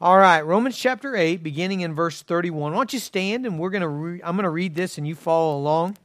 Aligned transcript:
All 0.00 0.16
right, 0.16 0.42
Romans 0.42 0.78
chapter 0.78 1.16
8, 1.16 1.42
beginning 1.42 1.80
in 1.80 1.92
verse 1.92 2.22
31. 2.22 2.70
Why 2.70 2.78
don't 2.78 2.92
you 2.92 3.00
stand 3.00 3.44
and 3.44 3.58
we're 3.58 3.70
to 3.70 3.88
re- 3.88 4.20
I'm 4.22 4.36
going 4.36 4.44
to 4.44 4.50
read 4.50 4.76
this 4.76 4.96
and 4.96 5.08
you 5.08 5.16
follow 5.16 5.58
along. 5.58 5.96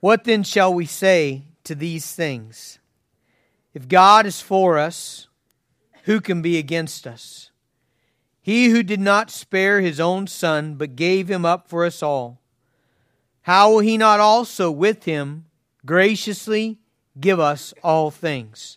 What 0.00 0.24
then 0.24 0.42
shall 0.42 0.74
we 0.74 0.84
say 0.84 1.44
to 1.64 1.74
these 1.74 2.14
things? 2.14 2.78
If 3.72 3.88
God 3.88 4.26
is 4.26 4.42
for 4.42 4.76
us, 4.76 5.28
who 6.02 6.20
can 6.20 6.42
be 6.42 6.58
against 6.58 7.06
us? 7.06 7.50
He 8.42 8.68
who 8.68 8.82
did 8.82 9.00
not 9.00 9.30
spare 9.30 9.80
his 9.80 9.98
own 9.98 10.26
son, 10.26 10.74
but 10.74 10.94
gave 10.94 11.30
him 11.30 11.46
up 11.46 11.68
for 11.68 11.86
us 11.86 12.02
all, 12.02 12.38
how 13.42 13.70
will 13.70 13.78
he 13.78 13.96
not 13.96 14.20
also 14.20 14.70
with 14.70 15.04
him 15.04 15.46
graciously 15.86 16.80
give 17.18 17.40
us 17.40 17.72
all 17.82 18.10
things? 18.10 18.76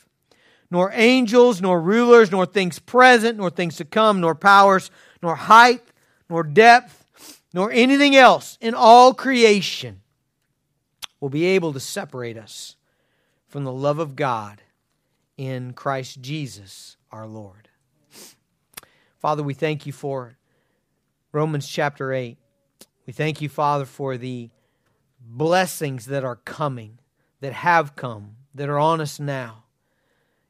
nor 0.71 0.89
angels, 0.93 1.61
nor 1.61 1.79
rulers, 1.79 2.31
nor 2.31 2.45
things 2.45 2.79
present, 2.79 3.37
nor 3.37 3.49
things 3.49 3.75
to 3.75 3.85
come, 3.85 4.21
nor 4.21 4.33
powers, 4.33 4.89
nor 5.21 5.35
height, 5.35 5.83
nor 6.29 6.43
depth, 6.43 7.05
nor 7.53 7.69
anything 7.71 8.15
else 8.15 8.57
in 8.61 8.73
all 8.73 9.13
creation 9.13 10.01
will 11.19 11.29
be 11.29 11.45
able 11.45 11.73
to 11.73 11.79
separate 11.79 12.37
us 12.37 12.77
from 13.47 13.65
the 13.65 13.71
love 13.71 13.99
of 13.99 14.15
God 14.15 14.61
in 15.37 15.73
Christ 15.73 16.21
Jesus 16.21 16.95
our 17.11 17.27
Lord. 17.27 17.67
Father, 19.19 19.43
we 19.43 19.53
thank 19.53 19.85
you 19.85 19.91
for 19.91 20.37
Romans 21.33 21.67
chapter 21.67 22.13
8. 22.13 22.37
We 23.05 23.13
thank 23.13 23.41
you, 23.41 23.49
Father, 23.49 23.85
for 23.85 24.17
the 24.17 24.49
blessings 25.19 26.05
that 26.05 26.23
are 26.23 26.37
coming, 26.37 26.99
that 27.41 27.53
have 27.53 27.95
come, 27.95 28.37
that 28.55 28.69
are 28.69 28.79
on 28.79 29.01
us 29.01 29.19
now. 29.19 29.65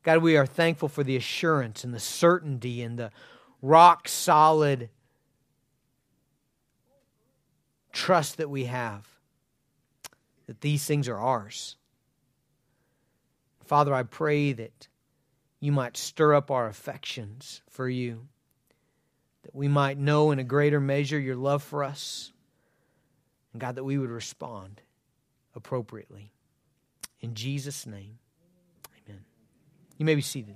God, 0.04 0.20
we 0.20 0.36
are 0.38 0.46
thankful 0.46 0.90
for 0.90 1.04
the 1.04 1.16
assurance 1.16 1.84
and 1.84 1.94
the 1.94 2.00
certainty 2.00 2.82
and 2.82 2.98
the 2.98 3.12
rock 3.62 4.08
solid 4.08 4.90
trust 7.92 8.38
that 8.38 8.50
we 8.50 8.66
have 8.66 9.08
that 10.48 10.62
these 10.62 10.86
things 10.86 11.08
are 11.08 11.20
ours. 11.20 11.76
Father, 13.66 13.94
I 13.94 14.04
pray 14.04 14.54
that 14.54 14.88
you 15.60 15.72
might 15.72 15.96
stir 15.96 16.34
up 16.34 16.50
our 16.50 16.68
affections 16.68 17.62
for 17.70 17.88
you 17.88 18.28
that 19.44 19.56
we 19.56 19.68
might 19.68 19.98
know 19.98 20.32
in 20.32 20.40
a 20.40 20.44
greater 20.44 20.80
measure 20.80 21.20
your 21.20 21.36
love 21.36 21.64
for 21.64 21.84
us. 21.84 22.32
And 23.54 23.62
God, 23.62 23.76
that 23.76 23.84
we 23.84 23.98
would 23.98 24.10
respond 24.10 24.82
appropriately. 25.56 26.32
In 27.20 27.34
Jesus' 27.34 27.86
name. 27.86 28.20
You 30.02 30.06
may 30.06 30.16
be 30.16 30.22
seated. 30.24 30.56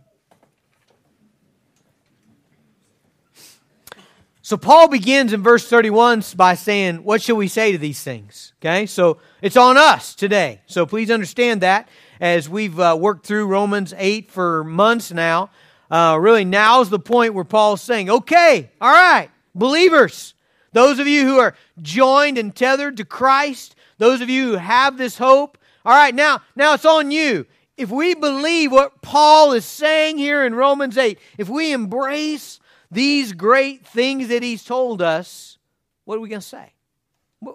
So 4.42 4.58
Paul 4.58 4.88
begins 4.88 5.34
in 5.34 5.44
verse 5.44 5.70
31 5.70 6.24
by 6.36 6.56
saying, 6.56 7.04
What 7.04 7.22
shall 7.22 7.36
we 7.36 7.48
say 7.48 7.72
to 7.72 7.78
these 7.78 8.02
things? 8.02 8.54
Okay, 8.60 8.88
so 8.88 9.20
it's 9.44 9.56
on 9.56 9.78
us 9.78 10.16
today. 10.16 10.62
So 10.66 10.88
please 10.88 11.12
understand 11.12 11.62
that 11.62 11.88
as 12.20 12.50
we've 12.50 12.80
uh, 12.80 12.98
worked 13.00 13.28
through 13.28 13.46
Romans 13.46 13.94
8 13.96 14.32
for 14.32 14.64
months 14.64 15.12
now. 15.12 15.52
Uh, 15.92 16.18
really, 16.20 16.44
now's 16.44 16.90
the 16.90 16.98
point 16.98 17.36
where 17.36 17.44
Paul's 17.44 17.84
saying, 17.84 18.10
okay, 18.10 18.72
all 18.82 18.92
right, 18.92 19.30
believers, 19.54 20.34
those 20.72 20.98
of 20.98 21.06
you 21.06 21.24
who 21.24 21.38
are 21.38 21.54
joined 21.84 22.40
and 22.40 22.56
tethered 22.56 22.98
to 22.98 23.06
Christ, 23.06 23.76
those 24.00 24.22
of 24.22 24.30
you 24.32 24.54
who 24.54 24.56
have 24.56 24.98
this 24.98 25.20
hope, 25.20 25.60
all 25.86 25.94
right, 25.94 26.16
now, 26.16 26.42
now 26.56 26.74
it's 26.74 26.84
on 26.84 27.12
you. 27.12 27.46
If 27.78 27.90
we 27.90 28.16
believe 28.16 28.72
what 28.72 29.02
Paul 29.02 29.52
is 29.52 29.66
saying 29.66 30.18
here 30.18 30.46
in 30.46 30.56
Romans 30.56 30.98
8, 30.98 31.20
if 31.38 31.50
we 31.50 31.74
embrace 31.74 32.60
these 32.90 33.34
great 33.34 33.86
things 33.86 34.30
that 34.30 34.44
he's 34.44 34.64
told 34.64 35.02
us, 35.02 35.58
what 36.06 36.18
are 36.18 36.22
we 36.22 36.30
going 36.30 36.42
to 36.42 36.48
say? 36.48 36.74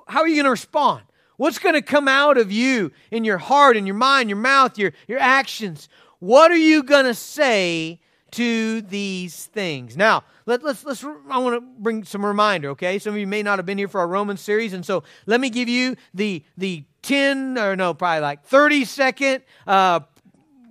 How 0.06 0.20
are 0.20 0.28
you 0.28 0.36
going 0.36 0.44
to 0.44 0.50
respond? 0.50 1.02
What's 1.36 1.58
going 1.58 1.74
to 1.74 1.82
come 1.82 2.06
out 2.06 2.36
of 2.36 2.52
you 2.52 2.92
in 3.10 3.24
your 3.24 3.38
heart, 3.38 3.76
in 3.76 3.86
your 3.86 3.94
mind, 3.94 4.28
your 4.28 4.38
mouth, 4.38 4.76
your, 4.76 4.92
your 5.08 5.18
actions? 5.18 5.88
What 6.18 6.50
are 6.50 6.56
you 6.56 6.82
going 6.82 7.06
to 7.06 7.14
say 7.14 8.00
to 8.32 8.82
these 8.82 9.46
things. 9.46 9.96
Now, 9.96 10.24
let, 10.46 10.64
us 10.64 10.84
let's, 10.84 11.02
let's, 11.02 11.16
I 11.30 11.38
want 11.38 11.56
to 11.56 11.60
bring 11.60 12.04
some 12.04 12.24
reminder, 12.24 12.70
okay? 12.70 12.98
Some 12.98 13.14
of 13.14 13.20
you 13.20 13.26
may 13.26 13.42
not 13.42 13.58
have 13.58 13.66
been 13.66 13.78
here 13.78 13.88
for 13.88 14.00
our 14.00 14.08
Roman 14.08 14.36
series, 14.36 14.72
and 14.72 14.84
so 14.84 15.02
let 15.26 15.40
me 15.40 15.50
give 15.50 15.68
you 15.68 15.96
the, 16.14 16.44
the 16.56 16.84
10, 17.02 17.58
or 17.58 17.76
no, 17.76 17.94
probably 17.94 18.20
like 18.20 18.44
30 18.44 18.84
second 18.84 19.42
uh, 19.66 20.00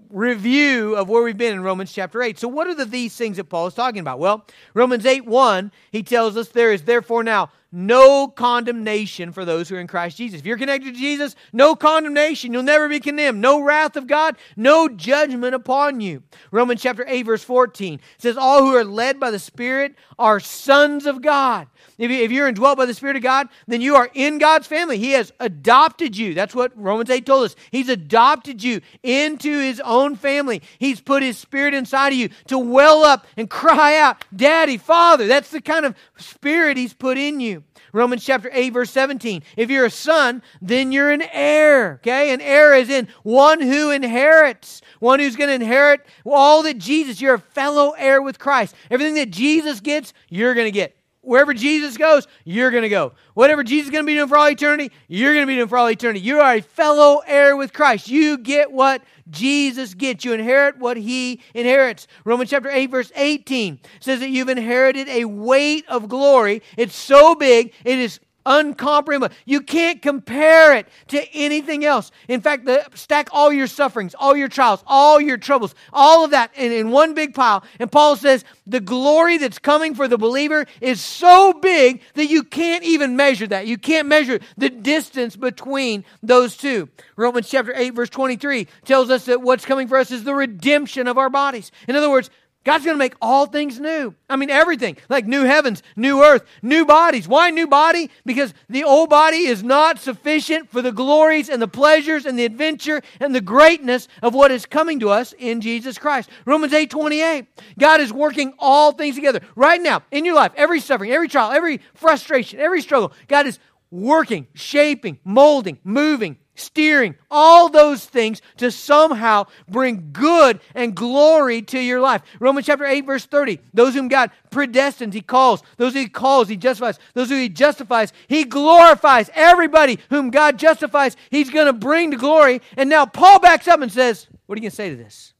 review 0.09 0.95
of 0.95 1.07
where 1.09 1.23
we've 1.23 1.37
been 1.37 1.53
in 1.53 1.61
Romans 1.61 1.91
chapter 1.91 2.21
8. 2.21 2.39
So, 2.39 2.47
what 2.47 2.67
are 2.67 2.75
the 2.75 2.85
these 2.85 3.15
things 3.15 3.37
that 3.37 3.45
Paul 3.45 3.67
is 3.67 3.73
talking 3.73 3.99
about? 3.99 4.19
Well, 4.19 4.45
Romans 4.73 5.05
8 5.05 5.25
1, 5.25 5.71
he 5.91 6.03
tells 6.03 6.35
us 6.37 6.49
there 6.49 6.73
is 6.73 6.83
therefore 6.83 7.23
now 7.23 7.51
no 7.71 8.27
condemnation 8.27 9.31
for 9.31 9.45
those 9.45 9.69
who 9.69 9.75
are 9.75 9.79
in 9.79 9.87
Christ 9.87 10.17
Jesus. 10.17 10.39
If 10.39 10.45
you're 10.45 10.57
connected 10.57 10.93
to 10.93 10.99
Jesus, 10.99 11.35
no 11.53 11.75
condemnation. 11.75 12.51
You'll 12.51 12.63
never 12.63 12.89
be 12.89 12.99
condemned. 12.99 13.41
No 13.41 13.61
wrath 13.61 13.95
of 13.95 14.07
God, 14.07 14.37
no 14.55 14.89
judgment 14.89 15.53
upon 15.53 16.01
you. 16.01 16.23
Romans 16.51 16.81
chapter 16.81 17.05
8, 17.07 17.23
verse 17.23 17.43
14 17.43 17.99
says, 18.17 18.37
All 18.37 18.61
who 18.61 18.75
are 18.75 18.83
led 18.83 19.19
by 19.19 19.29
the 19.29 19.39
Spirit 19.39 19.95
are 20.17 20.39
sons 20.39 21.05
of 21.05 21.21
God. 21.21 21.67
If 21.99 22.31
you're 22.31 22.47
indwelt 22.47 22.77
by 22.77 22.85
the 22.85 22.93
Spirit 22.93 23.17
of 23.17 23.23
God, 23.23 23.49
then 23.67 23.81
you 23.81 23.95
are 23.97 24.09
in 24.13 24.37
God's 24.37 24.67
family. 24.67 24.97
He 24.97 25.11
has 25.11 25.33
adopted 25.41 26.15
you. 26.15 26.33
That's 26.33 26.55
what 26.55 26.71
Romans 26.75 27.09
8 27.09 27.25
told 27.25 27.43
us. 27.43 27.55
He's 27.71 27.89
adopted 27.89 28.63
you 28.63 28.79
into 29.03 29.59
His 29.59 29.81
own 29.81 30.15
family. 30.15 30.61
He's 30.79 31.01
put 31.01 31.23
His 31.23 31.37
Spirit 31.37 31.73
inside 31.73 32.13
of 32.13 32.19
you 32.19 32.29
to 32.47 32.57
well 32.57 33.03
up 33.03 33.27
and 33.35 33.49
cry 33.49 33.97
out, 33.97 34.23
Daddy, 34.33 34.77
Father. 34.77 35.27
That's 35.27 35.51
the 35.51 35.59
kind 35.59 35.85
of 35.85 35.93
Spirit 36.17 36.77
He's 36.77 36.93
put 36.93 37.17
in 37.17 37.41
you. 37.41 37.63
Romans 37.91 38.23
chapter 38.23 38.49
8, 38.53 38.69
verse 38.71 38.91
17. 38.91 39.43
If 39.57 39.69
you're 39.69 39.85
a 39.85 39.91
son, 39.91 40.41
then 40.61 40.91
you're 40.91 41.11
an 41.11 41.23
heir. 41.33 41.95
Okay? 41.95 42.31
An 42.31 42.39
heir 42.39 42.75
is 42.75 42.89
in 42.89 43.07
one 43.23 43.61
who 43.61 43.91
inherits, 43.91 44.81
one 44.99 45.19
who's 45.19 45.35
going 45.35 45.49
to 45.49 45.55
inherit 45.55 46.05
all 46.25 46.63
that 46.63 46.77
Jesus, 46.77 47.19
you're 47.19 47.35
a 47.35 47.39
fellow 47.39 47.91
heir 47.97 48.21
with 48.21 48.39
Christ. 48.39 48.75
Everything 48.89 49.15
that 49.15 49.31
Jesus 49.31 49.79
gets, 49.79 50.13
you're 50.29 50.53
going 50.53 50.67
to 50.67 50.71
get. 50.71 50.95
Wherever 51.29 51.53
Jesus 51.53 51.95
goes, 51.95 52.27
you're 52.43 52.71
going 52.71 52.81
to 52.81 52.89
go. 52.89 53.13
Whatever 53.35 53.63
Jesus 53.63 53.85
is 53.85 53.91
going 53.91 54.03
to 54.03 54.07
be 54.07 54.15
doing 54.15 54.27
for 54.27 54.35
all 54.35 54.49
eternity, 54.49 54.91
you're 55.07 55.33
going 55.35 55.43
to 55.43 55.47
be 55.47 55.57
doing 55.57 55.67
for 55.67 55.77
all 55.77 55.87
eternity. 55.87 56.21
You 56.21 56.39
are 56.39 56.55
a 56.55 56.61
fellow 56.61 57.21
heir 57.27 57.55
with 57.55 57.71
Christ. 57.71 58.09
You 58.09 58.39
get 58.39 58.71
what 58.71 59.03
Jesus 59.29 59.93
gets. 59.93 60.25
You 60.25 60.33
inherit 60.33 60.79
what 60.79 60.97
he 60.97 61.39
inherits. 61.53 62.07
Romans 62.25 62.49
chapter 62.49 62.71
8, 62.71 62.89
verse 62.89 63.11
18 63.15 63.79
says 63.99 64.21
that 64.21 64.31
you've 64.31 64.49
inherited 64.49 65.07
a 65.07 65.25
weight 65.25 65.85
of 65.87 66.09
glory. 66.09 66.63
It's 66.77 66.95
so 66.95 67.35
big, 67.35 67.75
it 67.85 67.99
is 67.99 68.19
uncomprehendable. 68.45 69.31
You 69.45 69.61
can't 69.61 70.01
compare 70.01 70.75
it 70.75 70.87
to 71.09 71.23
anything 71.33 71.85
else. 71.85 72.11
In 72.27 72.41
fact, 72.41 72.65
the, 72.65 72.85
stack 72.95 73.29
all 73.31 73.51
your 73.51 73.67
sufferings, 73.67 74.15
all 74.17 74.35
your 74.35 74.47
trials, 74.47 74.83
all 74.87 75.19
your 75.19 75.37
troubles, 75.37 75.75
all 75.93 76.25
of 76.25 76.31
that 76.31 76.51
in, 76.55 76.71
in 76.71 76.91
one 76.91 77.13
big 77.13 77.33
pile. 77.33 77.63
And 77.79 77.91
Paul 77.91 78.15
says 78.15 78.43
the 78.65 78.79
glory 78.79 79.37
that's 79.37 79.59
coming 79.59 79.95
for 79.95 80.07
the 80.07 80.17
believer 80.17 80.65
is 80.81 81.01
so 81.01 81.53
big 81.53 82.01
that 82.15 82.27
you 82.27 82.43
can't 82.43 82.83
even 82.83 83.15
measure 83.15 83.47
that. 83.47 83.67
You 83.67 83.77
can't 83.77 84.07
measure 84.07 84.39
the 84.57 84.69
distance 84.69 85.35
between 85.35 86.05
those 86.23 86.57
two. 86.57 86.89
Romans 87.15 87.49
chapter 87.49 87.73
8, 87.75 87.91
verse 87.91 88.09
23 88.09 88.67
tells 88.85 89.09
us 89.09 89.25
that 89.25 89.41
what's 89.41 89.65
coming 89.65 89.87
for 89.87 89.97
us 89.97 90.11
is 90.11 90.23
the 90.23 90.35
redemption 90.35 91.07
of 91.07 91.17
our 91.17 91.29
bodies. 91.29 91.71
In 91.87 91.95
other 91.95 92.09
words, 92.09 92.29
God's 92.65 92.83
going 92.83 92.95
to 92.95 92.99
make 92.99 93.15
all 93.21 93.45
things 93.45 93.79
new. 93.79 94.13
I 94.29 94.35
mean, 94.35 94.49
everything. 94.49 94.97
Like 95.07 95.25
new 95.25 95.43
heavens, 95.43 95.81
new 95.95 96.21
earth, 96.21 96.43
new 96.61 96.85
bodies. 96.85 97.27
Why 97.27 97.51
new 97.51 97.67
body? 97.67 98.11
Because 98.25 98.53
the 98.67 98.83
old 98.83 99.09
body 99.09 99.47
is 99.47 99.63
not 99.63 99.97
sufficient 99.97 100.69
for 100.69 100.81
the 100.81 100.91
glories 100.91 101.47
and 101.47 101.61
the 101.61 101.69
pleasures 101.69 102.25
and 102.25 102.37
the 102.37 102.43
adventure 102.43 103.01
and 103.21 103.33
the 103.33 103.41
greatness 103.41 104.09
of 104.21 104.33
what 104.33 104.51
is 104.51 104.65
coming 104.65 104.99
to 104.99 105.09
us 105.09 105.33
in 105.39 105.61
Jesus 105.61 105.97
Christ. 105.97 106.29
Romans 106.45 106.73
8 106.73 106.89
28. 106.89 107.45
God 107.79 108.01
is 108.01 108.11
working 108.11 108.53
all 108.59 108.91
things 108.91 109.15
together. 109.15 109.39
Right 109.55 109.81
now, 109.81 110.03
in 110.11 110.25
your 110.25 110.35
life, 110.35 110.51
every 110.57 110.81
suffering, 110.81 111.11
every 111.11 111.29
trial, 111.29 111.51
every 111.51 111.79
frustration, 111.93 112.59
every 112.59 112.81
struggle, 112.81 113.13
God 113.29 113.47
is 113.47 113.57
working, 113.89 114.47
shaping, 114.53 115.17
molding, 115.23 115.79
moving, 115.83 116.37
steering, 116.59 117.15
all 117.31 117.69
those 117.69 118.05
things 118.05 118.41
to 118.57 118.71
somehow 118.71 119.45
bring 119.67 120.09
good 120.11 120.59
and 120.75 120.95
glory 120.95 121.61
to 121.63 121.79
your 121.79 121.99
life. 122.01 122.21
Romans 122.39 122.65
chapter 122.65 122.85
8, 122.85 123.05
verse 123.05 123.25
30. 123.25 123.59
Those 123.73 123.93
whom 123.93 124.07
God 124.07 124.31
predestines, 124.51 125.13
He 125.13 125.21
calls. 125.21 125.63
Those 125.77 125.93
who 125.93 125.99
He 125.99 126.09
calls, 126.09 126.47
He 126.47 126.57
justifies. 126.57 126.99
Those 127.13 127.29
who 127.29 127.35
He 127.35 127.49
justifies, 127.49 128.13
He 128.27 128.43
glorifies. 128.43 129.29
Everybody 129.33 129.99
whom 130.09 130.29
God 130.29 130.57
justifies, 130.57 131.15
He's 131.29 131.49
going 131.49 131.67
to 131.67 131.73
bring 131.73 132.11
to 132.11 132.17
glory. 132.17 132.61
And 132.77 132.89
now 132.89 133.05
Paul 133.05 133.39
backs 133.39 133.67
up 133.67 133.81
and 133.81 133.91
says, 133.91 134.27
What 134.45 134.55
are 134.55 134.59
you 134.59 134.63
going 134.63 134.71
to 134.71 134.75
say 134.75 134.89
to 134.89 134.95
this? 134.95 135.33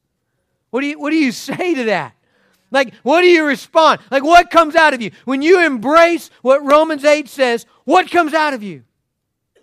What 0.69 0.81
do 0.81 0.88
you, 0.88 1.00
what 1.00 1.12
do 1.12 1.18
you 1.18 1.31
say 1.33 1.75
to 1.75 1.83
that? 1.86 2.16
Like, 2.71 2.94
what 3.01 3.21
do 3.21 3.27
you 3.27 3.45
respond? 3.45 4.01
Like, 4.12 4.24
what 4.24 4.51
comes 4.51 4.75
out 4.75 4.94
of 4.94 5.01
you? 5.01 5.12
When 5.25 5.42
you 5.42 5.66
embrace 5.66 6.30
what 6.42 6.63
Romans 6.63 7.04
8 7.04 7.27
says, 7.27 7.66
what 7.83 8.12
comes 8.12 8.33
out 8.33 8.54
of 8.54 8.62
you? 8.62 8.83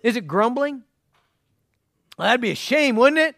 Is 0.03 0.15
it 0.15 0.27
grumbling? 0.27 0.83
That'd 2.17 2.41
be 2.41 2.51
a 2.51 2.55
shame, 2.55 2.95
wouldn't 2.95 3.19
it? 3.19 3.35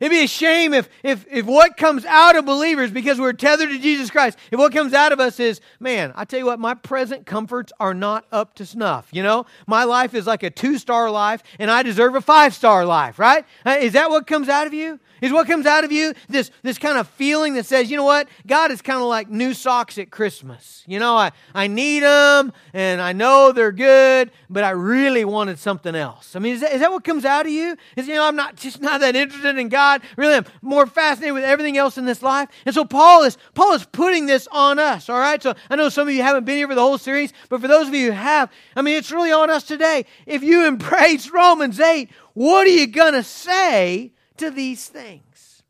It'd 0.00 0.10
be 0.10 0.24
a 0.24 0.26
shame 0.26 0.72
if, 0.72 0.88
if, 1.02 1.26
if 1.30 1.44
what 1.44 1.76
comes 1.76 2.06
out 2.06 2.34
of 2.34 2.46
believers, 2.46 2.90
because 2.90 3.20
we're 3.20 3.34
tethered 3.34 3.68
to 3.68 3.78
Jesus 3.78 4.10
Christ, 4.10 4.38
if 4.50 4.58
what 4.58 4.72
comes 4.72 4.94
out 4.94 5.12
of 5.12 5.20
us 5.20 5.38
is, 5.38 5.60
man, 5.78 6.14
I 6.16 6.24
tell 6.24 6.38
you 6.38 6.46
what, 6.46 6.58
my 6.58 6.72
present 6.72 7.26
comforts 7.26 7.70
are 7.78 7.92
not 7.92 8.24
up 8.32 8.54
to 8.54 8.64
snuff. 8.64 9.08
You 9.12 9.22
know, 9.22 9.44
my 9.66 9.84
life 9.84 10.14
is 10.14 10.26
like 10.26 10.42
a 10.42 10.48
two 10.48 10.78
star 10.78 11.10
life, 11.10 11.42
and 11.58 11.70
I 11.70 11.82
deserve 11.82 12.14
a 12.14 12.22
five 12.22 12.54
star 12.54 12.86
life, 12.86 13.18
right? 13.18 13.44
Uh, 13.66 13.76
is 13.78 13.92
that 13.92 14.08
what 14.08 14.26
comes 14.26 14.48
out 14.48 14.66
of 14.66 14.72
you? 14.72 14.98
Is 15.20 15.32
what 15.32 15.46
comes 15.46 15.66
out 15.66 15.84
of 15.84 15.92
you 15.92 16.14
this, 16.28 16.50
this 16.62 16.78
kind 16.78 16.96
of 16.96 17.06
feeling 17.06 17.54
that 17.54 17.66
says, 17.66 17.90
you 17.90 17.96
know 17.96 18.04
what? 18.04 18.26
God 18.46 18.70
is 18.70 18.80
kind 18.80 19.00
of 19.00 19.06
like 19.06 19.28
new 19.28 19.52
socks 19.52 19.98
at 19.98 20.10
Christmas. 20.10 20.82
You 20.86 20.98
know, 20.98 21.14
I, 21.14 21.32
I 21.54 21.66
need 21.66 22.02
them 22.02 22.52
and 22.72 23.02
I 23.02 23.12
know 23.12 23.52
they're 23.52 23.72
good, 23.72 24.30
but 24.48 24.64
I 24.64 24.70
really 24.70 25.24
wanted 25.24 25.58
something 25.58 25.94
else. 25.94 26.34
I 26.34 26.38
mean, 26.38 26.54
is 26.54 26.62
that, 26.62 26.72
is 26.72 26.80
that 26.80 26.90
what 26.90 27.04
comes 27.04 27.24
out 27.24 27.44
of 27.44 27.52
you? 27.52 27.76
Is, 27.96 28.08
you 28.08 28.14
know, 28.14 28.26
I'm 28.26 28.36
not 28.36 28.56
just 28.56 28.80
not 28.80 29.00
that 29.00 29.14
interested 29.14 29.58
in 29.58 29.68
God. 29.68 29.89
Really, 30.16 30.34
I'm 30.34 30.46
more 30.62 30.86
fascinated 30.86 31.34
with 31.34 31.44
everything 31.44 31.76
else 31.76 31.98
in 31.98 32.04
this 32.04 32.22
life. 32.22 32.48
And 32.66 32.74
so 32.74 32.84
Paul 32.84 33.24
is, 33.24 33.36
Paul 33.54 33.72
is 33.74 33.84
putting 33.86 34.26
this 34.26 34.48
on 34.50 34.78
us, 34.78 35.08
all 35.08 35.18
right? 35.18 35.42
So 35.42 35.54
I 35.68 35.76
know 35.76 35.88
some 35.88 36.08
of 36.08 36.14
you 36.14 36.22
haven't 36.22 36.44
been 36.44 36.56
here 36.56 36.68
for 36.68 36.74
the 36.74 36.80
whole 36.80 36.98
series, 36.98 37.32
but 37.48 37.60
for 37.60 37.68
those 37.68 37.88
of 37.88 37.94
you 37.94 38.06
who 38.06 38.18
have, 38.18 38.50
I 38.76 38.82
mean, 38.82 38.96
it's 38.96 39.10
really 39.10 39.32
on 39.32 39.50
us 39.50 39.64
today. 39.64 40.06
If 40.26 40.42
you 40.42 40.66
embrace 40.66 41.30
Romans 41.30 41.80
8, 41.80 42.10
what 42.34 42.66
are 42.66 42.70
you 42.70 42.86
to 42.86 43.22
say 43.22 44.12
to 44.36 44.50
these 44.50 44.86
things? 44.86 45.62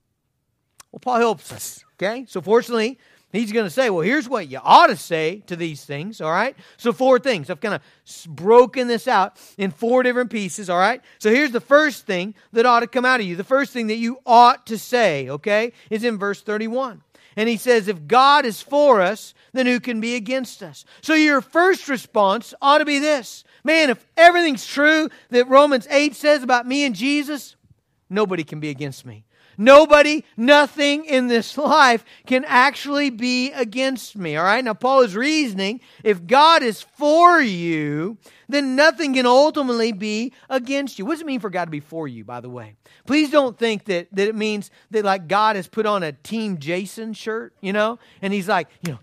Well, 0.93 1.01
Paul 1.01 1.19
helps 1.19 1.53
us, 1.53 1.85
okay? 1.95 2.27
So, 2.29 2.41
fortunately, 2.41 2.99
he's 3.33 3.53
going 3.53 3.67
to 3.67 3.71
say, 3.71 3.91
well, 3.91 4.03
here's 4.03 4.29
what 4.29 4.49
you 4.49 4.59
ought 4.63 4.89
to 4.89 4.97
say 4.97 5.43
to 5.47 5.57
these 5.57 5.85
things, 5.85 6.21
all 6.21 6.31
right? 6.31 6.57
So, 6.77 6.93
four 6.93 7.19
things. 7.19 7.51
I've 7.51 7.61
kind 7.61 7.75
of 7.75 7.83
broken 8.29 8.89
this 8.89 9.07
out 9.07 9.39
in 9.57 9.71
four 9.71 10.03
different 10.03 10.31
pieces, 10.31 10.69
all 10.69 10.79
right? 10.79 11.01
So, 11.19 11.31
here's 11.31 11.53
the 11.53 11.61
first 11.61 12.07
thing 12.07 12.35
that 12.53 12.67
ought 12.67 12.81
to 12.81 12.87
come 12.87 13.05
out 13.05 13.21
of 13.21 13.27
you. 13.27 13.37
The 13.37 13.45
first 13.45 13.73
thing 13.73 13.89
that 13.89 13.97
you 13.97 14.19
ought 14.27 14.67
to 14.67 14.79
say, 14.79 15.29
okay, 15.29 15.73
is 15.91 16.05
in 16.05 16.19
verse 16.19 16.43
31. 16.43 17.03
And 17.37 17.49
he 17.49 17.57
says, 17.57 17.89
if 17.89 18.07
God 18.07 18.45
is 18.45 18.61
for 18.61 19.01
us, 19.01 19.35
then 19.53 19.67
who 19.67 19.81
can 19.81 20.01
be 20.01 20.17
against 20.17 20.63
us? 20.63 20.85
So, 21.01 21.15
your 21.15 21.41
first 21.41 21.89
response 21.89 22.55
ought 22.61 22.79
to 22.79 22.85
be 22.85 22.99
this 22.99 23.45
Man, 23.65 23.91
if 23.91 24.05
everything's 24.17 24.67
true 24.67 25.09
that 25.31 25.49
Romans 25.49 25.87
8 25.91 26.15
says 26.15 26.43
about 26.43 26.67
me 26.67 26.85
and 26.85 26.95
Jesus, 26.95 27.57
nobody 28.09 28.45
can 28.45 28.61
be 28.61 28.71
against 28.71 29.05
me. 29.05 29.25
Nobody, 29.59 30.25
nothing 30.37 31.05
in 31.05 31.27
this 31.27 31.59
life 31.59 32.05
can 32.27 32.45
actually 32.47 33.11
be 33.11 33.53
against 33.53 34.17
me. 34.17 34.37
All 34.37 34.45
right? 34.45 34.65
Now, 34.65 34.75
Paul 34.75 35.01
is 35.03 35.15
reasoning 35.15 35.81
if 36.03 36.27
God 36.27 36.63
is 36.63 36.83
for 36.83 37.41
you, 37.41 38.17
then 38.49 38.75
nothing 38.75 39.15
can 39.15 39.27
ultimately 39.27 39.93
be 39.93 40.33
against 40.49 40.99
you. 40.99 41.05
What 41.05 41.15
does 41.15 41.21
it 41.21 41.27
mean 41.27 41.41
for 41.41 41.51
God 41.51 41.67
to 41.67 41.71
be 41.71 41.81
for 41.81 42.09
you, 42.09 42.25
by 42.25 42.41
the 42.41 42.51
way? 42.51 42.75
Please 43.07 43.31
don't 43.31 43.59
think 43.59 43.85
that, 43.85 44.09
that 44.13 44.29
it 44.29 44.35
means 44.35 44.71
that, 44.91 45.05
like, 45.05 45.29
God 45.29 45.57
has 45.57 45.69
put 45.69 45.87
on 45.87 46.03
a 46.03 46.13
Team 46.13 46.59
Jason 46.59 47.13
shirt, 47.13 47.55
you 47.61 47.73
know, 47.73 47.99
and 48.23 48.33
he's 48.33 48.49
like, 48.49 48.69
you 48.87 48.93
know, 48.93 48.99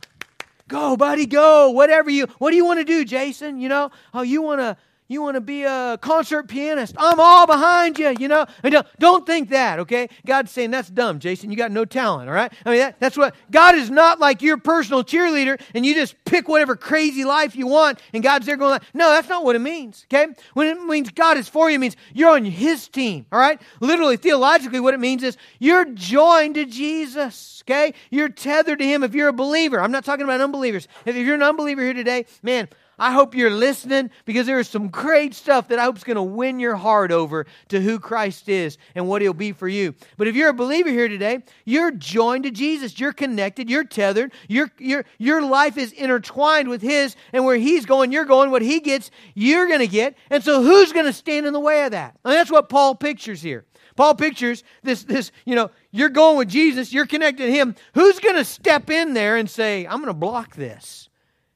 go, 0.68 0.98
buddy, 0.98 1.26
go, 1.26 1.70
whatever 1.72 2.10
you, 2.10 2.28
what 2.40 2.52
do 2.52 2.58
you 2.58 2.66
want 2.66 2.80
to 2.80 2.86
do, 2.86 3.06
Jason? 3.06 3.60
You 3.60 3.70
know, 3.70 3.92
oh, 4.14 4.22
you 4.22 4.42
want 4.42 4.60
to, 4.60 4.78
you 5.08 5.22
want 5.22 5.36
to 5.36 5.42
be 5.42 5.64
a 5.64 5.98
concert 6.02 6.48
pianist. 6.48 6.96
I'm 6.98 7.20
all 7.20 7.48
behind 7.48 7.98
you, 7.98 8.16
you 8.20 8.28
know. 8.28 8.46
Don't, 8.64 8.86
don't 9.00 9.26
think 9.26 9.50
that, 9.50 9.80
okay? 9.80 10.10
God's 10.26 10.52
saying 10.52 10.72
that's 10.72 10.90
dumb, 10.90 11.20
Jason. 11.20 11.50
You 11.50 11.58
got 11.58 11.72
no 11.72 11.86
talent, 11.86 12.30
all 12.30 12.36
right? 12.36 12.52
I 12.66 12.70
mean, 12.70 12.80
that, 12.80 13.00
that's 13.00 13.18
what 13.18 13.36
God 13.50 13.76
is 13.76 13.90
not 13.90 14.20
like 14.20 14.42
your 14.42 14.58
personal 14.58 15.04
cheerleader 15.04 15.60
and 15.74 15.86
you 15.86 15.94
just 15.94 16.16
pick 16.26 16.48
whatever 16.48 16.76
crazy 16.76 17.24
life 17.24 17.56
you 17.56 17.68
want 17.68 18.00
and 18.14 18.22
God's 18.22 18.46
there 18.46 18.58
going, 18.58 18.80
no, 18.94 19.12
that's 19.12 19.30
not 19.30 19.44
what 19.44 19.56
it 19.56 19.60
means, 19.60 20.06
okay? 20.12 20.34
When 20.54 20.68
it 20.68 20.82
means 20.84 21.10
God 21.12 21.38
is 21.38 21.48
for 21.48 21.70
you, 21.70 21.80
means 21.80 21.96
you're 22.14 22.32
on 22.32 22.46
His 22.46 22.88
team, 22.88 23.26
all 23.32 23.40
right? 23.40 23.62
Literally, 23.80 24.18
theologically, 24.18 24.80
what 24.80 24.94
it 24.94 25.00
means 25.00 25.24
is 25.24 25.38
you're 25.60 25.86
joined 25.86 26.56
to 26.56 26.66
Jesus, 26.66 27.64
okay? 27.64 27.94
You're 28.10 28.30
tethered 28.30 28.80
to 28.80 28.86
Him 28.86 29.04
if 29.04 29.16
you're 29.16 29.30
a 29.30 29.34
believer. 29.34 29.80
I'm 29.80 29.92
not 29.92 30.04
talking 30.04 30.26
about 30.26 30.42
unbelievers. 30.42 30.88
If 31.06 31.16
you're 31.16 31.36
an 31.36 31.44
unbeliever 31.44 31.82
here 31.82 31.94
today, 31.94 32.26
man, 32.44 32.68
I 33.00 33.12
hope 33.12 33.36
you're 33.36 33.52
listening 33.52 34.10
because 34.26 34.48
there 34.48 34.60
is 34.60 34.68
some 34.68 34.88
great 34.88 35.36
stuff 35.36 35.68
that 35.68 35.78
I 35.78 35.84
hope 35.84 35.98
is 35.98 36.04
going 36.04 36.16
to 36.16 36.24
win 36.24 36.60
your 36.60 36.76
heart 36.76 37.12
over 37.12 37.46
to 37.70 37.80
who 37.80 38.00
Christ 38.00 38.50
is 38.50 38.80
and 38.96 39.08
what 39.08 39.22
He'll 39.22 39.34
be 39.34 39.52
for 39.52 39.68
you. 39.68 39.94
But 40.18 40.28
if 40.28 40.36
you're 40.36 40.50
a 40.50 40.54
believer 40.54 40.90
here 40.90 41.08
today, 41.08 41.44
you're 41.64 41.92
joined 41.92 42.46
to 42.46 42.52
Jesus. 42.52 43.00
You're 43.00 43.14
connected. 43.14 43.70
You're 43.70 43.84
tethered. 43.84 44.34
Your, 44.48 44.72
your, 44.80 45.06
your 45.20 45.44
life 45.44 45.78
is 45.78 45.92
intertwined 45.92 46.70
with 46.70 46.82
His, 46.82 47.16
and 47.34 47.46
where 47.46 47.58
He's 47.58 47.86
going, 47.86 48.12
you're 48.12 48.26
going. 48.26 48.50
What 48.50 48.64
He 48.64 48.80
gets, 48.80 49.12
you're 49.36 49.68
going 49.68 49.80
to 49.80 49.88
get. 49.88 50.16
And 50.32 50.44
so, 50.44 50.64
who's 50.64 50.92
going 50.92 51.06
to 51.06 51.14
stand 51.14 51.46
in 51.46 51.54
the 51.54 51.60
way 51.60 51.84
of 51.86 51.92
that? 51.92 52.18
And 52.26 52.34
that's 52.34 52.52
what 52.52 52.70
Paul 52.70 52.96
pictures 52.96 53.42
here. 53.42 53.66
Paul 53.96 54.16
pictures 54.16 54.64
this, 54.84 55.04
this, 55.04 55.32
you 55.46 55.56
know, 55.56 55.70
you're 55.92 56.10
going 56.10 56.38
with 56.38 56.50
Jesus, 56.50 56.94
you're 56.94 57.06
connected 57.06 57.46
to 57.46 57.52
Him. 57.52 57.76
Who's 57.94 58.20
going 58.20 58.36
to 58.36 58.46
step 58.46 58.90
in 58.90 59.14
there 59.14 59.38
and 59.38 59.50
say, 59.50 59.86
I'm 59.86 59.98
going 59.98 60.08
to 60.08 60.14
block 60.14 60.56
this? 60.56 61.10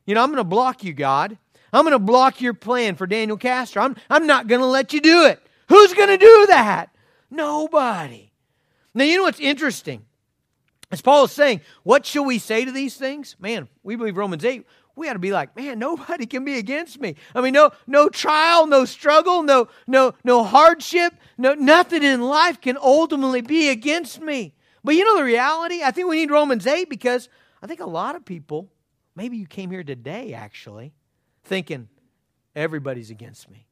You 0.05 0.15
know, 0.15 0.23
I'm 0.23 0.29
going 0.29 0.37
to 0.37 0.43
block 0.43 0.83
you, 0.83 0.93
God. 0.93 1.37
I'm 1.73 1.83
going 1.83 1.91
to 1.93 1.99
block 1.99 2.41
your 2.41 2.53
plan 2.53 2.95
for 2.95 3.07
Daniel 3.07 3.37
Castor. 3.37 3.79
I'm, 3.79 3.95
I'm 4.09 4.27
not 4.27 4.47
going 4.47 4.61
to 4.61 4.67
let 4.67 4.93
you 4.93 5.01
do 5.01 5.25
it. 5.25 5.41
Who's 5.69 5.93
going 5.93 6.09
to 6.09 6.17
do 6.17 6.45
that? 6.47 6.89
Nobody. 7.29 8.31
Now, 8.93 9.05
you 9.05 9.17
know 9.17 9.23
what's 9.23 9.39
interesting? 9.39 10.05
As 10.91 11.01
Paul 11.01 11.25
is 11.25 11.31
saying, 11.31 11.61
what 11.83 12.05
shall 12.05 12.25
we 12.25 12.37
say 12.37 12.65
to 12.65 12.71
these 12.71 12.97
things? 12.97 13.37
Man, 13.39 13.69
we 13.83 13.95
believe 13.95 14.17
Romans 14.17 14.43
8. 14.43 14.65
We 14.95 15.07
ought 15.07 15.13
to 15.13 15.19
be 15.19 15.31
like, 15.31 15.55
man, 15.55 15.79
nobody 15.79 16.25
can 16.25 16.43
be 16.43 16.57
against 16.57 16.99
me. 16.99 17.15
I 17.33 17.39
mean, 17.39 17.53
no, 17.53 17.71
no 17.87 18.09
trial, 18.09 18.67
no 18.67 18.83
struggle, 18.83 19.41
no, 19.41 19.69
no, 19.87 20.13
no 20.25 20.43
hardship, 20.43 21.13
no, 21.37 21.53
nothing 21.53 22.03
in 22.03 22.21
life 22.21 22.59
can 22.59 22.77
ultimately 22.77 23.39
be 23.39 23.69
against 23.69 24.19
me. 24.19 24.53
But 24.83 24.95
you 24.95 25.05
know 25.05 25.15
the 25.15 25.23
reality? 25.23 25.81
I 25.81 25.91
think 25.91 26.09
we 26.09 26.17
need 26.17 26.31
Romans 26.31 26.67
8 26.67 26.89
because 26.89 27.29
I 27.61 27.67
think 27.67 27.79
a 27.79 27.85
lot 27.85 28.17
of 28.17 28.25
people 28.25 28.67
Maybe 29.15 29.37
you 29.37 29.45
came 29.45 29.71
here 29.71 29.83
today, 29.83 30.33
actually, 30.33 30.93
thinking 31.43 31.89
everybody's 32.55 33.09
against 33.09 33.49
me. 33.49 33.67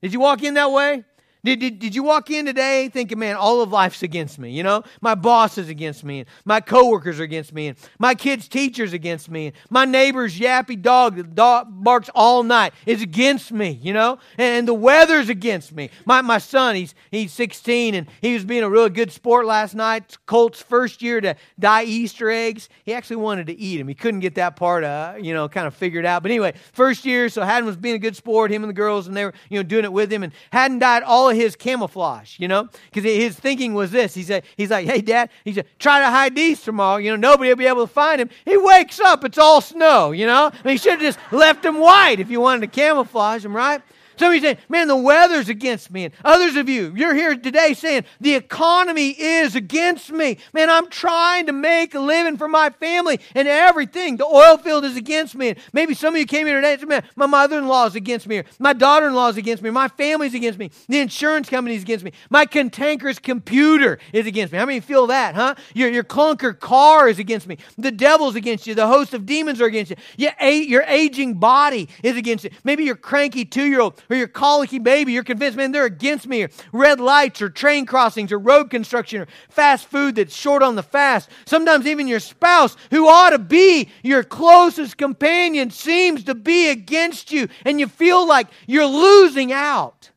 Did 0.00 0.12
you 0.12 0.20
walk 0.20 0.42
in 0.42 0.54
that 0.54 0.70
way? 0.70 1.04
Did, 1.48 1.60
did, 1.60 1.78
did 1.78 1.94
you 1.94 2.02
walk 2.02 2.30
in 2.30 2.44
today 2.44 2.90
thinking, 2.90 3.18
man, 3.18 3.34
all 3.34 3.62
of 3.62 3.72
life's 3.72 4.02
against 4.02 4.38
me? 4.38 4.50
You 4.50 4.62
know, 4.62 4.82
my 5.00 5.14
boss 5.14 5.56
is 5.56 5.70
against 5.70 6.04
me, 6.04 6.18
and 6.18 6.28
my 6.44 6.60
coworkers 6.60 7.20
are 7.20 7.22
against 7.22 7.54
me, 7.54 7.68
and 7.68 7.78
my 7.98 8.14
kids' 8.14 8.48
teachers 8.48 8.92
against 8.92 9.30
me, 9.30 9.46
and 9.46 9.56
my 9.70 9.86
neighbor's 9.86 10.38
yappy 10.38 10.80
dog 10.80 11.16
that 11.16 11.34
dog 11.34 11.68
barks 11.70 12.10
all 12.14 12.42
night 12.42 12.74
is 12.84 13.00
against 13.00 13.50
me, 13.50 13.80
you 13.82 13.94
know, 13.94 14.18
and, 14.36 14.58
and, 14.58 14.68
the 14.68 14.74
weather's 14.74 15.30
against 15.30 15.72
me. 15.72 15.88
My, 16.04 16.20
my 16.20 16.36
son, 16.36 16.74
he's, 16.74 16.94
he's 17.10 17.32
16, 17.32 17.94
and 17.94 18.08
he 18.20 18.34
was 18.34 18.44
being 18.44 18.62
a 18.62 18.68
really 18.68 18.90
good 18.90 19.10
sport 19.10 19.46
last 19.46 19.74
night. 19.74 20.18
Colt's 20.26 20.60
first 20.60 21.00
year 21.00 21.18
to 21.22 21.34
dye 21.58 21.84
Easter 21.84 22.28
eggs. 22.28 22.68
He 22.84 22.92
actually 22.92 23.16
wanted 23.16 23.46
to 23.46 23.58
eat 23.58 23.78
them. 23.78 23.88
He 23.88 23.94
couldn't 23.94 24.20
get 24.20 24.34
that 24.34 24.56
part, 24.56 24.84
uh, 24.84 25.14
you 25.18 25.32
know, 25.32 25.48
kind 25.48 25.66
of 25.66 25.72
figured 25.72 26.04
out. 26.04 26.22
But 26.22 26.30
anyway, 26.30 26.52
first 26.74 27.06
year, 27.06 27.30
so 27.30 27.40
Haddon 27.40 27.64
was 27.64 27.78
being 27.78 27.94
a 27.94 27.98
good 27.98 28.16
sport, 28.16 28.50
him 28.50 28.62
and 28.62 28.68
the 28.68 28.74
girls, 28.74 29.06
and 29.06 29.16
they 29.16 29.24
were, 29.24 29.32
you 29.48 29.58
know, 29.58 29.62
doing 29.62 29.84
it 29.84 29.92
with 29.94 30.12
him, 30.12 30.22
and 30.22 30.34
Haddon 30.52 30.78
dyed 30.78 31.02
all 31.04 31.30
of 31.30 31.37
his 31.38 31.56
camouflage, 31.56 32.38
you 32.38 32.48
know? 32.48 32.68
Because 32.92 33.04
his 33.04 33.38
thinking 33.38 33.74
was 33.74 33.90
this. 33.90 34.14
He 34.14 34.22
said, 34.22 34.44
he's 34.56 34.70
like, 34.70 34.86
hey, 34.86 35.00
Dad, 35.00 35.30
he 35.44 35.52
said, 35.52 35.66
try 35.78 36.00
to 36.00 36.06
hide 36.06 36.34
these 36.34 36.60
tomorrow. 36.60 36.98
You 36.98 37.10
know, 37.10 37.16
nobody 37.16 37.48
will 37.50 37.56
be 37.56 37.66
able 37.66 37.86
to 37.86 37.92
find 37.92 38.20
him. 38.20 38.30
He 38.44 38.56
wakes 38.56 39.00
up, 39.00 39.24
it's 39.24 39.38
all 39.38 39.60
snow, 39.60 40.10
you 40.12 40.26
know? 40.26 40.50
I 40.52 40.66
mean, 40.66 40.72
he 40.72 40.78
should 40.78 40.92
have 40.92 41.00
just 41.00 41.18
left 41.32 41.64
him 41.64 41.78
white 41.78 42.20
if 42.20 42.30
you 42.30 42.40
wanted 42.40 42.60
to 42.60 42.66
camouflage 42.66 43.44
him, 43.44 43.56
right? 43.56 43.80
Some 44.18 44.28
of 44.28 44.34
you 44.34 44.40
saying, 44.40 44.58
man, 44.68 44.88
the 44.88 44.96
weather's 44.96 45.48
against 45.48 45.90
me. 45.90 46.06
And 46.06 46.14
others 46.24 46.56
of 46.56 46.68
you, 46.68 46.92
you're 46.96 47.14
here 47.14 47.36
today 47.36 47.74
saying, 47.74 48.04
the 48.20 48.34
economy 48.34 49.10
is 49.10 49.54
against 49.54 50.10
me. 50.10 50.38
Man, 50.52 50.68
I'm 50.68 50.88
trying 50.88 51.46
to 51.46 51.52
make 51.52 51.94
a 51.94 52.00
living 52.00 52.36
for 52.36 52.48
my 52.48 52.70
family 52.70 53.20
and 53.34 53.46
everything. 53.46 54.16
The 54.16 54.26
oil 54.26 54.58
field 54.58 54.84
is 54.84 54.96
against 54.96 55.34
me. 55.34 55.50
And 55.50 55.58
maybe 55.72 55.94
some 55.94 56.14
of 56.14 56.18
you 56.18 56.26
came 56.26 56.46
here 56.46 56.56
today 56.56 56.72
and 56.72 56.80
said, 56.80 56.88
man, 56.88 57.04
my 57.14 57.26
mother-in-law 57.26 57.86
is 57.86 57.94
against 57.94 58.26
me. 58.26 58.38
Or 58.38 58.44
my 58.58 58.72
daughter-in-law 58.72 59.28
is 59.28 59.36
against 59.36 59.62
me. 59.62 59.70
My 59.70 59.88
family's 59.88 60.34
against 60.34 60.58
me. 60.58 60.70
The 60.88 60.98
insurance 60.98 61.48
company 61.48 61.76
is 61.76 61.82
against 61.82 62.04
me. 62.04 62.12
My 62.28 62.44
cantankerous 62.44 63.18
computer 63.18 63.98
is 64.12 64.26
against 64.26 64.52
me. 64.52 64.58
How 64.58 64.66
many 64.66 64.80
feel 64.80 65.06
that, 65.06 65.34
huh? 65.34 65.54
Your, 65.74 65.90
your 65.90 66.04
clunker 66.04 66.58
car 66.58 67.08
is 67.08 67.18
against 67.18 67.46
me. 67.46 67.58
The 67.76 67.92
devil's 67.92 68.34
against 68.34 68.66
you. 68.66 68.74
The 68.74 68.88
host 68.88 69.14
of 69.14 69.26
demons 69.26 69.60
are 69.60 69.66
against 69.66 69.92
you. 69.92 69.96
Your, 70.16 70.32
your 70.50 70.82
aging 70.88 71.34
body 71.34 71.88
is 72.02 72.16
against 72.16 72.44
you. 72.44 72.50
Maybe 72.64 72.84
your 72.84 72.96
cranky 72.96 73.44
two-year-old 73.44 74.02
or 74.10 74.16
your 74.16 74.28
colicky 74.28 74.78
baby, 74.78 75.12
you're 75.12 75.22
convinced, 75.22 75.56
man, 75.56 75.72
they're 75.72 75.84
against 75.84 76.26
me, 76.26 76.44
or 76.44 76.50
red 76.72 77.00
lights, 77.00 77.42
or 77.42 77.48
train 77.48 77.86
crossings, 77.86 78.32
or 78.32 78.38
road 78.38 78.70
construction, 78.70 79.22
or 79.22 79.26
fast 79.48 79.86
food 79.86 80.14
that's 80.14 80.34
short 80.34 80.62
on 80.62 80.74
the 80.76 80.82
fast. 80.82 81.28
Sometimes 81.46 81.86
even 81.86 82.08
your 82.08 82.20
spouse, 82.20 82.76
who 82.90 83.08
ought 83.08 83.30
to 83.30 83.38
be 83.38 83.88
your 84.02 84.22
closest 84.22 84.96
companion, 84.96 85.70
seems 85.70 86.24
to 86.24 86.34
be 86.34 86.70
against 86.70 87.32
you, 87.32 87.48
and 87.64 87.78
you 87.80 87.86
feel 87.86 88.26
like 88.26 88.48
you're 88.66 88.86
losing 88.86 89.52
out 89.52 90.10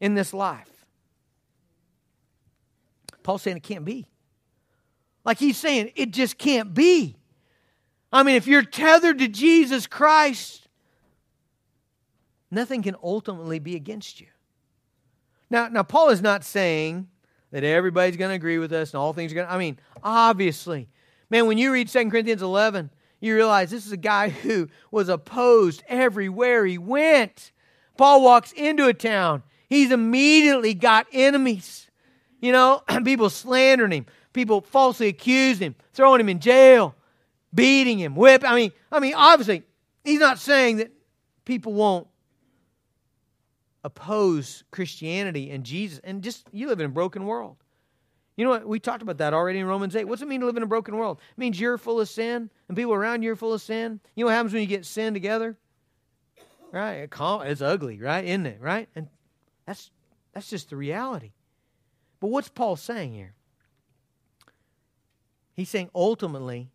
in 0.00 0.14
this 0.14 0.34
life. 0.34 0.68
Paul's 3.22 3.42
saying 3.42 3.56
it 3.56 3.62
can't 3.62 3.84
be. 3.84 4.08
Like 5.24 5.38
he's 5.38 5.56
saying, 5.56 5.92
it 5.94 6.10
just 6.10 6.38
can't 6.38 6.74
be. 6.74 7.16
I 8.12 8.24
mean, 8.24 8.36
if 8.36 8.46
you're 8.46 8.64
tethered 8.64 9.20
to 9.20 9.28
Jesus 9.28 9.86
Christ, 9.86 10.61
nothing 12.52 12.82
can 12.82 12.94
ultimately 13.02 13.58
be 13.58 13.74
against 13.74 14.20
you. 14.20 14.28
Now, 15.50 15.68
now 15.68 15.82
Paul 15.82 16.10
is 16.10 16.22
not 16.22 16.44
saying 16.44 17.08
that 17.50 17.64
everybody's 17.64 18.16
going 18.16 18.30
to 18.30 18.34
agree 18.34 18.58
with 18.58 18.72
us 18.72 18.92
and 18.92 19.00
all 19.00 19.12
things 19.12 19.32
are 19.32 19.34
going 19.34 19.46
to, 19.46 19.52
I 19.52 19.58
mean, 19.58 19.78
obviously. 20.02 20.88
Man, 21.30 21.46
when 21.46 21.58
you 21.58 21.72
read 21.72 21.88
2 21.88 22.10
Corinthians 22.10 22.42
11, 22.42 22.90
you 23.20 23.34
realize 23.34 23.70
this 23.70 23.86
is 23.86 23.92
a 23.92 23.96
guy 23.96 24.28
who 24.28 24.68
was 24.90 25.08
opposed 25.08 25.82
everywhere 25.88 26.66
he 26.66 26.78
went. 26.78 27.52
Paul 27.96 28.22
walks 28.22 28.52
into 28.52 28.86
a 28.86 28.94
town, 28.94 29.42
he's 29.68 29.90
immediately 29.90 30.74
got 30.74 31.06
enemies. 31.12 31.90
You 32.40 32.52
know, 32.52 32.82
people 33.04 33.30
slandering 33.30 33.92
him, 33.92 34.06
people 34.32 34.60
falsely 34.60 35.08
accusing 35.08 35.68
him, 35.68 35.74
throwing 35.92 36.20
him 36.20 36.28
in 36.28 36.40
jail, 36.40 36.94
beating 37.54 37.98
him, 37.98 38.16
whip. 38.16 38.42
I 38.44 38.56
mean, 38.56 38.72
I 38.90 38.98
mean, 38.98 39.14
obviously, 39.14 39.62
he's 40.04 40.20
not 40.20 40.38
saying 40.38 40.78
that 40.78 40.90
people 41.44 41.72
won't 41.72 42.08
oppose 43.84 44.64
Christianity 44.70 45.50
and 45.50 45.64
Jesus. 45.64 46.00
And 46.04 46.22
just, 46.22 46.46
you 46.52 46.68
live 46.68 46.80
in 46.80 46.86
a 46.86 46.90
broken 46.90 47.26
world. 47.26 47.56
You 48.36 48.44
know 48.44 48.50
what? 48.50 48.66
We 48.66 48.80
talked 48.80 49.02
about 49.02 49.18
that 49.18 49.34
already 49.34 49.58
in 49.58 49.66
Romans 49.66 49.94
8. 49.94 50.06
What's 50.06 50.22
it 50.22 50.28
mean 50.28 50.40
to 50.40 50.46
live 50.46 50.56
in 50.56 50.62
a 50.62 50.66
broken 50.66 50.96
world? 50.96 51.20
It 51.36 51.38
means 51.38 51.60
you're 51.60 51.76
full 51.76 52.00
of 52.00 52.08
sin 52.08 52.48
and 52.68 52.76
people 52.76 52.94
around 52.94 53.22
you 53.22 53.32
are 53.32 53.36
full 53.36 53.52
of 53.52 53.60
sin. 53.60 54.00
You 54.14 54.24
know 54.24 54.28
what 54.28 54.34
happens 54.34 54.52
when 54.52 54.62
you 54.62 54.68
get 54.68 54.86
sin 54.86 55.12
together? 55.12 55.56
Right? 56.70 57.08
It's 57.12 57.60
ugly, 57.60 58.00
right? 58.00 58.24
Isn't 58.24 58.46
it? 58.46 58.58
Right? 58.60 58.88
And 58.96 59.08
that's, 59.66 59.90
that's 60.32 60.48
just 60.48 60.70
the 60.70 60.76
reality. 60.76 61.32
But 62.20 62.28
what's 62.28 62.48
Paul 62.48 62.76
saying 62.76 63.12
here? 63.12 63.34
He's 65.52 65.68
saying 65.68 65.90
ultimately, 65.94 66.70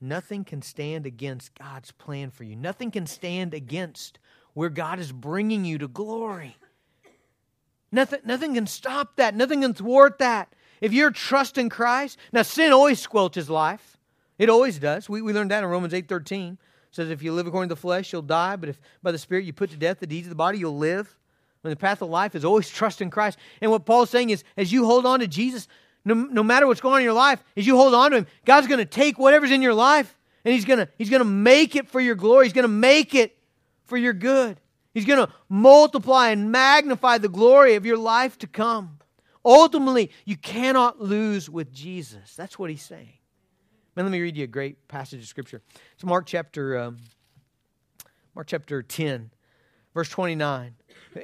nothing 0.00 0.42
can 0.42 0.62
stand 0.62 1.06
against 1.06 1.54
God's 1.54 1.92
plan 1.92 2.30
for 2.30 2.42
you. 2.42 2.56
Nothing 2.56 2.90
can 2.90 3.06
stand 3.06 3.54
against 3.54 4.18
where 4.56 4.70
God 4.70 4.98
is 4.98 5.12
bringing 5.12 5.66
you 5.66 5.76
to 5.76 5.86
glory. 5.86 6.56
Nothing, 7.92 8.20
nothing 8.24 8.54
can 8.54 8.66
stop 8.66 9.16
that. 9.16 9.34
Nothing 9.34 9.60
can 9.60 9.74
thwart 9.74 10.18
that. 10.20 10.50
If 10.80 10.94
you're 10.94 11.10
trusting 11.10 11.68
Christ, 11.68 12.16
now 12.32 12.40
sin 12.40 12.72
always 12.72 13.06
squelches 13.06 13.50
life. 13.50 13.98
It 14.38 14.48
always 14.48 14.78
does. 14.78 15.10
We, 15.10 15.20
we 15.20 15.34
learned 15.34 15.50
that 15.50 15.62
in 15.62 15.68
Romans 15.68 15.92
8 15.92 16.08
13. 16.08 16.54
It 16.54 16.58
says, 16.90 17.10
if 17.10 17.22
you 17.22 17.34
live 17.34 17.46
according 17.46 17.68
to 17.68 17.74
the 17.74 17.80
flesh, 17.80 18.14
you'll 18.14 18.22
die, 18.22 18.56
but 18.56 18.70
if 18.70 18.80
by 19.02 19.12
the 19.12 19.18
Spirit 19.18 19.44
you 19.44 19.52
put 19.52 19.72
to 19.72 19.76
death 19.76 20.00
the 20.00 20.06
deeds 20.06 20.26
of 20.26 20.30
the 20.30 20.36
body, 20.36 20.56
you'll 20.56 20.78
live. 20.78 21.18
When 21.60 21.68
the 21.68 21.76
path 21.76 22.00
of 22.00 22.08
life 22.08 22.34
is 22.34 22.42
always 22.42 22.70
trust 22.70 23.02
in 23.02 23.10
Christ. 23.10 23.36
And 23.60 23.70
what 23.70 23.84
Paul's 23.84 24.08
saying 24.08 24.30
is, 24.30 24.42
as 24.56 24.72
you 24.72 24.86
hold 24.86 25.04
on 25.04 25.20
to 25.20 25.26
Jesus, 25.26 25.68
no, 26.06 26.14
no 26.14 26.42
matter 26.42 26.66
what's 26.66 26.80
going 26.80 26.94
on 26.94 27.00
in 27.00 27.04
your 27.04 27.12
life, 27.12 27.44
as 27.58 27.66
you 27.66 27.76
hold 27.76 27.92
on 27.92 28.12
to 28.12 28.16
Him, 28.16 28.26
God's 28.46 28.68
going 28.68 28.78
to 28.78 28.86
take 28.86 29.18
whatever's 29.18 29.50
in 29.50 29.60
your 29.60 29.74
life 29.74 30.16
and 30.46 30.54
He's 30.54 30.64
going 30.64 30.78
to 30.78 30.88
He's 30.96 31.10
going 31.10 31.20
to 31.20 31.28
make 31.28 31.76
it 31.76 31.88
for 31.88 32.00
your 32.00 32.14
glory. 32.14 32.46
He's 32.46 32.54
going 32.54 32.62
to 32.62 32.68
make 32.68 33.14
it 33.14 33.36
for 33.86 33.96
your 33.96 34.12
good. 34.12 34.60
He's 34.92 35.04
going 35.04 35.26
to 35.26 35.32
multiply 35.48 36.30
and 36.30 36.50
magnify 36.50 37.18
the 37.18 37.28
glory 37.28 37.74
of 37.74 37.84
your 37.84 37.98
life 37.98 38.38
to 38.38 38.46
come. 38.46 38.98
Ultimately, 39.44 40.10
you 40.24 40.36
cannot 40.36 41.00
lose 41.00 41.48
with 41.48 41.72
Jesus. 41.72 42.34
That's 42.34 42.58
what 42.58 42.70
he's 42.70 42.82
saying. 42.82 43.12
Man, 43.94 44.04
let 44.04 44.12
me 44.12 44.20
read 44.20 44.36
you 44.36 44.44
a 44.44 44.48
great 44.48 44.88
passage 44.88 45.22
of 45.22 45.28
scripture. 45.28 45.62
It's 45.94 46.04
Mark 46.04 46.26
chapter 46.26 46.78
um, 46.78 46.98
Mark 48.34 48.48
chapter 48.48 48.82
10, 48.82 49.30
verse 49.94 50.10
29. 50.10 50.74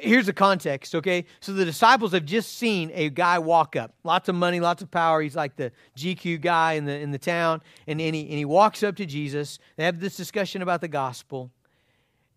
Here's 0.00 0.24
the 0.24 0.32
context, 0.32 0.94
okay? 0.94 1.26
So 1.40 1.52
the 1.52 1.66
disciples 1.66 2.12
have 2.12 2.24
just 2.24 2.56
seen 2.56 2.90
a 2.94 3.10
guy 3.10 3.38
walk 3.38 3.76
up. 3.76 3.94
Lots 4.02 4.30
of 4.30 4.34
money, 4.34 4.60
lots 4.60 4.82
of 4.82 4.90
power. 4.90 5.20
He's 5.20 5.36
like 5.36 5.56
the 5.56 5.72
GQ 5.98 6.40
guy 6.40 6.74
in 6.74 6.86
the 6.86 6.98
in 6.98 7.10
the 7.10 7.18
town. 7.18 7.60
And, 7.86 8.00
and, 8.00 8.14
he, 8.14 8.22
and 8.22 8.32
he 8.32 8.46
walks 8.46 8.82
up 8.82 8.96
to 8.96 9.04
Jesus. 9.04 9.58
They 9.76 9.84
have 9.84 10.00
this 10.00 10.16
discussion 10.16 10.62
about 10.62 10.80
the 10.80 10.88
gospel. 10.88 11.50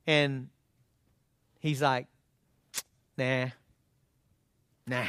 And 0.07 0.49
he's 1.59 1.81
like, 1.81 2.07
nah, 3.17 3.47
nah. 4.87 5.07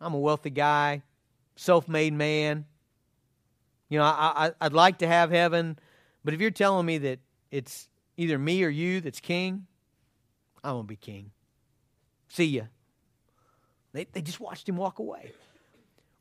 I'm 0.00 0.14
a 0.14 0.18
wealthy 0.18 0.50
guy, 0.50 1.02
self 1.56 1.88
made 1.88 2.12
man. 2.12 2.66
You 3.88 3.98
know, 3.98 4.04
I, 4.04 4.52
I, 4.60 4.66
would 4.66 4.74
like 4.74 4.98
to 4.98 5.06
have 5.06 5.30
heaven, 5.30 5.78
but 6.24 6.34
if 6.34 6.40
you're 6.40 6.50
telling 6.50 6.86
me 6.86 6.98
that 6.98 7.20
it's 7.50 7.88
either 8.16 8.38
me 8.38 8.62
or 8.62 8.68
you 8.68 9.00
that's 9.00 9.20
king, 9.20 9.66
I'm 10.62 10.74
going 10.74 10.84
to 10.84 10.88
be 10.88 10.96
king. 10.96 11.30
See 12.28 12.44
ya. 12.44 12.64
They, 13.92 14.04
they 14.12 14.20
just 14.20 14.40
watched 14.40 14.68
him 14.68 14.76
walk 14.76 14.98
away. 14.98 15.32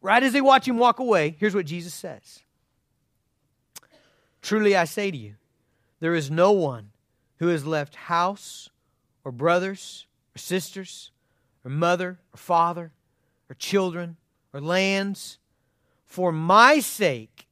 Right 0.01 0.23
as 0.23 0.31
they 0.31 0.41
watch 0.41 0.67
him 0.67 0.77
walk 0.77 0.99
away, 0.99 1.35
here's 1.39 1.53
what 1.53 1.65
Jesus 1.65 1.93
says 1.93 2.39
Truly 4.41 4.75
I 4.75 4.85
say 4.85 5.11
to 5.11 5.17
you, 5.17 5.35
there 5.99 6.15
is 6.15 6.31
no 6.31 6.53
one 6.53 6.91
who 7.39 7.47
has 7.47 7.65
left 7.65 7.95
house 7.95 8.69
or 9.23 9.31
brothers 9.31 10.05
or 10.35 10.39
sisters 10.39 11.11
or 11.63 11.71
mother 11.71 12.19
or 12.33 12.37
father 12.37 12.91
or 13.49 13.55
children 13.55 14.17
or 14.53 14.61
lands 14.61 15.37
for 16.05 16.31
my 16.31 16.79
sake, 16.79 17.47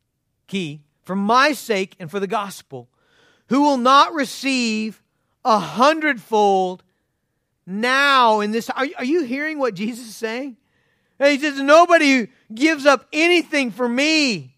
key, 0.47 0.81
for 1.03 1.15
my 1.15 1.51
sake 1.51 1.95
and 1.99 2.09
for 2.09 2.19
the 2.19 2.27
gospel, 2.27 2.89
who 3.49 3.61
will 3.61 3.77
not 3.77 4.13
receive 4.13 5.03
a 5.43 5.59
hundredfold 5.59 6.83
now 7.65 8.39
in 8.39 8.51
this. 8.51 8.69
Are, 8.69 8.87
are 8.97 9.05
you 9.05 9.23
hearing 9.23 9.59
what 9.59 9.75
Jesus 9.75 10.07
is 10.07 10.15
saying? 10.15 10.57
He 11.19 11.39
says, 11.39 11.61
Nobody 11.61 12.17
who 12.17 12.27
gives 12.53 12.85
up 12.85 13.07
anything 13.13 13.71
for 13.71 13.87
me 13.87 14.55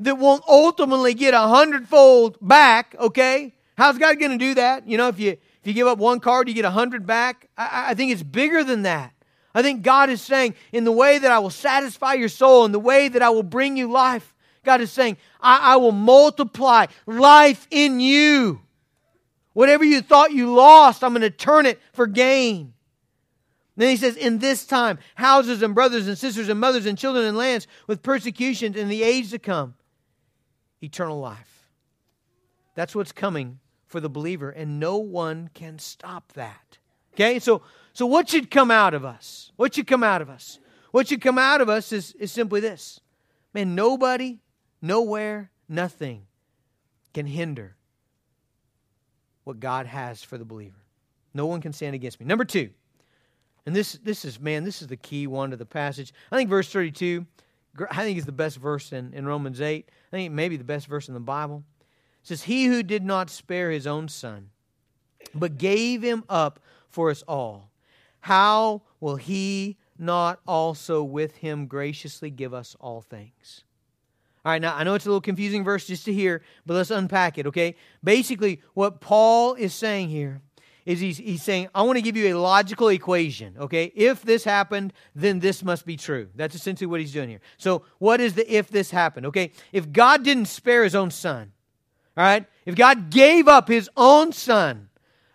that 0.00 0.16
won't 0.16 0.44
ultimately 0.48 1.14
get 1.14 1.34
a 1.34 1.40
hundredfold 1.40 2.38
back, 2.40 2.94
okay? 2.98 3.54
How's 3.78 3.96
God 3.96 4.18
going 4.18 4.32
to 4.32 4.38
do 4.38 4.54
that? 4.54 4.88
You 4.88 4.98
know, 4.98 5.06
if 5.06 5.20
you 5.20 5.30
if 5.30 5.60
you 5.62 5.72
give 5.72 5.86
up 5.86 5.98
one 5.98 6.18
card, 6.18 6.48
you 6.48 6.54
get 6.54 6.64
a 6.64 6.70
hundred 6.70 7.06
back. 7.06 7.48
I, 7.56 7.90
I 7.90 7.94
think 7.94 8.10
it's 8.10 8.24
bigger 8.24 8.64
than 8.64 8.82
that. 8.82 9.12
I 9.54 9.62
think 9.62 9.82
God 9.82 10.10
is 10.10 10.20
saying, 10.20 10.56
in 10.72 10.82
the 10.82 10.90
way 10.90 11.16
that 11.16 11.30
I 11.30 11.38
will 11.38 11.48
satisfy 11.48 12.14
your 12.14 12.28
soul, 12.28 12.64
in 12.64 12.72
the 12.72 12.80
way 12.80 13.06
that 13.06 13.22
I 13.22 13.30
will 13.30 13.44
bring 13.44 13.76
you 13.76 13.88
life, 13.88 14.34
God 14.64 14.80
is 14.80 14.90
saying, 14.90 15.16
I, 15.40 15.74
I 15.74 15.76
will 15.76 15.92
multiply 15.92 16.86
life 17.06 17.68
in 17.70 18.00
you. 18.00 18.60
Whatever 19.52 19.84
you 19.84 20.02
thought 20.02 20.32
you 20.32 20.52
lost, 20.52 21.04
I'm 21.04 21.12
going 21.12 21.22
to 21.22 21.30
turn 21.30 21.64
it 21.64 21.80
for 21.92 22.08
gain. 22.08 22.74
Then 23.76 23.90
he 23.90 23.96
says, 23.96 24.16
In 24.16 24.40
this 24.40 24.66
time, 24.66 24.98
houses 25.14 25.62
and 25.62 25.72
brothers 25.72 26.08
and 26.08 26.18
sisters 26.18 26.48
and 26.48 26.58
mothers 26.58 26.84
and 26.84 26.98
children 26.98 27.26
and 27.26 27.36
lands 27.36 27.68
with 27.86 28.02
persecutions 28.02 28.74
in 28.74 28.88
the 28.88 29.04
age 29.04 29.30
to 29.30 29.38
come, 29.38 29.76
eternal 30.82 31.20
life. 31.20 31.68
That's 32.74 32.96
what's 32.96 33.12
coming 33.12 33.60
for 33.88 34.00
the 34.00 34.08
believer, 34.08 34.50
and 34.50 34.78
no 34.78 34.98
one 34.98 35.50
can 35.54 35.78
stop 35.78 36.32
that. 36.34 36.78
Okay, 37.14 37.40
so 37.40 37.62
so 37.92 38.06
what 38.06 38.28
should 38.28 38.50
come 38.50 38.70
out 38.70 38.94
of 38.94 39.04
us? 39.04 39.50
What 39.56 39.74
should 39.74 39.88
come 39.88 40.04
out 40.04 40.22
of 40.22 40.30
us? 40.30 40.60
What 40.92 41.08
should 41.08 41.20
come 41.20 41.38
out 41.38 41.60
of 41.60 41.68
us 41.68 41.92
is, 41.92 42.12
is 42.12 42.30
simply 42.30 42.60
this. 42.60 43.00
Man, 43.52 43.74
nobody, 43.74 44.38
nowhere, 44.80 45.50
nothing 45.68 46.26
can 47.12 47.26
hinder 47.26 47.76
what 49.44 49.60
God 49.60 49.86
has 49.86 50.22
for 50.22 50.38
the 50.38 50.44
believer. 50.44 50.78
No 51.34 51.46
one 51.46 51.60
can 51.60 51.72
stand 51.72 51.94
against 51.94 52.20
me. 52.20 52.26
Number 52.26 52.44
two, 52.44 52.70
and 53.66 53.74
this 53.74 53.94
this 54.02 54.24
is 54.24 54.40
man, 54.40 54.64
this 54.64 54.80
is 54.80 54.88
the 54.88 54.96
key 54.96 55.26
one 55.26 55.50
to 55.50 55.56
the 55.56 55.66
passage. 55.66 56.12
I 56.30 56.36
think 56.36 56.48
verse 56.48 56.70
32, 56.70 57.26
I 57.90 58.02
think 58.02 58.18
is 58.18 58.26
the 58.26 58.32
best 58.32 58.58
verse 58.58 58.92
in, 58.92 59.12
in 59.12 59.26
Romans 59.26 59.60
8. 59.60 59.88
I 59.88 60.16
think 60.16 60.32
maybe 60.32 60.56
the 60.56 60.64
best 60.64 60.86
verse 60.86 61.08
in 61.08 61.14
the 61.14 61.20
Bible. 61.20 61.64
Says, 62.28 62.42
He 62.42 62.66
who 62.66 62.82
did 62.82 63.06
not 63.06 63.30
spare 63.30 63.70
his 63.70 63.86
own 63.86 64.06
son, 64.06 64.50
but 65.34 65.56
gave 65.56 66.02
him 66.02 66.24
up 66.28 66.60
for 66.90 67.10
us 67.10 67.22
all, 67.26 67.70
how 68.20 68.82
will 69.00 69.16
he 69.16 69.78
not 69.98 70.38
also 70.46 71.02
with 71.02 71.36
him 71.36 71.66
graciously 71.66 72.28
give 72.28 72.52
us 72.52 72.76
all 72.80 73.00
things? 73.00 73.64
All 74.44 74.52
right, 74.52 74.60
now 74.60 74.76
I 74.76 74.84
know 74.84 74.92
it's 74.92 75.06
a 75.06 75.08
little 75.08 75.22
confusing 75.22 75.64
verse 75.64 75.86
just 75.86 76.04
to 76.04 76.12
hear, 76.12 76.42
but 76.66 76.74
let's 76.74 76.90
unpack 76.90 77.38
it, 77.38 77.46
okay? 77.46 77.76
Basically, 78.04 78.60
what 78.74 79.00
Paul 79.00 79.54
is 79.54 79.72
saying 79.72 80.10
here 80.10 80.42
is 80.84 81.00
he's, 81.00 81.16
he's 81.16 81.42
saying, 81.42 81.68
I 81.74 81.80
want 81.80 81.96
to 81.96 82.02
give 82.02 82.14
you 82.18 82.36
a 82.36 82.38
logical 82.38 82.88
equation, 82.88 83.56
okay? 83.58 83.84
If 83.94 84.20
this 84.20 84.44
happened, 84.44 84.92
then 85.14 85.38
this 85.38 85.64
must 85.64 85.86
be 85.86 85.96
true. 85.96 86.28
That's 86.34 86.54
essentially 86.54 86.88
what 86.88 87.00
he's 87.00 87.12
doing 87.12 87.30
here. 87.30 87.40
So, 87.56 87.84
what 87.96 88.20
is 88.20 88.34
the 88.34 88.54
if 88.54 88.68
this 88.68 88.90
happened, 88.90 89.24
okay? 89.24 89.52
If 89.72 89.90
God 89.92 90.24
didn't 90.24 90.46
spare 90.46 90.84
his 90.84 90.94
own 90.94 91.10
son, 91.10 91.52
all 92.18 92.24
right? 92.24 92.44
If 92.66 92.74
God 92.74 93.10
gave 93.10 93.46
up 93.46 93.68
his 93.68 93.88
own 93.96 94.32
son, 94.32 94.88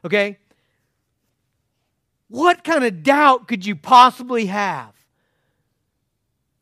okay? 0.04 0.38
What 2.28 2.66
kind 2.66 2.84
of 2.84 3.04
doubt 3.04 3.48
could 3.48 3.66
you 3.66 3.78
possibly 3.78 4.48
have 4.48 4.94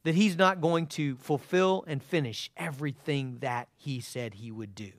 that 0.03 0.13
he's 0.13 0.37
not 0.37 0.61
going 0.61 0.85
to 0.87 1.15
fulfill 1.15 1.83
and 1.87 2.03
finish 2.03 2.51
everything 2.55 3.39
that 3.41 3.67
he 3.77 3.99
said 3.99 4.35
he 4.35 4.51
would 4.51 4.75
do? 4.75 4.91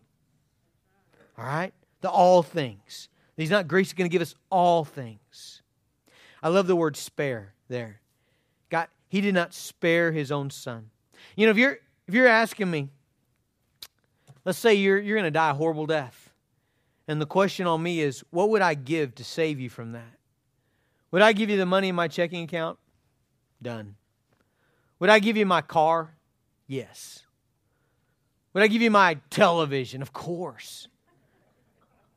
All 1.39 1.45
right? 1.45 1.73
The 2.01 2.11
all 2.11 2.43
things. 2.43 3.09
He's 3.37 3.51
not 3.51 3.69
gracious 3.69 3.93
going 3.93 4.11
to 4.11 4.13
give 4.13 4.23
us 4.23 4.35
all 4.51 4.85
things. 4.85 5.63
I 6.43 6.49
love 6.49 6.67
the 6.67 6.75
word 6.75 6.97
spare 6.97 7.55
there. 7.69 8.01
God, 8.71 8.89
he 9.09 9.21
did 9.21 9.35
not 9.35 9.55
spare 9.55 10.11
his 10.11 10.33
own 10.33 10.51
son. 10.51 10.91
You 11.37 11.47
know, 11.47 11.53
if 11.53 11.59
you're 11.59 11.79
if 12.09 12.15
you're 12.15 12.27
asking 12.27 12.69
me, 12.69 12.89
let's 14.45 14.59
say 14.59 14.75
you're 14.75 14.99
you're 14.99 15.17
going 15.17 15.25
to 15.25 15.31
die 15.31 15.51
a 15.51 15.55
horrible 15.55 15.87
death. 15.87 16.33
And 17.09 17.21
the 17.21 17.27
question 17.27 17.67
on 17.67 17.83
me 17.83 18.01
is, 18.01 18.25
what 18.31 18.51
would 18.51 18.63
I 18.63 18.75
give 18.75 19.15
to 19.17 19.25
save 19.25 19.59
you 19.59 19.69
from 19.69 19.93
that? 19.93 20.19
Would 21.11 21.23
I 21.23 21.33
give 21.33 21.51
you 21.51 21.57
the 21.57 21.67
money 21.67 21.89
in 21.89 21.95
my 21.95 22.09
checking 22.09 22.45
account? 22.45 22.79
Done. 23.61 23.97
Would 24.99 25.11
I 25.11 25.19
give 25.19 25.37
you 25.37 25.45
my 25.45 25.61
car? 25.61 26.15
Yes. 26.67 27.25
Would 28.55 28.63
I 28.63 28.69
give 28.69 28.83
you 28.83 28.91
my 28.91 29.19
television? 29.31 30.01
Of 30.01 30.13
course. 30.13 30.89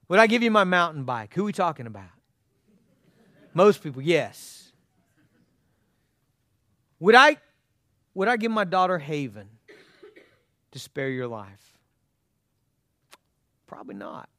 Would 0.08 0.20
I 0.20 0.27
give 0.27 0.44
you 0.44 0.51
my 0.51 0.63
mountain 0.63 1.03
bike? 1.03 1.34
Who 1.34 1.41
are 1.41 1.46
we 1.46 1.51
talking 1.51 1.88
about? 1.88 2.10
Most 3.53 3.82
people, 3.82 4.01
yes. 4.01 4.72
Would 7.00 7.15
I 7.15 7.38
would 8.13 8.27
I 8.27 8.38
give 8.38 8.51
my 8.51 8.63
daughter 8.63 8.98
Haven 8.98 9.50
to 10.72 10.79
spare 10.79 11.10
your 11.10 11.27
life? 11.27 11.75
Probably 13.68 13.96
not. 13.96 14.30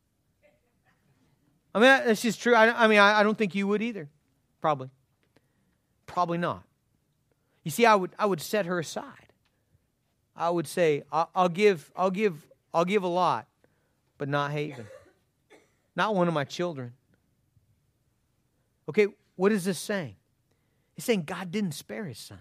I 1.74 1.78
mean, 1.78 1.88
that's 2.06 2.22
just 2.22 2.40
true. 2.40 2.54
I, 2.54 2.84
I 2.84 2.86
mean, 2.86 2.98
I, 2.98 3.20
I 3.20 3.22
don't 3.22 3.36
think 3.36 3.54
you 3.54 3.66
would 3.66 3.82
either. 3.82 4.08
Probably. 4.60 4.88
Probably 6.06 6.38
not. 6.38 6.62
You 7.64 7.70
see, 7.70 7.84
I 7.84 7.94
would 7.94 8.12
I 8.18 8.26
would 8.26 8.40
set 8.40 8.66
her 8.66 8.78
aside. 8.78 9.26
I 10.36 10.50
would 10.50 10.66
say, 10.66 11.02
I'll, 11.10 11.30
I'll 11.34 11.48
give, 11.48 11.90
I'll 11.96 12.10
give, 12.10 12.46
I'll 12.72 12.84
give 12.84 13.02
a 13.02 13.08
lot, 13.08 13.46
but 14.18 14.28
not 14.28 14.50
Haven. 14.50 14.86
Not 15.94 16.14
one 16.14 16.28
of 16.28 16.34
my 16.34 16.44
children. 16.44 16.92
Okay, 18.88 19.06
what 19.34 19.50
is 19.50 19.64
this 19.64 19.78
saying? 19.78 20.16
It's 20.96 21.06
saying 21.06 21.22
God 21.22 21.50
didn't 21.50 21.72
spare 21.72 22.04
his 22.04 22.18
son. 22.18 22.38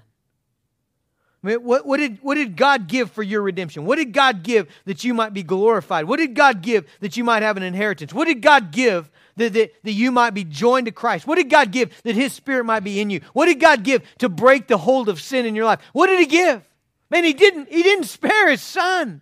I 1.45 1.49
mean, 1.49 1.63
what, 1.63 1.85
what, 1.85 1.97
did, 1.97 2.17
what 2.23 2.35
did 2.35 2.57
God 2.57 2.87
give 2.87 3.11
for 3.11 3.21
your 3.21 3.43
redemption? 3.43 3.85
What 3.85 3.97
did 3.97 4.13
God 4.13 4.41
give 4.41 4.67
that 4.85 5.03
you 5.03 5.13
might 5.13 5.31
be 5.31 5.43
glorified? 5.43 6.05
What 6.05 6.17
did 6.17 6.33
God 6.33 6.63
give 6.63 6.87
that 7.01 7.17
you 7.17 7.23
might 7.23 7.43
have 7.43 7.55
an 7.55 7.61
inheritance? 7.61 8.15
What 8.15 8.25
did 8.25 8.41
God 8.41 8.71
give 8.71 9.11
that, 9.35 9.53
that, 9.53 9.71
that 9.83 9.91
you 9.91 10.11
might 10.11 10.31
be 10.31 10.43
joined 10.43 10.87
to 10.87 10.91
Christ? 10.91 11.27
What 11.27 11.35
did 11.35 11.51
God 11.51 11.71
give 11.71 12.01
that 12.01 12.15
His 12.15 12.33
Spirit 12.33 12.63
might 12.63 12.79
be 12.79 12.99
in 12.99 13.11
you? 13.11 13.21
What 13.33 13.45
did 13.45 13.59
God 13.59 13.83
give 13.83 14.01
to 14.17 14.27
break 14.27 14.65
the 14.65 14.79
hold 14.79 15.07
of 15.07 15.21
sin 15.21 15.45
in 15.45 15.53
your 15.53 15.65
life? 15.65 15.81
What 15.93 16.07
did 16.07 16.19
He 16.19 16.25
give? 16.25 16.67
Man, 17.11 17.23
He 17.23 17.33
didn't, 17.33 17.69
He 17.69 17.83
didn't 17.83 18.05
spare 18.05 18.49
His 18.49 18.61
Son. 18.61 19.21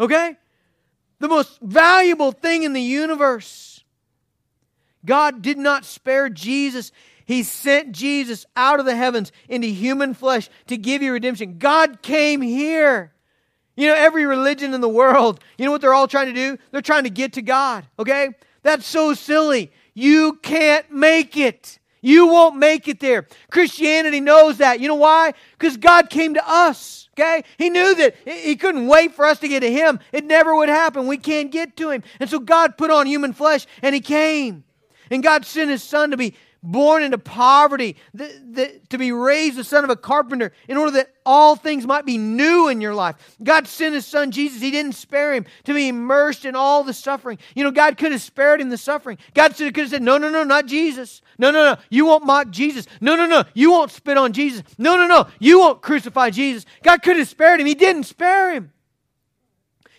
Okay? 0.00 0.38
The 1.18 1.28
most 1.28 1.60
valuable 1.60 2.32
thing 2.32 2.62
in 2.62 2.72
the 2.72 2.80
universe. 2.80 3.84
God 5.04 5.42
did 5.42 5.58
not 5.58 5.84
spare 5.84 6.30
Jesus. 6.30 6.90
He 7.24 7.42
sent 7.42 7.92
Jesus 7.92 8.44
out 8.56 8.80
of 8.80 8.86
the 8.86 8.96
heavens 8.96 9.32
into 9.48 9.66
human 9.66 10.14
flesh 10.14 10.50
to 10.66 10.76
give 10.76 11.02
you 11.02 11.12
redemption. 11.12 11.58
God 11.58 12.02
came 12.02 12.42
here. 12.42 13.12
You 13.76 13.88
know, 13.88 13.94
every 13.94 14.24
religion 14.24 14.72
in 14.72 14.80
the 14.80 14.88
world, 14.88 15.40
you 15.58 15.64
know 15.64 15.72
what 15.72 15.80
they're 15.80 15.94
all 15.94 16.06
trying 16.06 16.26
to 16.26 16.32
do? 16.32 16.58
They're 16.70 16.80
trying 16.80 17.04
to 17.04 17.10
get 17.10 17.32
to 17.34 17.42
God, 17.42 17.86
okay? 17.98 18.30
That's 18.62 18.86
so 18.86 19.14
silly. 19.14 19.72
You 19.94 20.34
can't 20.42 20.90
make 20.90 21.36
it. 21.36 21.78
You 22.00 22.26
won't 22.26 22.56
make 22.56 22.86
it 22.86 23.00
there. 23.00 23.26
Christianity 23.50 24.20
knows 24.20 24.58
that. 24.58 24.78
You 24.78 24.88
know 24.88 24.94
why? 24.94 25.32
Because 25.58 25.78
God 25.78 26.10
came 26.10 26.34
to 26.34 26.42
us. 26.46 27.08
Okay? 27.18 27.44
He 27.56 27.70
knew 27.70 27.94
that 27.94 28.16
He 28.26 28.56
couldn't 28.56 28.88
wait 28.88 29.14
for 29.14 29.24
us 29.24 29.38
to 29.38 29.48
get 29.48 29.60
to 29.60 29.72
Him. 29.72 30.00
It 30.12 30.24
never 30.24 30.54
would 30.54 30.68
happen. 30.68 31.06
We 31.06 31.16
can't 31.16 31.50
get 31.50 31.76
to 31.78 31.90
Him. 31.90 32.02
And 32.20 32.28
so 32.28 32.38
God 32.38 32.76
put 32.76 32.90
on 32.90 33.06
human 33.06 33.32
flesh 33.32 33.66
and 33.82 33.94
He 33.94 34.00
came. 34.00 34.64
And 35.10 35.22
God 35.22 35.46
sent 35.46 35.70
His 35.70 35.82
Son 35.82 36.10
to 36.10 36.16
be 36.16 36.34
born 36.64 37.02
into 37.02 37.18
poverty, 37.18 37.96
the, 38.12 38.32
the, 38.50 38.80
to 38.88 38.98
be 38.98 39.12
raised 39.12 39.56
the 39.56 39.64
son 39.64 39.84
of 39.84 39.90
a 39.90 39.96
carpenter, 39.96 40.52
in 40.66 40.76
order 40.76 40.92
that 40.92 41.14
all 41.26 41.56
things 41.56 41.86
might 41.86 42.04
be 42.04 42.18
new 42.18 42.68
in 42.68 42.80
your 42.80 42.94
life. 42.94 43.36
God 43.42 43.68
sent 43.68 43.94
his 43.94 44.06
son 44.06 44.30
Jesus. 44.30 44.60
He 44.60 44.70
didn't 44.70 44.94
spare 44.94 45.34
him 45.34 45.46
to 45.64 45.74
be 45.74 45.88
immersed 45.88 46.44
in 46.44 46.56
all 46.56 46.84
the 46.84 46.92
suffering. 46.92 47.38
You 47.54 47.64
know, 47.64 47.70
God 47.70 47.96
could 47.96 48.12
have 48.12 48.22
spared 48.22 48.60
him 48.60 48.70
the 48.70 48.78
suffering. 48.78 49.18
God 49.34 49.54
could 49.54 49.76
have 49.76 49.90
said, 49.90 50.02
No, 50.02 50.18
no, 50.18 50.30
no, 50.30 50.44
not 50.44 50.66
Jesus. 50.66 51.22
No, 51.38 51.50
no, 51.50 51.74
no, 51.74 51.80
you 51.90 52.06
won't 52.06 52.24
mock 52.24 52.50
Jesus. 52.50 52.86
No, 53.00 53.16
no, 53.16 53.26
no, 53.26 53.44
you 53.54 53.70
won't 53.70 53.90
spit 53.90 54.16
on 54.16 54.32
Jesus. 54.32 54.62
No, 54.78 54.96
no, 54.96 55.06
no, 55.06 55.26
you 55.38 55.60
won't 55.60 55.82
crucify 55.82 56.30
Jesus. 56.30 56.66
God 56.82 57.02
could 57.02 57.16
have 57.16 57.28
spared 57.28 57.60
him. 57.60 57.66
He 57.66 57.74
didn't 57.74 58.04
spare 58.04 58.52
him. 58.52 58.72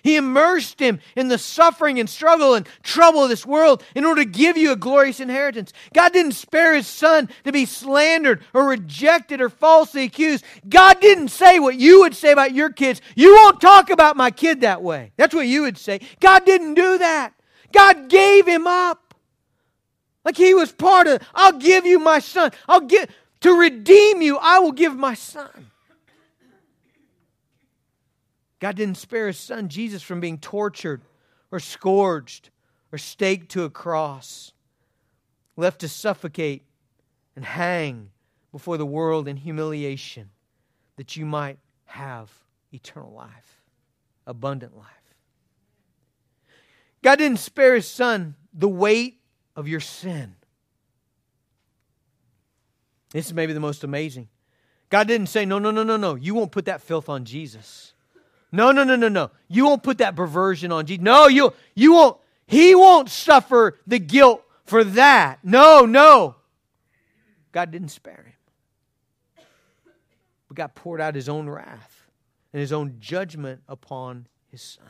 He 0.06 0.18
immersed 0.18 0.80
him 0.80 1.00
in 1.16 1.30
the 1.30 1.40
suffering 1.40 2.00
and 2.00 2.08
struggle 2.08 2.54
and 2.54 2.70
trouble 2.84 3.24
of 3.24 3.30
this 3.30 3.44
world 3.44 3.84
in 3.96 4.06
order 4.06 4.24
to 4.24 4.30
give 4.30 4.56
you 4.56 4.72
a 4.72 4.76
glorious 4.76 5.20
inheritance. 5.20 5.74
God 5.96 6.14
didn't 6.14 6.34
spare 6.34 6.76
his 6.76 6.86
son 6.86 7.28
to 7.44 7.52
be 7.52 7.66
slandered 7.66 8.44
or 8.54 8.68
rejected 8.68 9.42
or 9.42 9.50
falsely 9.50 10.04
accused. 10.04 10.46
God 10.70 11.02
didn't 11.02 11.30
say 11.30 11.58
what 11.58 11.78
you 11.78 12.02
would 12.02 12.14
say 12.14 12.32
about 12.32 12.54
your 12.54 12.70
kids. 12.70 13.02
You 13.16 13.34
won't 13.34 13.60
talk 13.60 13.90
about 13.90 14.16
my 14.16 14.30
kid 14.30 14.62
that 14.62 14.84
way. 14.84 15.12
That's 15.18 15.34
what 15.34 15.48
you 15.48 15.64
would 15.64 15.80
say. 15.80 16.02
God 16.20 16.46
didn't 16.46 16.76
do 16.76 17.00
that. 17.00 17.34
God 17.72 18.08
gave 18.08 18.48
him 18.48 18.68
up. 18.68 19.16
Like 20.24 20.38
he 20.38 20.54
was 20.54 20.72
part 20.72 21.08
of, 21.08 21.20
I'll 21.34 21.58
give 21.58 21.88
you 21.88 21.98
my 21.98 22.20
son. 22.20 22.52
I'll 22.68 22.82
give, 22.82 23.10
to 23.40 23.54
redeem 23.54 24.22
you, 24.22 24.38
I 24.38 24.60
will 24.60 24.72
give 24.72 24.96
my 24.96 25.16
son. 25.16 25.72
God 28.66 28.78
didn't 28.78 28.98
spare 28.98 29.28
his 29.28 29.38
son 29.38 29.70
Jesus 29.70 30.02
from 30.02 30.20
being 30.20 30.40
tortured 30.40 31.04
or 31.52 31.60
scourged 31.60 32.50
or 32.92 32.98
staked 32.98 33.52
to 33.52 33.64
a 33.64 33.70
cross, 33.70 34.54
left 35.56 35.82
to 35.82 35.88
suffocate 35.88 36.64
and 37.36 37.46
hang 37.46 38.10
before 38.52 38.78
the 38.78 38.86
world 38.86 39.28
in 39.28 39.38
humiliation 39.38 40.32
that 40.96 41.16
you 41.16 41.28
might 41.28 41.60
have 41.86 42.32
eternal 42.74 43.12
life, 43.12 43.62
abundant 44.26 44.76
life. 44.76 44.88
God 47.04 47.20
didn't 47.20 47.38
spare 47.38 47.76
his 47.76 47.88
son 47.88 48.34
the 48.52 48.68
weight 48.68 49.20
of 49.56 49.68
your 49.68 49.80
sin. 49.80 50.34
This 53.12 53.28
is 53.28 53.34
maybe 53.36 53.54
the 53.54 53.60
most 53.60 53.84
amazing. 53.84 54.28
God 54.90 55.08
didn't 55.08 55.28
say, 55.28 55.46
No, 55.46 55.60
no, 55.60 55.70
no, 55.70 55.84
no, 55.84 55.98
no. 55.98 56.16
You 56.16 56.34
won't 56.34 56.52
put 56.52 56.66
that 56.66 56.82
filth 56.82 57.10
on 57.10 57.26
Jesus. 57.26 57.92
No, 58.52 58.72
no, 58.72 58.84
no, 58.84 58.96
no, 58.96 59.10
no. 59.10 59.32
You 59.48 59.66
won't 59.66 59.84
put 59.84 59.98
that 59.98 60.16
perversion 60.16 60.72
on 60.72 60.86
Jesus. 60.86 61.04
No, 61.04 61.28
you, 61.28 61.54
you 61.76 61.94
won't. 61.94 62.18
He 62.48 62.76
won't 62.76 63.10
suffer 63.10 63.80
the 63.88 64.00
guilt 64.00 64.44
for 64.66 64.84
that. 64.84 65.40
No, 65.44 65.86
no. 65.86 66.36
God 67.52 67.72
didn't 67.72 67.90
spare 67.90 68.26
him. 68.26 69.46
But 70.48 70.58
God 70.58 70.76
poured 70.76 71.02
out 71.02 71.16
his 71.16 71.30
own 71.30 71.50
wrath 71.50 72.08
and 72.54 72.60
his 72.60 72.72
own 72.72 72.98
judgment 73.00 73.62
upon 73.68 74.28
his 74.52 74.62
son. 74.62 74.86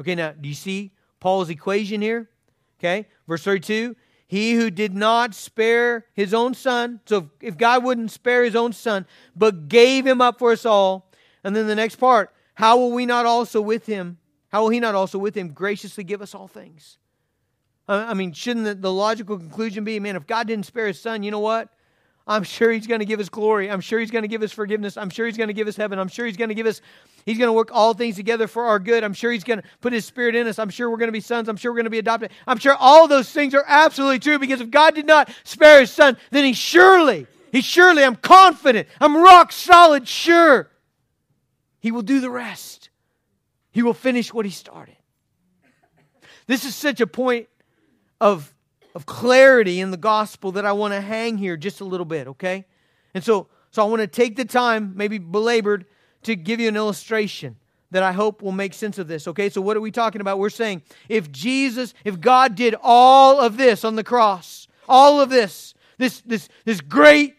Okay, 0.00 0.14
now, 0.14 0.32
do 0.32 0.48
you 0.48 0.54
see 0.54 0.92
Paul's 1.20 1.50
equation 1.50 2.02
here? 2.02 2.28
Okay, 2.80 3.06
verse 3.28 3.44
32 3.44 3.94
He 4.26 4.54
who 4.54 4.70
did 4.70 4.94
not 4.94 5.34
spare 5.34 6.06
his 6.14 6.34
own 6.34 6.54
son, 6.54 7.00
so 7.06 7.30
if 7.40 7.56
God 7.56 7.84
wouldn't 7.84 8.10
spare 8.10 8.44
his 8.44 8.56
own 8.56 8.72
son, 8.72 9.06
but 9.36 9.68
gave 9.68 10.06
him 10.06 10.20
up 10.20 10.38
for 10.38 10.50
us 10.50 10.66
all, 10.66 11.10
and 11.44 11.54
then 11.54 11.66
the 11.66 11.76
next 11.76 11.96
part, 11.96 12.33
how 12.54 12.78
will 12.78 12.92
we 12.92 13.06
not 13.06 13.26
also 13.26 13.60
with 13.60 13.86
him, 13.86 14.18
how 14.48 14.62
will 14.62 14.70
he 14.70 14.80
not 14.80 14.94
also 14.94 15.18
with 15.18 15.36
him 15.36 15.48
graciously 15.48 16.04
give 16.04 16.22
us 16.22 16.34
all 16.34 16.48
things? 16.48 16.98
I 17.86 18.14
mean, 18.14 18.32
shouldn't 18.32 18.64
the, 18.64 18.74
the 18.74 18.92
logical 18.92 19.36
conclusion 19.36 19.84
be, 19.84 20.00
man, 20.00 20.16
if 20.16 20.26
God 20.26 20.46
didn't 20.46 20.64
spare 20.64 20.86
his 20.86 21.00
son, 21.00 21.22
you 21.22 21.30
know 21.30 21.40
what? 21.40 21.68
I'm 22.26 22.42
sure 22.42 22.72
He's 22.72 22.86
going 22.86 23.00
to 23.00 23.04
give 23.04 23.20
us 23.20 23.28
glory. 23.28 23.70
I'm 23.70 23.82
sure 23.82 24.00
He's 24.00 24.10
going 24.10 24.22
to 24.22 24.28
give 24.28 24.42
us 24.42 24.52
forgiveness. 24.52 24.96
I'm 24.96 25.10
sure 25.10 25.26
He's 25.26 25.36
going 25.36 25.48
to 25.48 25.54
give 25.54 25.68
us 25.68 25.76
heaven. 25.76 25.98
I'm 25.98 26.08
sure 26.08 26.24
He's 26.24 26.38
going 26.38 26.48
to 26.48 26.54
give 26.54 26.66
us, 26.66 26.80
He's 27.26 27.36
going 27.36 27.48
to 27.48 27.52
work 27.52 27.68
all 27.72 27.92
things 27.92 28.16
together 28.16 28.46
for 28.46 28.64
our 28.64 28.78
good. 28.78 29.04
I'm 29.04 29.12
sure 29.12 29.30
He's 29.30 29.44
going 29.44 29.60
to 29.60 29.68
put 29.82 29.92
His 29.92 30.06
Spirit 30.06 30.34
in 30.34 30.46
us. 30.46 30.58
I'm 30.58 30.70
sure 30.70 30.90
we're 30.90 30.96
going 30.96 31.08
to 31.08 31.12
be 31.12 31.20
sons. 31.20 31.48
I'm 31.48 31.56
sure 31.56 31.70
we're 31.70 31.76
going 31.76 31.84
to 31.84 31.90
be 31.90 31.98
adopted. 31.98 32.30
I'm 32.46 32.58
sure 32.58 32.74
all 32.78 33.06
those 33.08 33.30
things 33.30 33.54
are 33.54 33.64
absolutely 33.66 34.20
true 34.20 34.38
because 34.38 34.62
if 34.62 34.70
God 34.70 34.94
did 34.94 35.06
not 35.06 35.30
spare 35.44 35.80
His 35.80 35.90
Son, 35.90 36.16
then 36.30 36.44
He 36.44 36.54
surely, 36.54 37.26
He 37.52 37.60
surely, 37.60 38.02
I'm 38.02 38.16
confident, 38.16 38.88
I'm 39.00 39.16
rock 39.16 39.52
solid 39.52 40.08
sure, 40.08 40.70
He 41.84 41.92
will 41.92 42.00
do 42.00 42.18
the 42.20 42.30
rest. 42.30 42.88
He 43.70 43.82
will 43.82 43.92
finish 43.92 44.32
what 44.32 44.46
He 44.46 44.50
started. 44.50 44.96
This 46.46 46.64
is 46.64 46.74
such 46.74 47.02
a 47.02 47.06
point 47.06 47.46
of 48.22 48.54
of 48.94 49.04
clarity 49.04 49.80
in 49.80 49.90
the 49.90 49.98
gospel 49.98 50.52
that 50.52 50.64
I 50.64 50.72
want 50.72 50.94
to 50.94 51.00
hang 51.02 51.36
here 51.36 51.58
just 51.58 51.82
a 51.82 51.84
little 51.84 52.06
bit, 52.06 52.26
okay? 52.28 52.64
And 53.12 53.22
so, 53.22 53.48
so 53.70 53.84
I 53.84 53.86
want 53.90 54.00
to 54.00 54.06
take 54.06 54.36
the 54.36 54.46
time, 54.46 54.94
maybe 54.96 55.18
belabored, 55.18 55.84
to 56.22 56.34
give 56.34 56.58
you 56.58 56.68
an 56.68 56.76
illustration 56.76 57.56
that 57.90 58.02
I 58.02 58.12
hope 58.12 58.40
will 58.40 58.52
make 58.52 58.72
sense 58.72 58.96
of 58.96 59.06
this, 59.06 59.28
okay? 59.28 59.50
So, 59.50 59.60
what 59.60 59.76
are 59.76 59.82
we 59.82 59.90
talking 59.90 60.22
about? 60.22 60.38
We're 60.38 60.48
saying 60.48 60.80
if 61.10 61.30
Jesus, 61.30 61.92
if 62.02 62.18
God 62.18 62.54
did 62.54 62.74
all 62.82 63.40
of 63.40 63.58
this 63.58 63.84
on 63.84 63.96
the 63.96 64.04
cross, 64.04 64.68
all 64.88 65.20
of 65.20 65.28
this, 65.28 65.74
this, 65.98 66.22
this, 66.22 66.48
this 66.64 66.80
great, 66.80 67.36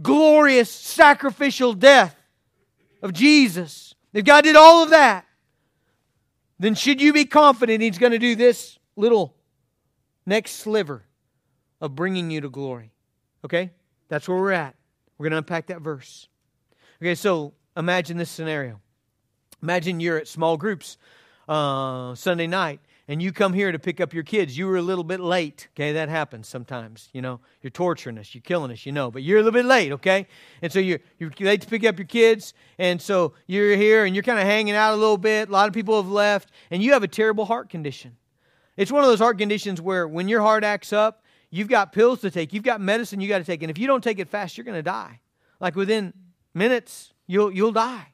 glorious, 0.00 0.70
sacrificial 0.70 1.72
death 1.72 2.14
of 3.04 3.12
Jesus, 3.12 3.94
if 4.14 4.24
God 4.24 4.42
did 4.42 4.56
all 4.56 4.82
of 4.82 4.90
that, 4.90 5.26
then 6.58 6.74
should 6.74 7.02
you 7.02 7.12
be 7.12 7.26
confident 7.26 7.82
He's 7.82 7.98
going 7.98 8.12
to 8.12 8.18
do 8.18 8.34
this 8.34 8.78
little 8.96 9.36
next 10.24 10.52
sliver 10.52 11.04
of 11.80 11.94
bringing 11.94 12.30
you 12.30 12.40
to 12.40 12.48
glory. 12.48 12.92
Okay? 13.44 13.70
That's 14.08 14.26
where 14.26 14.38
we're 14.38 14.52
at. 14.52 14.74
We're 15.18 15.24
going 15.24 15.32
to 15.32 15.38
unpack 15.38 15.66
that 15.66 15.82
verse. 15.82 16.28
Okay, 17.02 17.14
so 17.14 17.52
imagine 17.76 18.16
this 18.16 18.30
scenario. 18.30 18.80
Imagine 19.62 20.00
you're 20.00 20.16
at 20.16 20.26
small 20.26 20.56
groups 20.56 20.96
uh, 21.46 22.14
Sunday 22.14 22.46
night 22.46 22.80
and 23.06 23.22
you 23.22 23.32
come 23.32 23.52
here 23.52 23.70
to 23.70 23.78
pick 23.78 24.00
up 24.00 24.14
your 24.14 24.22
kids. 24.22 24.56
You 24.56 24.66
were 24.66 24.76
a 24.76 24.82
little 24.82 25.04
bit 25.04 25.20
late. 25.20 25.68
Okay, 25.74 25.92
that 25.92 26.08
happens 26.08 26.48
sometimes. 26.48 27.08
You 27.12 27.22
know, 27.22 27.40
you're 27.60 27.70
torturing 27.70 28.18
us, 28.18 28.34
you're 28.34 28.42
killing 28.42 28.70
us, 28.70 28.86
you 28.86 28.92
know, 28.92 29.10
but 29.10 29.22
you're 29.22 29.38
a 29.38 29.42
little 29.42 29.58
bit 29.58 29.66
late, 29.66 29.92
okay? 29.92 30.26
And 30.62 30.72
so 30.72 30.78
you're, 30.78 31.00
you're 31.18 31.30
late 31.40 31.60
to 31.62 31.68
pick 31.68 31.84
up 31.84 31.98
your 31.98 32.06
kids, 32.06 32.54
and 32.78 33.00
so 33.00 33.34
you're 33.46 33.76
here 33.76 34.04
and 34.04 34.14
you're 34.14 34.22
kind 34.22 34.38
of 34.38 34.46
hanging 34.46 34.74
out 34.74 34.94
a 34.94 34.96
little 34.96 35.18
bit. 35.18 35.48
A 35.48 35.52
lot 35.52 35.68
of 35.68 35.74
people 35.74 36.00
have 36.00 36.10
left, 36.10 36.50
and 36.70 36.82
you 36.82 36.92
have 36.92 37.02
a 37.02 37.08
terrible 37.08 37.44
heart 37.44 37.68
condition. 37.68 38.16
It's 38.76 38.90
one 38.90 39.04
of 39.04 39.10
those 39.10 39.20
heart 39.20 39.38
conditions 39.38 39.80
where 39.80 40.08
when 40.08 40.28
your 40.28 40.40
heart 40.40 40.64
acts 40.64 40.92
up, 40.92 41.22
you've 41.50 41.68
got 41.68 41.92
pills 41.92 42.20
to 42.22 42.30
take, 42.30 42.52
you've 42.52 42.64
got 42.64 42.80
medicine 42.80 43.20
you 43.20 43.28
got 43.28 43.38
to 43.38 43.44
take, 43.44 43.62
and 43.62 43.70
if 43.70 43.78
you 43.78 43.86
don't 43.86 44.02
take 44.02 44.18
it 44.18 44.28
fast, 44.28 44.56
you're 44.56 44.64
going 44.64 44.78
to 44.78 44.82
die. 44.82 45.20
Like 45.60 45.76
within 45.76 46.12
minutes, 46.54 47.12
you'll 47.26 47.52
you'll 47.52 47.72
die. 47.72 48.13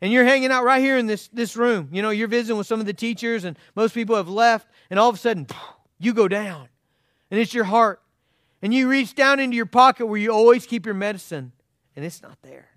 And 0.00 0.12
you're 0.12 0.24
hanging 0.24 0.50
out 0.50 0.64
right 0.64 0.80
here 0.80 0.98
in 0.98 1.06
this 1.06 1.28
this 1.28 1.56
room. 1.56 1.88
You 1.92 2.02
know, 2.02 2.10
you're 2.10 2.28
visiting 2.28 2.58
with 2.58 2.66
some 2.66 2.80
of 2.80 2.86
the 2.86 2.92
teachers, 2.92 3.44
and 3.44 3.58
most 3.74 3.94
people 3.94 4.16
have 4.16 4.28
left, 4.28 4.68
and 4.90 4.98
all 4.98 5.08
of 5.08 5.14
a 5.14 5.18
sudden, 5.18 5.46
you 5.98 6.12
go 6.12 6.28
down, 6.28 6.68
and 7.30 7.40
it's 7.40 7.54
your 7.54 7.64
heart, 7.64 8.02
and 8.60 8.74
you 8.74 8.88
reach 8.88 9.14
down 9.14 9.40
into 9.40 9.56
your 9.56 9.66
pocket 9.66 10.06
where 10.06 10.18
you 10.18 10.30
always 10.30 10.66
keep 10.66 10.84
your 10.84 10.94
medicine, 10.94 11.52
and 11.96 12.04
it's 12.04 12.22
not 12.22 12.38
there. 12.42 12.68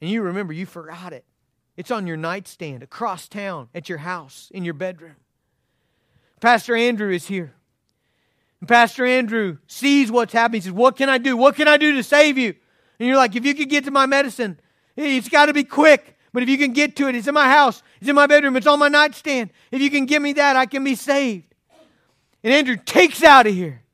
And 0.00 0.10
you 0.10 0.22
remember 0.22 0.52
you 0.52 0.66
forgot 0.66 1.12
it. 1.12 1.24
It's 1.76 1.90
on 1.90 2.06
your 2.06 2.16
nightstand 2.16 2.82
across 2.82 3.26
town 3.26 3.68
at 3.74 3.88
your 3.88 3.98
house 3.98 4.50
in 4.54 4.64
your 4.64 4.74
bedroom. 4.74 5.16
Pastor 6.40 6.76
Andrew 6.76 7.10
is 7.10 7.26
here. 7.26 7.54
And 8.60 8.68
Pastor 8.68 9.04
Andrew 9.04 9.58
sees 9.66 10.10
what's 10.12 10.32
happening. 10.32 10.60
He 10.60 10.64
says, 10.66 10.72
What 10.72 10.96
can 10.96 11.08
I 11.08 11.18
do? 11.18 11.36
What 11.36 11.56
can 11.56 11.68
I 11.68 11.76
do 11.76 11.92
to 11.92 12.02
save 12.02 12.38
you? 12.38 12.54
And 12.98 13.08
you're 13.08 13.16
like, 13.16 13.34
If 13.34 13.44
you 13.44 13.54
could 13.54 13.68
get 13.68 13.84
to 13.84 13.90
my 13.90 14.06
medicine, 14.06 14.60
it's 14.96 15.28
got 15.28 15.46
to 15.46 15.52
be 15.52 15.64
quick. 15.64 16.16
But 16.32 16.42
if 16.42 16.48
you 16.48 16.58
can 16.58 16.72
get 16.72 16.96
to 16.96 17.08
it, 17.08 17.14
it's 17.14 17.28
in 17.28 17.34
my 17.34 17.48
house, 17.48 17.82
it's 18.00 18.10
in 18.10 18.16
my 18.16 18.26
bedroom, 18.26 18.56
it's 18.56 18.66
on 18.66 18.80
my 18.80 18.88
nightstand. 18.88 19.50
If 19.70 19.80
you 19.80 19.88
can 19.88 20.04
give 20.04 20.20
me 20.20 20.32
that, 20.32 20.56
I 20.56 20.66
can 20.66 20.82
be 20.82 20.96
saved. 20.96 21.54
And 22.42 22.52
Andrew 22.52 22.76
takes 22.76 23.22
out 23.22 23.46
of 23.46 23.54
here. 23.54 23.84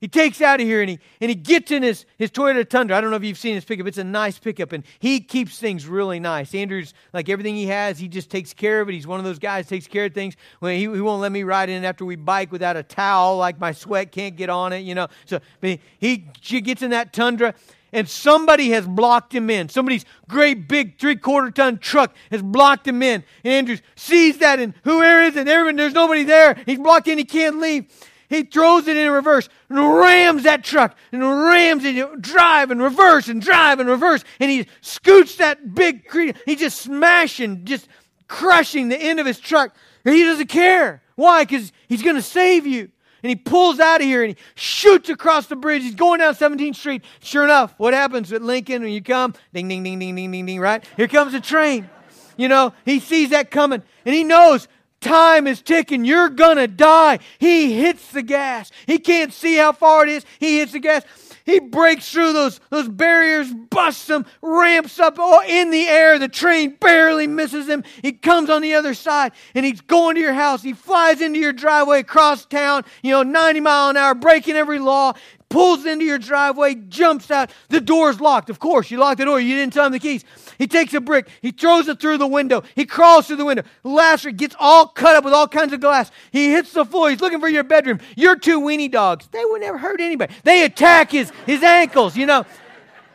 He 0.00 0.06
takes 0.06 0.40
out 0.40 0.60
of 0.60 0.66
here 0.66 0.80
and 0.80 0.90
he, 0.90 0.98
and 1.20 1.28
he 1.28 1.34
gets 1.34 1.72
in 1.72 1.82
his, 1.82 2.04
his 2.18 2.30
Toyota 2.30 2.68
Tundra. 2.68 2.96
I 2.96 3.00
don't 3.00 3.10
know 3.10 3.16
if 3.16 3.24
you've 3.24 3.38
seen 3.38 3.54
his 3.54 3.64
pickup. 3.64 3.86
It's 3.88 3.98
a 3.98 4.04
nice 4.04 4.38
pickup 4.38 4.72
and 4.72 4.84
he 5.00 5.18
keeps 5.20 5.58
things 5.58 5.86
really 5.86 6.20
nice. 6.20 6.54
Andrew's 6.54 6.94
like 7.12 7.28
everything 7.28 7.56
he 7.56 7.66
has, 7.66 7.98
he 7.98 8.06
just 8.06 8.30
takes 8.30 8.52
care 8.52 8.80
of 8.80 8.88
it. 8.88 8.92
He's 8.92 9.08
one 9.08 9.18
of 9.18 9.24
those 9.24 9.40
guys 9.40 9.66
takes 9.66 9.88
care 9.88 10.04
of 10.04 10.14
things. 10.14 10.36
Well, 10.60 10.70
he, 10.70 10.80
he 10.80 11.00
won't 11.00 11.20
let 11.20 11.32
me 11.32 11.42
ride 11.42 11.68
in 11.68 11.84
after 11.84 12.04
we 12.04 12.14
bike 12.14 12.52
without 12.52 12.76
a 12.76 12.84
towel, 12.84 13.38
like 13.38 13.58
my 13.58 13.72
sweat 13.72 14.12
can't 14.12 14.36
get 14.36 14.50
on 14.50 14.72
it, 14.72 14.80
you 14.80 14.94
know. 14.94 15.08
So 15.24 15.40
he, 15.60 15.80
he 15.98 16.60
gets 16.60 16.82
in 16.82 16.90
that 16.90 17.12
Tundra 17.12 17.54
and 17.92 18.08
somebody 18.08 18.70
has 18.70 18.86
blocked 18.86 19.34
him 19.34 19.50
in. 19.50 19.68
Somebody's 19.68 20.04
great 20.28 20.68
big 20.68 20.98
three 20.98 21.16
quarter 21.16 21.50
ton 21.50 21.78
truck 21.78 22.14
has 22.30 22.42
blocked 22.42 22.86
him 22.86 23.02
in. 23.02 23.24
And 23.44 23.52
Andrew 23.52 23.78
sees 23.96 24.38
that 24.38 24.58
and 24.58 24.74
where 24.82 25.24
is 25.24 25.36
it? 25.36 25.48
Everyone, 25.48 25.76
there's 25.76 25.94
nobody 25.94 26.24
there. 26.24 26.56
He's 26.66 26.78
blocked 26.78 27.08
in, 27.08 27.18
he 27.18 27.24
can't 27.24 27.60
leave. 27.60 27.86
He 28.28 28.42
throws 28.42 28.86
it 28.88 28.96
in 28.96 29.10
reverse 29.10 29.48
and 29.70 29.78
rams 29.78 30.42
that 30.42 30.62
truck 30.62 30.96
and 31.12 31.22
rams 31.22 31.84
it, 31.84 32.20
drive 32.20 32.70
and 32.70 32.82
reverse 32.82 33.28
and 33.28 33.40
drive 33.40 33.80
and 33.80 33.88
reverse. 33.88 34.22
And 34.38 34.50
he 34.50 34.66
scoots 34.82 35.36
that 35.36 35.74
big, 35.74 36.06
creature. 36.06 36.38
he's 36.44 36.58
just 36.58 36.80
smashing, 36.82 37.64
just 37.64 37.88
crushing 38.26 38.88
the 38.88 39.00
end 39.00 39.18
of 39.18 39.24
his 39.24 39.40
truck. 39.40 39.74
And 40.04 40.14
he 40.14 40.24
doesn't 40.24 40.48
care. 40.48 41.02
Why? 41.16 41.44
Because 41.44 41.72
he's 41.88 42.02
going 42.02 42.16
to 42.16 42.22
save 42.22 42.66
you. 42.66 42.90
And 43.22 43.30
he 43.30 43.36
pulls 43.36 43.80
out 43.80 44.00
of 44.00 44.06
here 44.06 44.22
and 44.22 44.36
he 44.36 44.42
shoots 44.54 45.08
across 45.08 45.46
the 45.46 45.56
bridge. 45.56 45.82
He's 45.82 45.94
going 45.94 46.20
down 46.20 46.34
17th 46.34 46.76
Street. 46.76 47.04
Sure 47.20 47.44
enough, 47.44 47.74
what 47.76 47.94
happens 47.94 48.32
at 48.32 48.42
Lincoln 48.42 48.82
when 48.82 48.92
you 48.92 49.02
come? 49.02 49.34
Ding, 49.52 49.68
ding, 49.68 49.82
ding, 49.82 49.98
ding, 49.98 50.14
ding, 50.14 50.30
ding, 50.30 50.46
ding, 50.46 50.60
right? 50.60 50.84
Here 50.96 51.08
comes 51.08 51.34
a 51.34 51.40
train. 51.40 51.88
You 52.36 52.48
know, 52.48 52.72
he 52.84 53.00
sees 53.00 53.30
that 53.30 53.50
coming 53.50 53.82
and 54.04 54.14
he 54.14 54.22
knows 54.22 54.68
Time 55.00 55.46
is 55.46 55.62
ticking. 55.62 56.04
You're 56.04 56.28
gonna 56.28 56.66
die. 56.66 57.20
He 57.38 57.74
hits 57.74 58.10
the 58.10 58.22
gas. 58.22 58.72
He 58.86 58.98
can't 58.98 59.32
see 59.32 59.56
how 59.56 59.72
far 59.72 60.02
it 60.02 60.08
is. 60.08 60.26
He 60.40 60.58
hits 60.58 60.72
the 60.72 60.80
gas. 60.80 61.04
He 61.48 61.60
breaks 61.60 62.10
through 62.12 62.32
those, 62.34 62.60
those 62.70 62.88
barriers, 62.88 63.52
busts 63.52 64.06
them, 64.06 64.26
ramps 64.42 65.00
up 65.00 65.16
oh, 65.18 65.42
in 65.46 65.70
the 65.70 65.86
air. 65.86 66.18
The 66.18 66.28
train 66.28 66.76
barely 66.80 67.26
misses 67.26 67.66
him. 67.66 67.84
He 68.02 68.12
comes 68.12 68.50
on 68.50 68.62
the 68.62 68.74
other 68.74 68.94
side 68.94 69.32
and 69.54 69.64
he's 69.64 69.80
going 69.80 70.16
to 70.16 70.20
your 70.20 70.34
house. 70.34 70.62
He 70.62 70.74
flies 70.74 71.20
into 71.20 71.38
your 71.38 71.52
driveway 71.52 72.00
across 72.00 72.44
town, 72.44 72.84
you 73.02 73.12
know, 73.12 73.22
90 73.22 73.60
mile 73.60 73.88
an 73.90 73.96
hour, 73.96 74.14
breaking 74.14 74.56
every 74.56 74.78
law 74.78 75.14
pulls 75.48 75.86
into 75.86 76.04
your 76.04 76.18
driveway, 76.18 76.74
jumps 76.74 77.30
out. 77.30 77.50
The 77.68 77.80
door's 77.80 78.20
locked. 78.20 78.50
Of 78.50 78.58
course, 78.58 78.90
you 78.90 78.98
locked 78.98 79.18
the 79.18 79.24
door. 79.24 79.40
You 79.40 79.54
didn't 79.54 79.72
tell 79.72 79.86
him 79.86 79.92
the 79.92 79.98
keys. 79.98 80.24
He 80.58 80.66
takes 80.66 80.92
a 80.92 81.00
brick. 81.00 81.28
He 81.40 81.52
throws 81.52 81.88
it 81.88 82.00
through 82.00 82.18
the 82.18 82.26
window. 82.26 82.62
He 82.74 82.84
crawls 82.84 83.28
through 83.28 83.36
the 83.36 83.44
window. 83.44 83.62
Lasher 83.84 84.32
gets 84.32 84.56
all 84.58 84.88
cut 84.88 85.16
up 85.16 85.24
with 85.24 85.32
all 85.32 85.48
kinds 85.48 85.72
of 85.72 85.80
glass. 85.80 86.10
He 86.32 86.50
hits 86.50 86.72
the 86.72 86.84
floor. 86.84 87.10
He's 87.10 87.20
looking 87.20 87.40
for 87.40 87.48
your 87.48 87.64
bedroom. 87.64 88.00
Your 88.16 88.36
two 88.36 88.60
weenie 88.60 88.90
dogs. 88.90 89.28
They 89.28 89.44
would 89.44 89.60
never 89.60 89.78
hurt 89.78 90.00
anybody. 90.00 90.34
They 90.42 90.64
attack 90.64 91.12
his, 91.12 91.32
his 91.46 91.62
ankles, 91.62 92.16
you 92.16 92.26
know. 92.26 92.44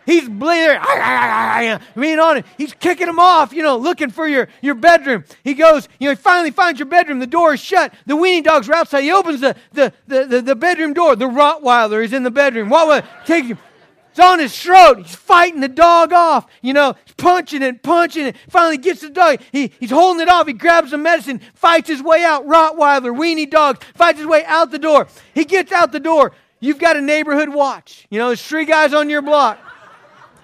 He's 0.06 0.28
bleeding, 0.28 0.82
being 1.96 2.20
on 2.20 2.38
it. 2.38 2.46
He's 2.58 2.74
kicking 2.74 3.08
them 3.08 3.20
off, 3.20 3.54
you 3.54 3.64
know, 3.64 3.78
looking 3.78 4.10
for 4.10 4.28
your, 4.28 4.50
your 4.62 4.76
bedroom. 4.76 5.24
He 5.46 5.54
goes, 5.54 5.88
you 5.98 6.10
know, 6.10 6.16
he 6.16 6.22
finally 6.22 6.52
finds 6.52 6.80
your 6.80 6.88
bedroom. 6.88 7.20
The 7.20 7.28
door 7.28 7.54
is 7.54 7.62
shut. 7.62 7.94
The 8.06 8.16
weenie 8.16 8.44
dogs 8.44 8.68
are 8.68 8.76
outside. 8.76 9.02
He 9.02 9.14
opens 9.14 9.40
the, 9.40 9.56
the, 9.72 9.94
the, 10.08 10.26
the, 10.26 10.42
the 10.42 10.56
bedroom 10.56 10.94
door. 10.94 11.16
The 11.16 11.30
Rottweiler 11.30 12.04
is 12.04 12.12
in 12.12 12.24
the 12.24 12.32
bedroom. 12.32 12.70
What 12.70 13.06
Rottweiler 13.06 13.26
takes 13.26 13.48
him. 13.48 13.58
It's 14.14 14.20
on 14.20 14.38
his 14.38 14.56
throat. 14.56 15.00
He's 15.00 15.16
fighting 15.16 15.60
the 15.60 15.68
dog 15.68 16.14
off. 16.14 16.46
You 16.62 16.74
know, 16.74 16.94
he's 17.04 17.16
punching 17.16 17.64
it, 17.64 17.82
punching 17.82 18.28
it. 18.28 18.36
Finally 18.48 18.78
gets 18.78 19.02
the 19.02 19.10
dog. 19.10 19.40
He, 19.52 19.72
he's 19.80 19.90
holding 19.90 20.22
it 20.22 20.30
off. 20.30 20.46
He 20.46 20.54
grabs 20.54 20.92
the 20.92 21.00
medicine, 21.00 21.42
fights 21.56 21.90
his 21.90 22.00
way 22.04 22.24
out. 22.24 22.46
Rottweiler, 22.46 23.18
weenie 23.18 23.50
dogs, 23.50 23.80
fights 23.96 24.20
his 24.20 24.28
way 24.28 24.46
out 24.46 24.70
the 24.70 24.78
door. 24.78 25.08
He 25.34 25.46
gets 25.46 25.72
out 25.72 25.92
the 25.92 26.00
door. 26.00 26.32
You've 26.60 26.78
got 26.78 26.96
a 26.96 27.02
neighborhood 27.02 27.50
watch. 27.50 28.06
You 28.12 28.20
know, 28.20 28.28
there's 28.28 28.46
three 28.46 28.66
guys 28.66 28.94
on 28.94 29.10
your 29.10 29.24
block. 29.24 29.58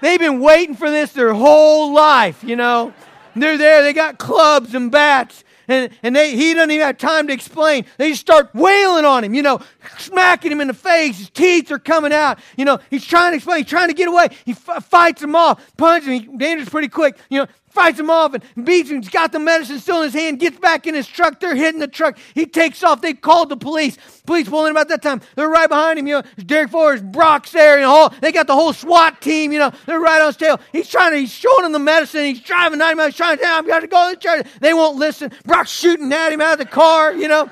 They've 0.02 0.20
been 0.20 0.40
waiting 0.40 0.76
for 0.76 0.90
this 0.90 1.12
their 1.12 1.36
whole 1.36 1.94
life, 1.94 2.44
you 2.44 2.56
know. 2.56 2.92
they're 3.36 3.60
there, 3.60 3.84
they 3.84 3.94
got 3.94 4.18
clubs 4.18 4.74
and 4.74 4.90
bats. 4.90 5.44
And, 5.70 5.92
and 6.04 6.16
they, 6.16 6.36
he 6.36 6.54
doesn't 6.54 6.72
even 6.72 6.86
have 6.86 6.98
time 6.98 7.28
to 7.28 7.34
explain. 7.34 7.86
They 7.98 8.10
just 8.10 8.22
start 8.22 8.50
wailing 8.54 9.06
on 9.06 9.24
him, 9.24 9.36
you 9.36 9.44
know, 9.44 9.62
smacking 10.00 10.52
him 10.52 10.60
in 10.60 10.68
the 10.68 10.74
face. 10.74 11.18
His 11.20 11.30
teeth 11.30 11.72
are 11.72 11.80
coming 11.80 12.12
out. 12.12 12.40
You 12.58 12.66
know, 12.66 12.80
he's 12.90 13.06
trying 13.06 13.32
to 13.32 13.36
explain, 13.36 13.60
he's 13.60 13.70
trying 13.70 13.88
to 13.88 13.94
get 13.94 14.08
away. 14.08 14.30
He 14.46 14.54
f- 14.54 14.84
fights 14.86 15.22
them 15.22 15.36
off, 15.36 15.62
punches 15.78 16.08
him. 16.08 16.14
He, 16.32 16.38
Danger's 16.38 16.70
pretty 16.70 16.88
quick. 16.90 17.18
You 17.30 17.42
know, 17.42 17.48
fights 17.80 17.98
him 17.98 18.10
off 18.10 18.34
and 18.34 18.66
beats 18.66 18.90
him. 18.90 19.02
He's 19.02 19.10
got 19.10 19.32
the 19.32 19.40
medicine 19.40 19.80
still 19.80 20.02
in 20.02 20.04
his 20.04 20.14
hand, 20.14 20.38
gets 20.38 20.60
back 20.60 20.86
in 20.86 20.94
his 20.94 21.08
truck. 21.08 21.40
They're 21.40 21.56
hitting 21.56 21.80
the 21.80 21.88
truck. 21.88 22.18
He 22.36 22.46
takes 22.46 22.84
off. 22.84 23.02
They 23.02 23.14
called 23.14 23.48
the 23.48 23.56
police. 23.56 23.98
Police 24.26 24.50
pulling 24.50 24.72
him 24.72 24.78
at 24.78 24.90
that 24.90 25.02
time. 25.02 25.22
They're 25.36 25.48
right 25.48 25.70
behind 25.70 25.98
him. 25.98 26.06
You 26.06 26.16
know, 26.16 26.24
Derek 26.46 26.72
Forrest, 26.72 27.10
Brock's 27.10 27.54
there. 27.54 27.78
You 27.78 27.86
know, 27.86 28.10
they 28.20 28.34
got 28.34 28.48
the 28.48 28.54
whole 28.54 28.74
SWAT 28.74 29.22
team. 29.22 29.54
You 29.54 29.60
know, 29.60 29.72
they're 29.86 30.00
right 30.00 30.20
on 30.20 30.28
his 30.28 30.36
tail. 30.36 30.60
He's 30.74 30.90
trying 30.90 31.14
to, 31.14 31.20
he's 31.20 31.32
showing 31.32 31.64
them 31.64 31.72
the 31.72 31.80
medicine. 31.80 32.26
He's 32.26 32.42
driving 32.42 32.80
90 32.80 32.96
miles, 32.96 33.16
trying 33.16 33.38
to 33.38 33.46
him, 33.46 33.66
got 33.66 33.80
to 33.80 33.88
go. 33.88 34.10
To 34.10 34.16
the 34.16 34.22
church. 34.22 34.48
They 34.60 34.74
won't 34.74 34.98
listen. 34.98 35.32
Brock's 35.46 35.72
shooting 35.72 36.12
at 36.12 36.34
him 36.34 36.42
out 36.42 36.54
of 36.54 36.60
the 36.60 36.66
car, 36.66 37.14
you 37.14 37.30
know. 37.30 37.50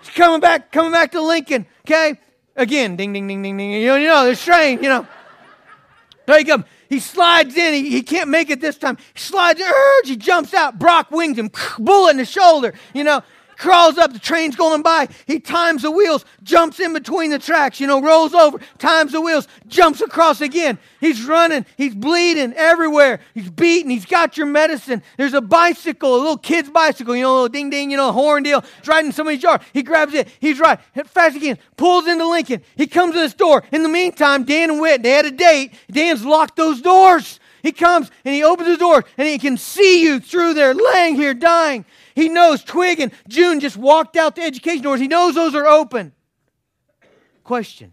He's 0.00 0.10
coming 0.10 0.40
back, 0.40 0.70
coming 0.70 0.92
back 0.92 1.10
to 1.12 1.20
Lincoln, 1.20 1.66
okay? 1.84 2.20
Again, 2.54 2.94
ding, 2.94 3.12
ding, 3.12 3.26
ding, 3.26 3.42
ding, 3.42 3.56
ding. 3.56 3.72
You 3.72 3.86
know, 3.86 3.96
you 3.96 4.06
know 4.06 4.24
they're 4.24 4.36
trained, 4.36 4.82
you 4.82 4.88
know. 4.88 5.06
There 6.26 6.40
you. 6.40 6.64
He 6.88 7.00
slides 7.00 7.56
in. 7.56 7.74
He, 7.74 7.90
he 7.90 8.02
can't 8.02 8.30
make 8.30 8.50
it 8.50 8.60
this 8.60 8.78
time. 8.78 8.96
He 9.14 9.20
slides, 9.20 9.60
urge, 9.60 10.08
he 10.08 10.16
jumps 10.16 10.54
out. 10.54 10.78
Brock 10.78 11.10
wings 11.10 11.38
him, 11.38 11.50
bullet 11.78 12.10
in 12.12 12.16
the 12.18 12.24
shoulder. 12.24 12.74
You 12.94 13.04
know, 13.04 13.22
crawls 13.56 13.98
up, 13.98 14.12
the 14.12 14.18
train's 14.18 14.56
going 14.56 14.82
by. 14.82 15.08
He 15.26 15.40
times 15.40 15.82
the 15.82 15.90
wheels, 15.90 16.24
jumps 16.42 16.80
in 16.80 16.92
between 16.92 17.30
the 17.30 17.38
tracks, 17.38 17.80
you 17.80 17.86
know, 17.86 18.00
rolls 18.00 18.34
over, 18.34 18.58
times 18.78 19.12
the 19.12 19.20
wheels, 19.20 19.48
jumps 19.66 20.00
across 20.00 20.40
again. 20.40 20.78
He's 21.00 21.24
running, 21.24 21.66
he's 21.76 21.94
bleeding 21.94 22.52
everywhere. 22.54 23.20
He's 23.34 23.50
beaten, 23.50 23.90
he's 23.90 24.06
got 24.06 24.36
your 24.36 24.46
medicine. 24.46 25.02
There's 25.16 25.34
a 25.34 25.40
bicycle, 25.40 26.16
a 26.16 26.18
little 26.18 26.38
kid's 26.38 26.70
bicycle, 26.70 27.16
you 27.16 27.22
know, 27.22 27.32
a 27.32 27.34
little 27.34 27.48
ding 27.48 27.70
ding, 27.70 27.90
you 27.90 27.96
know, 27.96 28.12
horn 28.12 28.42
deal. 28.42 28.64
It's 28.78 28.88
in 28.88 29.12
somebody's 29.12 29.42
yard. 29.42 29.62
He 29.72 29.82
grabs 29.82 30.14
it, 30.14 30.28
he's 30.40 30.60
right, 30.60 30.78
fast 31.06 31.36
again, 31.36 31.58
pulls 31.76 32.06
into 32.06 32.28
Lincoln. 32.28 32.62
He 32.76 32.86
comes 32.86 33.14
to 33.14 33.20
this 33.20 33.34
door. 33.34 33.62
In 33.72 33.82
the 33.82 33.88
meantime, 33.88 34.44
Dan 34.44 34.70
and 34.70 34.80
Whit, 34.80 35.02
they 35.02 35.10
had 35.10 35.26
a 35.26 35.30
date. 35.30 35.72
Dan's 35.90 36.24
locked 36.24 36.56
those 36.56 36.80
doors. 36.80 37.40
He 37.62 37.72
comes 37.72 38.12
and 38.24 38.32
he 38.32 38.44
opens 38.44 38.68
the 38.68 38.76
door 38.76 39.04
and 39.18 39.26
he 39.26 39.38
can 39.38 39.56
see 39.56 40.02
you 40.02 40.20
through 40.20 40.54
there, 40.54 40.72
laying 40.72 41.16
here 41.16 41.34
dying. 41.34 41.84
He 42.16 42.30
knows 42.30 42.64
Twig 42.64 42.98
and 42.98 43.12
June 43.28 43.60
just 43.60 43.76
walked 43.76 44.16
out 44.16 44.36
the 44.36 44.42
education 44.42 44.82
doors. 44.82 44.98
He 44.98 45.06
knows 45.06 45.34
those 45.34 45.54
are 45.54 45.66
open. 45.66 46.12
Question 47.44 47.92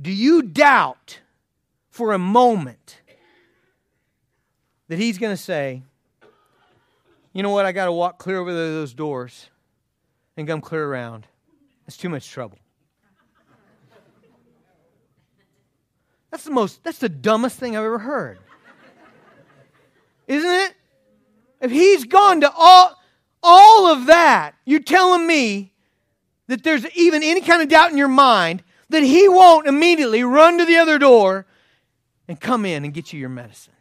Do 0.00 0.10
you 0.10 0.42
doubt 0.42 1.20
for 1.90 2.14
a 2.14 2.18
moment 2.18 3.02
that 4.88 4.98
he's 4.98 5.18
going 5.18 5.36
to 5.36 5.40
say, 5.40 5.82
you 7.34 7.42
know 7.42 7.50
what, 7.50 7.66
I 7.66 7.72
got 7.72 7.84
to 7.84 7.92
walk 7.92 8.18
clear 8.18 8.38
over 8.38 8.52
those 8.52 8.94
doors 8.94 9.50
and 10.38 10.48
come 10.48 10.62
clear 10.62 10.86
around? 10.86 11.26
It's 11.86 11.98
too 11.98 12.08
much 12.08 12.30
trouble. 12.30 12.58
That's 16.30 16.44
the 16.44 16.50
most, 16.50 16.82
that's 16.82 16.98
the 16.98 17.10
dumbest 17.10 17.58
thing 17.58 17.76
I've 17.76 17.84
ever 17.84 17.98
heard. 17.98 18.38
Isn't 20.26 20.50
it? 20.50 20.74
If 21.62 21.70
he's 21.70 22.04
gone 22.04 22.40
to 22.40 22.52
all, 22.54 23.00
all 23.42 23.86
of 23.86 24.06
that, 24.06 24.56
you're 24.64 24.80
telling 24.80 25.26
me 25.26 25.72
that 26.48 26.64
there's 26.64 26.84
even 26.96 27.22
any 27.22 27.40
kind 27.40 27.62
of 27.62 27.68
doubt 27.68 27.92
in 27.92 27.96
your 27.96 28.08
mind 28.08 28.64
that 28.88 29.04
he 29.04 29.28
won't 29.28 29.68
immediately 29.68 30.24
run 30.24 30.58
to 30.58 30.64
the 30.64 30.76
other 30.76 30.98
door 30.98 31.46
and 32.26 32.38
come 32.38 32.66
in 32.66 32.84
and 32.84 32.92
get 32.92 33.12
you 33.12 33.20
your 33.20 33.28
medicine. 33.28 33.72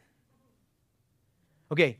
Okay, 1.71 1.97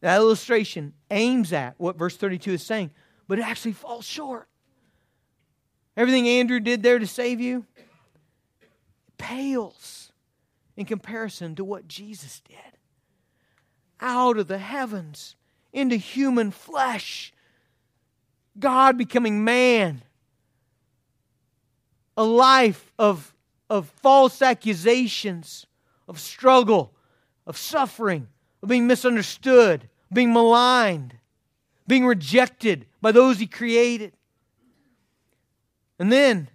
that 0.00 0.16
illustration 0.16 0.92
aims 1.10 1.52
at 1.52 1.74
what 1.78 1.96
verse 1.96 2.16
32 2.16 2.54
is 2.54 2.66
saying, 2.66 2.90
but 3.28 3.38
it 3.38 3.42
actually 3.42 3.72
falls 3.72 4.04
short. 4.04 4.48
Everything 5.96 6.26
Andrew 6.26 6.58
did 6.58 6.82
there 6.82 6.98
to 6.98 7.06
save 7.06 7.40
you 7.40 7.66
pales 9.16 10.12
in 10.76 10.86
comparison 10.86 11.54
to 11.54 11.64
what 11.64 11.86
Jesus 11.86 12.40
did 12.48 12.77
out 14.00 14.38
of 14.38 14.48
the 14.48 14.58
heavens 14.58 15.36
into 15.72 15.96
human 15.96 16.50
flesh. 16.50 17.32
God 18.58 18.98
becoming 18.98 19.44
man. 19.44 20.02
A 22.16 22.24
life 22.24 22.92
of, 22.98 23.34
of 23.70 23.88
false 24.02 24.42
accusations, 24.42 25.66
of 26.08 26.18
struggle, 26.18 26.92
of 27.46 27.56
suffering, 27.56 28.28
of 28.62 28.68
being 28.68 28.86
misunderstood, 28.86 29.88
being 30.12 30.32
maligned, 30.32 31.14
being 31.86 32.06
rejected 32.06 32.86
by 33.00 33.12
those 33.12 33.38
he 33.38 33.46
created. 33.46 34.12
And 35.98 36.10
then 36.10 36.48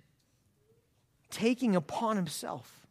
taking 1.29 1.75
upon 1.75 2.15
himself 2.15 2.82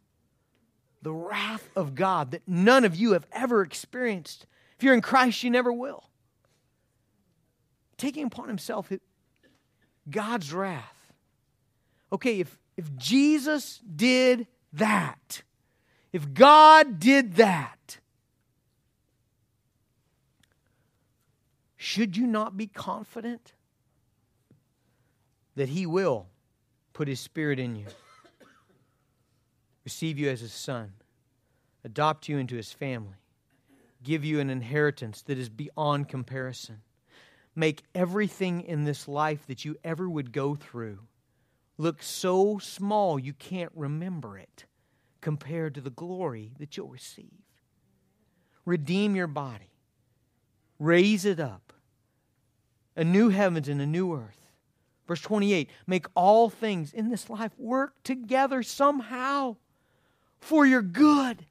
the 1.03 1.13
wrath 1.13 1.69
of 1.75 1.95
God 1.95 2.31
that 2.31 2.41
none 2.47 2.85
of 2.85 2.95
you 2.95 3.11
have 3.11 3.27
ever 3.31 3.61
experienced. 3.61 4.45
If 4.77 4.83
you're 4.83 4.93
in 4.93 5.01
Christ, 5.01 5.43
you 5.43 5.49
never 5.49 5.71
will. 5.71 6.09
Taking 7.97 8.25
upon 8.25 8.47
himself 8.47 8.91
God's 10.09 10.53
wrath. 10.53 11.13
Okay, 12.11 12.39
if, 12.39 12.57
if 12.77 12.95
Jesus 12.95 13.79
did 13.79 14.47
that, 14.73 15.43
if 16.11 16.33
God 16.33 16.99
did 16.99 17.35
that, 17.35 17.97
should 21.75 22.15
you 22.15 22.27
not 22.27 22.55
be 22.55 22.67
confident 22.67 23.53
that 25.55 25.69
He 25.69 25.85
will 25.85 26.27
put 26.93 27.07
His 27.07 27.19
Spirit 27.19 27.59
in 27.59 27.75
you? 27.75 27.85
Receive 29.83 30.17
you 30.17 30.29
as 30.29 30.41
his 30.41 30.53
son, 30.53 30.93
adopt 31.83 32.29
you 32.29 32.37
into 32.37 32.55
his 32.55 32.71
family, 32.71 33.17
give 34.03 34.23
you 34.23 34.39
an 34.39 34.49
inheritance 34.49 35.21
that 35.23 35.37
is 35.37 35.49
beyond 35.49 36.09
comparison, 36.09 36.81
make 37.55 37.83
everything 37.93 38.61
in 38.61 38.83
this 38.83 39.07
life 39.07 39.45
that 39.47 39.65
you 39.65 39.77
ever 39.83 40.09
would 40.09 40.31
go 40.31 40.55
through 40.55 40.99
look 41.77 42.03
so 42.03 42.57
small 42.59 43.19
you 43.19 43.33
can't 43.33 43.71
remember 43.75 44.37
it 44.37 44.65
compared 45.21 45.75
to 45.75 45.81
the 45.81 45.89
glory 45.89 46.51
that 46.59 46.75
you'll 46.75 46.87
receive. 46.87 47.31
Redeem 48.65 49.15
your 49.15 49.27
body, 49.27 49.71
raise 50.79 51.25
it 51.25 51.39
up, 51.39 51.73
a 52.95 53.03
new 53.03 53.29
heavens 53.29 53.67
and 53.67 53.81
a 53.81 53.85
new 53.85 54.13
earth. 54.13 54.39
Verse 55.07 55.21
28 55.21 55.69
make 55.85 56.05
all 56.15 56.49
things 56.49 56.93
in 56.93 57.09
this 57.09 57.29
life 57.29 57.51
work 57.57 58.01
together 58.03 58.63
somehow 58.63 59.57
for 60.43 60.65
your 60.65 60.81
good. 60.81 61.45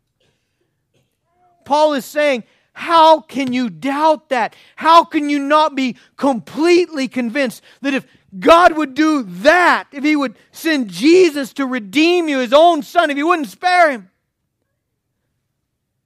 Paul 1.64 1.94
is 1.94 2.04
saying, 2.04 2.44
how 2.74 3.20
can 3.20 3.52
you 3.52 3.68
doubt 3.68 4.30
that? 4.30 4.56
How 4.76 5.04
can 5.04 5.28
you 5.28 5.38
not 5.38 5.74
be 5.74 5.96
completely 6.16 7.08
convinced 7.08 7.62
that 7.82 7.94
if 7.94 8.06
God 8.38 8.76
would 8.76 8.94
do 8.94 9.22
that, 9.22 9.88
if 9.92 10.04
He 10.04 10.16
would 10.16 10.36
send 10.52 10.88
Jesus 10.88 11.52
to 11.54 11.66
redeem 11.66 12.28
you, 12.28 12.38
His 12.38 12.52
own 12.52 12.82
Son, 12.82 13.10
if 13.10 13.16
He 13.16 13.22
wouldn't 13.22 13.48
spare 13.48 13.90
Him, 13.90 14.10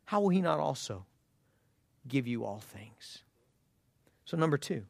how 0.07 0.21
will 0.21 0.31
He 0.31 0.41
not 0.41 0.59
also 0.59 1.07
give 2.09 2.27
you 2.27 2.45
all 2.45 2.61
things? 2.61 3.19
So, 4.25 4.37
number 4.37 4.59
two, 4.59 4.85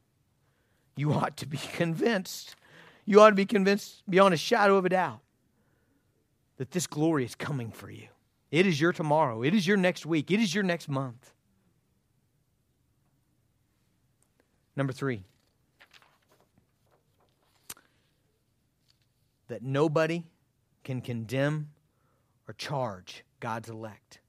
you 0.97 1.13
ought 1.15 1.37
to 1.39 1.47
be 1.47 1.59
convinced. 1.59 2.57
You 3.05 3.21
ought 3.21 3.31
to 3.31 3.37
be 3.37 3.47
convinced 3.47 4.03
beyond 4.09 4.33
a 4.35 4.39
shadow 4.39 4.77
of 4.77 4.87
a 4.87 4.89
doubt 4.89 5.21
that 6.57 6.71
this 6.71 6.87
glory 6.87 7.25
is 7.25 7.35
coming 7.35 7.71
for 7.71 7.91
you. 7.91 8.09
It 8.51 8.67
is 8.67 8.81
your 8.81 8.93
tomorrow. 8.93 9.43
It 9.43 9.55
is 9.55 9.67
your 9.67 9.77
next 9.77 10.07
week. 10.07 10.31
It 10.31 10.41
is 10.41 10.55
your 10.55 10.65
next 10.65 10.89
month. 10.89 11.33
Number 14.77 14.93
three, 14.93 15.25
that 19.49 19.63
nobody 19.63 20.25
can 20.85 21.01
condemn 21.01 21.71
or 22.47 22.55
charge 22.55 23.25
God's 23.41 23.69
elect. 23.69 24.21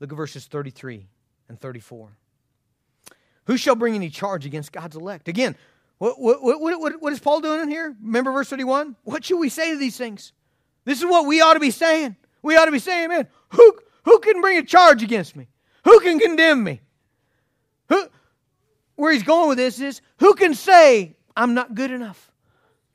Look 0.00 0.10
at 0.10 0.16
verses 0.16 0.46
33 0.46 1.06
and 1.48 1.60
34. 1.60 2.16
Who 3.46 3.56
shall 3.56 3.74
bring 3.74 3.94
any 3.94 4.08
charge 4.08 4.46
against 4.46 4.72
God's 4.72 4.96
elect? 4.96 5.28
Again, 5.28 5.56
what, 5.98 6.18
what, 6.18 6.42
what, 6.60 7.02
what 7.02 7.12
is 7.12 7.20
Paul 7.20 7.40
doing 7.40 7.60
in 7.60 7.68
here? 7.68 7.94
Remember 8.02 8.32
verse 8.32 8.48
31? 8.48 8.96
What 9.04 9.24
should 9.24 9.38
we 9.38 9.48
say 9.48 9.72
to 9.72 9.76
these 9.76 9.96
things? 9.96 10.32
This 10.84 10.98
is 10.98 11.04
what 11.04 11.26
we 11.26 11.40
ought 11.40 11.54
to 11.54 11.60
be 11.60 11.70
saying. 11.70 12.16
We 12.42 12.56
ought 12.56 12.66
to 12.66 12.72
be 12.72 12.78
saying, 12.78 13.08
man, 13.08 13.28
who, 13.50 13.78
who 14.04 14.18
can 14.18 14.40
bring 14.40 14.58
a 14.58 14.62
charge 14.62 15.02
against 15.02 15.34
me? 15.34 15.48
Who 15.84 16.00
can 16.00 16.18
condemn 16.18 16.62
me? 16.62 16.80
Who, 17.88 18.06
where 18.96 19.12
he's 19.12 19.22
going 19.22 19.48
with 19.48 19.58
this 19.58 19.80
is, 19.80 20.00
who 20.18 20.34
can 20.34 20.54
say 20.54 21.16
I'm 21.36 21.54
not 21.54 21.74
good 21.74 21.90
enough? 21.90 22.30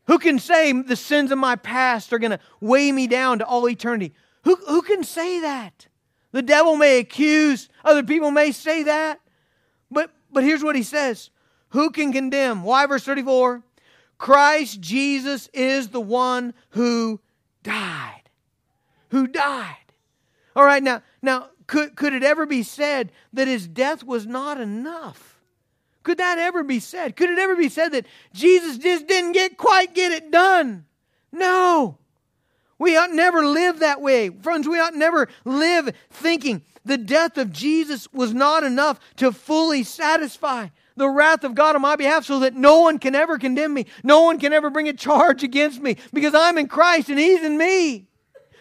Who 0.07 0.17
can 0.17 0.39
say 0.39 0.71
the 0.71 0.95
sins 0.95 1.31
of 1.31 1.37
my 1.37 1.55
past 1.55 2.13
are 2.13 2.19
going 2.19 2.31
to 2.31 2.39
weigh 2.59 2.91
me 2.91 3.07
down 3.07 3.39
to 3.39 3.45
all 3.45 3.69
eternity? 3.69 4.13
Who, 4.43 4.55
who 4.55 4.81
can 4.81 5.03
say 5.03 5.41
that? 5.41 5.87
The 6.31 6.41
devil 6.41 6.75
may 6.75 6.99
accuse, 6.99 7.69
other 7.83 8.03
people 8.03 8.31
may 8.31 8.51
say 8.51 8.83
that. 8.83 9.19
But, 9.91 10.11
but 10.31 10.43
here's 10.43 10.63
what 10.63 10.75
he 10.75 10.83
says 10.83 11.29
Who 11.69 11.89
can 11.91 12.11
condemn? 12.11 12.63
Why, 12.63 12.85
verse 12.85 13.03
34? 13.03 13.63
Christ 14.17 14.81
Jesus 14.81 15.47
is 15.53 15.89
the 15.89 16.01
one 16.01 16.53
who 16.71 17.19
died. 17.63 18.23
Who 19.09 19.27
died. 19.27 19.75
All 20.55 20.65
right, 20.65 20.83
now, 20.83 21.01
now 21.21 21.49
could, 21.67 21.95
could 21.95 22.13
it 22.13 22.23
ever 22.23 22.45
be 22.45 22.63
said 22.63 23.11
that 23.33 23.47
his 23.47 23.67
death 23.67 24.03
was 24.03 24.25
not 24.25 24.59
enough? 24.59 25.39
Could 26.03 26.17
that 26.17 26.37
ever 26.37 26.63
be 26.63 26.79
said? 26.79 27.15
Could 27.15 27.29
it 27.29 27.39
ever 27.39 27.55
be 27.55 27.69
said 27.69 27.89
that 27.89 28.05
Jesus 28.33 28.77
just 28.77 29.07
didn't 29.07 29.33
get 29.33 29.57
quite 29.57 29.93
get 29.93 30.11
it 30.11 30.31
done? 30.31 30.85
No. 31.31 31.97
We 32.77 32.95
ought 32.95 33.11
never 33.11 33.45
live 33.45 33.79
that 33.79 34.01
way. 34.01 34.29
Friends, 34.29 34.67
we 34.67 34.79
ought 34.79 34.95
never 34.95 35.27
live 35.43 35.91
thinking 36.09 36.63
the 36.85 36.97
death 36.97 37.37
of 37.37 37.51
Jesus 37.51 38.11
was 38.13 38.33
not 38.33 38.63
enough 38.63 38.99
to 39.17 39.31
fully 39.31 39.83
satisfy 39.83 40.69
the 40.99 41.09
wrath 41.09 41.43
of 41.43 41.55
God 41.55 41.75
on 41.75 41.81
my 41.81 41.95
behalf 41.95 42.25
so 42.25 42.39
that 42.39 42.55
no 42.55 42.81
one 42.81 42.99
can 42.99 43.15
ever 43.15 43.39
condemn 43.39 43.73
me. 43.73 43.87
No 44.03 44.21
one 44.21 44.37
can 44.39 44.53
ever 44.53 44.69
bring 44.69 44.87
a 44.87 44.93
charge 44.93 45.43
against 45.43 45.81
me 45.81 45.97
because 46.13 46.35
I'm 46.35 46.57
in 46.59 46.67
Christ 46.67 47.09
and 47.09 47.17
He's 47.17 47.43
in 47.43 47.57
me. 47.57 48.05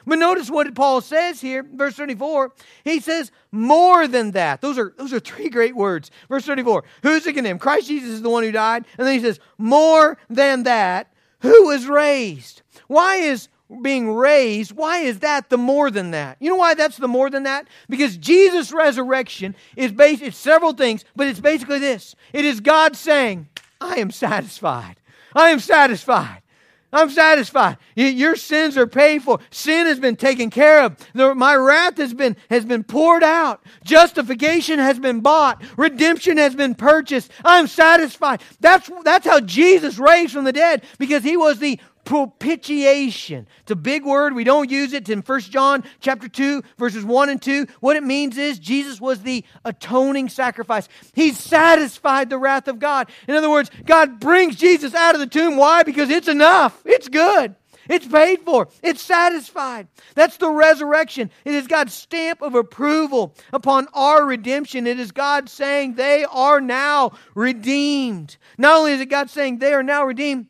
But 0.06 0.18
notice 0.18 0.50
what 0.50 0.74
Paul 0.74 1.02
says 1.02 1.38
here, 1.38 1.62
verse 1.62 1.94
34. 1.94 2.52
He 2.82 2.98
says, 2.98 3.30
more 3.52 4.08
than 4.08 4.30
that. 4.30 4.62
Those 4.62 4.78
are, 4.78 4.94
those 4.96 5.12
are 5.12 5.20
three 5.20 5.50
great 5.50 5.76
words. 5.76 6.10
Verse 6.30 6.46
34. 6.46 6.82
Who's 7.02 7.26
it 7.26 7.34
condemned? 7.34 7.60
Christ 7.60 7.88
Jesus 7.88 8.08
is 8.08 8.22
the 8.22 8.30
one 8.30 8.42
who 8.42 8.50
died. 8.50 8.86
And 8.96 9.06
then 9.06 9.14
he 9.14 9.20
says, 9.20 9.38
more 9.58 10.16
than 10.30 10.62
that, 10.62 11.12
who 11.40 11.66
was 11.66 11.86
raised? 11.86 12.62
Why 12.86 13.16
is 13.16 13.48
being 13.82 14.10
raised, 14.12 14.72
why 14.72 15.00
is 15.00 15.18
that 15.20 15.50
the 15.50 15.58
more 15.58 15.90
than 15.90 16.12
that? 16.12 16.36
You 16.40 16.50
know 16.50 16.56
why 16.56 16.74
that's 16.74 16.96
the 16.96 17.08
more 17.08 17.28
than 17.28 17.42
that? 17.42 17.68
Because 17.88 18.16
Jesus' 18.16 18.72
resurrection 18.72 19.54
is 19.76 19.92
based, 19.92 20.22
it's 20.22 20.36
several 20.36 20.72
things, 20.72 21.04
but 21.14 21.26
it's 21.26 21.40
basically 21.40 21.78
this. 21.78 22.14
It 22.32 22.44
is 22.44 22.60
God 22.60 22.96
saying, 22.96 23.48
I 23.80 23.96
am 23.96 24.10
satisfied. 24.10 24.96
I 25.34 25.50
am 25.50 25.60
satisfied. 25.60 26.42
I'm 26.90 27.10
satisfied. 27.10 27.76
Your 27.96 28.34
sins 28.34 28.78
are 28.78 28.86
paid 28.86 29.22
for. 29.22 29.40
Sin 29.50 29.86
has 29.86 30.00
been 30.00 30.16
taken 30.16 30.48
care 30.48 30.82
of. 30.82 30.96
My 31.14 31.54
wrath 31.54 31.98
has 31.98 32.14
been, 32.14 32.34
has 32.48 32.64
been 32.64 32.82
poured 32.82 33.22
out. 33.22 33.62
Justification 33.84 34.78
has 34.78 34.98
been 34.98 35.20
bought. 35.20 35.62
Redemption 35.76 36.38
has 36.38 36.54
been 36.54 36.74
purchased. 36.74 37.30
I'm 37.44 37.66
satisfied. 37.66 38.40
That's, 38.60 38.90
that's 39.04 39.26
how 39.26 39.40
Jesus 39.40 39.98
raised 39.98 40.32
from 40.32 40.44
the 40.44 40.52
dead 40.52 40.82
because 40.98 41.22
he 41.22 41.36
was 41.36 41.58
the 41.58 41.78
propitiation. 42.08 43.46
It's 43.60 43.70
a 43.70 43.76
big 43.76 44.02
word. 44.02 44.34
We 44.34 44.42
don't 44.42 44.70
use 44.70 44.94
it 44.94 45.10
in 45.10 45.20
1 45.20 45.40
John 45.40 45.84
chapter 46.00 46.26
2 46.26 46.62
verses 46.78 47.04
1 47.04 47.28
and 47.28 47.40
2. 47.40 47.66
What 47.80 47.96
it 47.96 48.02
means 48.02 48.38
is 48.38 48.58
Jesus 48.58 48.98
was 48.98 49.20
the 49.20 49.44
atoning 49.62 50.30
sacrifice. 50.30 50.88
He 51.12 51.32
satisfied 51.32 52.30
the 52.30 52.38
wrath 52.38 52.66
of 52.66 52.78
God. 52.78 53.10
In 53.28 53.34
other 53.34 53.50
words, 53.50 53.70
God 53.84 54.20
brings 54.20 54.56
Jesus 54.56 54.94
out 54.94 55.16
of 55.16 55.20
the 55.20 55.26
tomb. 55.26 55.58
Why? 55.58 55.82
Because 55.82 56.08
it's 56.08 56.28
enough. 56.28 56.80
It's 56.86 57.08
good. 57.08 57.54
It's 57.90 58.06
paid 58.06 58.40
for. 58.40 58.68
It's 58.82 59.02
satisfied. 59.02 59.88
That's 60.14 60.38
the 60.38 60.50
resurrection. 60.50 61.30
It 61.44 61.52
is 61.52 61.66
God's 61.66 61.92
stamp 61.92 62.40
of 62.40 62.54
approval 62.54 63.34
upon 63.52 63.86
our 63.92 64.24
redemption. 64.24 64.86
It 64.86 64.98
is 64.98 65.12
God 65.12 65.50
saying 65.50 65.96
they 65.96 66.24
are 66.24 66.62
now 66.62 67.12
redeemed. 67.34 68.38
Not 68.56 68.76
only 68.78 68.92
is 68.92 69.00
it 69.02 69.10
God 69.10 69.28
saying 69.28 69.58
they 69.58 69.74
are 69.74 69.82
now 69.82 70.04
redeemed, 70.04 70.46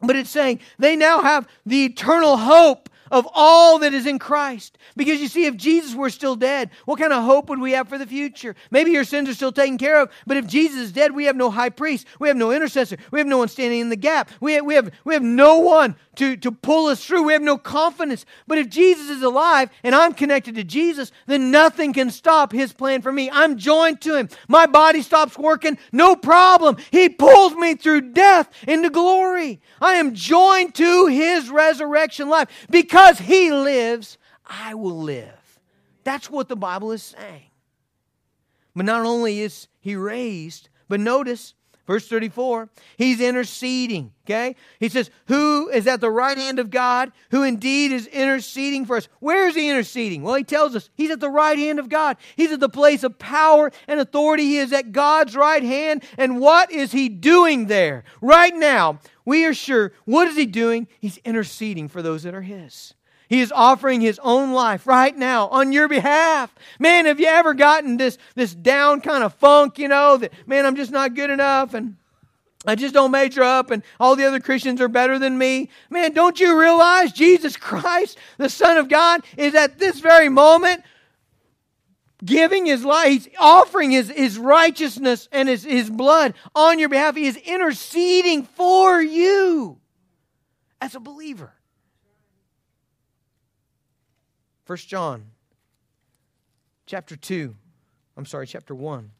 but 0.00 0.16
it's 0.16 0.30
saying 0.30 0.60
they 0.78 0.96
now 0.96 1.22
have 1.22 1.48
the 1.64 1.84
eternal 1.84 2.36
hope 2.36 2.88
of 3.10 3.28
all 3.34 3.78
that 3.80 3.94
is 3.94 4.06
in 4.06 4.18
Christ. 4.18 4.78
Because 4.96 5.20
you 5.20 5.28
see, 5.28 5.46
if 5.46 5.56
Jesus 5.56 5.94
were 5.94 6.10
still 6.10 6.36
dead, 6.36 6.70
what 6.84 6.98
kind 6.98 7.12
of 7.12 7.24
hope 7.24 7.48
would 7.48 7.60
we 7.60 7.72
have 7.72 7.88
for 7.88 7.98
the 7.98 8.06
future? 8.06 8.54
Maybe 8.70 8.90
your 8.90 9.04
sins 9.04 9.28
are 9.28 9.34
still 9.34 9.52
taken 9.52 9.78
care 9.78 10.00
of, 10.00 10.10
but 10.26 10.36
if 10.36 10.46
Jesus 10.46 10.80
is 10.80 10.92
dead, 10.92 11.14
we 11.14 11.24
have 11.26 11.36
no 11.36 11.50
high 11.50 11.70
priest, 11.70 12.06
we 12.18 12.28
have 12.28 12.36
no 12.36 12.52
intercessor, 12.52 12.96
we 13.10 13.18
have 13.18 13.28
no 13.28 13.38
one 13.38 13.48
standing 13.48 13.80
in 13.80 13.88
the 13.88 13.96
gap, 13.96 14.30
we 14.40 14.54
have, 14.54 14.64
we 14.64 14.74
have, 14.74 14.90
we 15.04 15.14
have 15.14 15.22
no 15.22 15.58
one 15.58 15.96
to, 16.16 16.36
to 16.38 16.50
pull 16.50 16.86
us 16.86 17.04
through, 17.04 17.24
we 17.24 17.32
have 17.32 17.42
no 17.42 17.58
confidence. 17.58 18.24
But 18.46 18.58
if 18.58 18.68
Jesus 18.68 19.10
is 19.10 19.22
alive 19.22 19.70
and 19.82 19.94
I'm 19.94 20.14
connected 20.14 20.54
to 20.54 20.64
Jesus, 20.64 21.12
then 21.26 21.50
nothing 21.50 21.92
can 21.92 22.10
stop 22.10 22.52
his 22.52 22.72
plan 22.72 23.02
for 23.02 23.12
me. 23.12 23.30
I'm 23.30 23.58
joined 23.58 24.00
to 24.02 24.16
him. 24.16 24.28
My 24.48 24.66
body 24.66 25.02
stops 25.02 25.38
working, 25.38 25.78
no 25.92 26.16
problem. 26.16 26.76
He 26.90 27.08
pulls 27.08 27.54
me 27.54 27.74
through 27.74 28.12
death 28.12 28.50
into 28.66 28.90
glory. 28.90 29.60
I 29.80 29.94
am 29.94 30.14
joined 30.14 30.74
to 30.76 31.06
his 31.06 31.50
resurrection 31.50 32.28
life 32.28 32.48
because 32.70 32.95
because 32.96 33.18
he 33.18 33.52
lives, 33.52 34.16
I 34.46 34.72
will 34.72 34.98
live. 34.98 35.60
That's 36.02 36.30
what 36.30 36.48
the 36.48 36.56
Bible 36.56 36.92
is 36.92 37.02
saying. 37.02 37.50
But 38.74 38.86
not 38.86 39.04
only 39.04 39.40
is 39.40 39.68
he 39.80 39.96
raised, 39.96 40.70
but 40.88 41.00
notice 41.00 41.52
verse 41.86 42.08
34, 42.08 42.70
he's 42.96 43.20
interceding, 43.20 44.12
okay? 44.24 44.56
He 44.80 44.88
says, 44.88 45.10
Who 45.26 45.68
is 45.68 45.86
at 45.86 46.00
the 46.00 46.10
right 46.10 46.38
hand 46.38 46.58
of 46.58 46.70
God, 46.70 47.12
who 47.32 47.42
indeed 47.42 47.92
is 47.92 48.06
interceding 48.06 48.86
for 48.86 48.96
us? 48.96 49.08
Where 49.20 49.46
is 49.46 49.54
he 49.54 49.68
interceding? 49.68 50.22
Well, 50.22 50.34
he 50.34 50.44
tells 50.44 50.74
us 50.74 50.88
he's 50.94 51.10
at 51.10 51.20
the 51.20 51.28
right 51.28 51.58
hand 51.58 51.78
of 51.78 51.90
God. 51.90 52.16
He's 52.34 52.52
at 52.52 52.60
the 52.60 52.68
place 52.70 53.04
of 53.04 53.18
power 53.18 53.72
and 53.86 54.00
authority. 54.00 54.44
He 54.44 54.56
is 54.56 54.72
at 54.72 54.92
God's 54.92 55.36
right 55.36 55.62
hand. 55.62 56.02
And 56.16 56.40
what 56.40 56.72
is 56.72 56.92
he 56.92 57.10
doing 57.10 57.66
there? 57.66 58.04
Right 58.22 58.56
now, 58.56 59.00
we 59.26 59.44
are 59.44 59.52
sure. 59.52 59.92
What 60.06 60.28
is 60.28 60.36
he 60.36 60.46
doing? 60.46 60.88
He's 61.00 61.18
interceding 61.18 61.88
for 61.88 62.00
those 62.00 62.22
that 62.22 62.34
are 62.34 62.42
his. 62.42 62.94
He 63.28 63.40
is 63.40 63.52
offering 63.52 64.00
his 64.00 64.20
own 64.22 64.52
life 64.52 64.86
right 64.86 65.14
now 65.16 65.48
on 65.48 65.72
your 65.72 65.88
behalf. 65.88 66.54
Man, 66.78 67.06
have 67.06 67.18
you 67.18 67.26
ever 67.26 67.52
gotten 67.52 67.96
this, 67.96 68.18
this 68.36 68.54
down 68.54 69.00
kind 69.00 69.24
of 69.24 69.34
funk, 69.34 69.78
you 69.78 69.88
know, 69.88 70.16
that, 70.16 70.32
man, 70.46 70.64
I'm 70.64 70.76
just 70.76 70.92
not 70.92 71.14
good 71.14 71.30
enough 71.30 71.74
and 71.74 71.96
I 72.64 72.76
just 72.76 72.94
don't 72.94 73.10
measure 73.10 73.42
up 73.42 73.72
and 73.72 73.82
all 73.98 74.14
the 74.14 74.26
other 74.26 74.38
Christians 74.38 74.80
are 74.80 74.88
better 74.88 75.18
than 75.18 75.36
me. 75.36 75.70
Man, 75.90 76.12
don't 76.12 76.38
you 76.38 76.58
realize 76.58 77.12
Jesus 77.12 77.56
Christ, 77.56 78.18
the 78.38 78.48
Son 78.48 78.76
of 78.76 78.88
God, 78.88 79.22
is 79.36 79.56
at 79.56 79.78
this 79.78 79.98
very 79.98 80.28
moment 80.28 80.82
giving 82.24 82.66
his 82.66 82.84
life, 82.84 83.08
he's 83.08 83.28
offering 83.38 83.90
his, 83.90 84.08
his 84.08 84.38
righteousness 84.38 85.28
and 85.32 85.48
his, 85.48 85.64
his 85.64 85.90
blood 85.90 86.34
on 86.54 86.78
your 86.78 86.88
behalf. 86.88 87.16
He 87.16 87.26
is 87.26 87.36
interceding 87.36 88.44
for 88.44 89.00
you 89.00 89.78
as 90.80 90.94
a 90.94 91.00
believer. 91.00 91.52
First 94.64 94.88
John 94.88 95.26
chapter 96.86 97.16
2. 97.16 97.54
I'm 98.16 98.26
sorry, 98.26 98.46
chapter 98.46 98.74
1. 98.74 99.10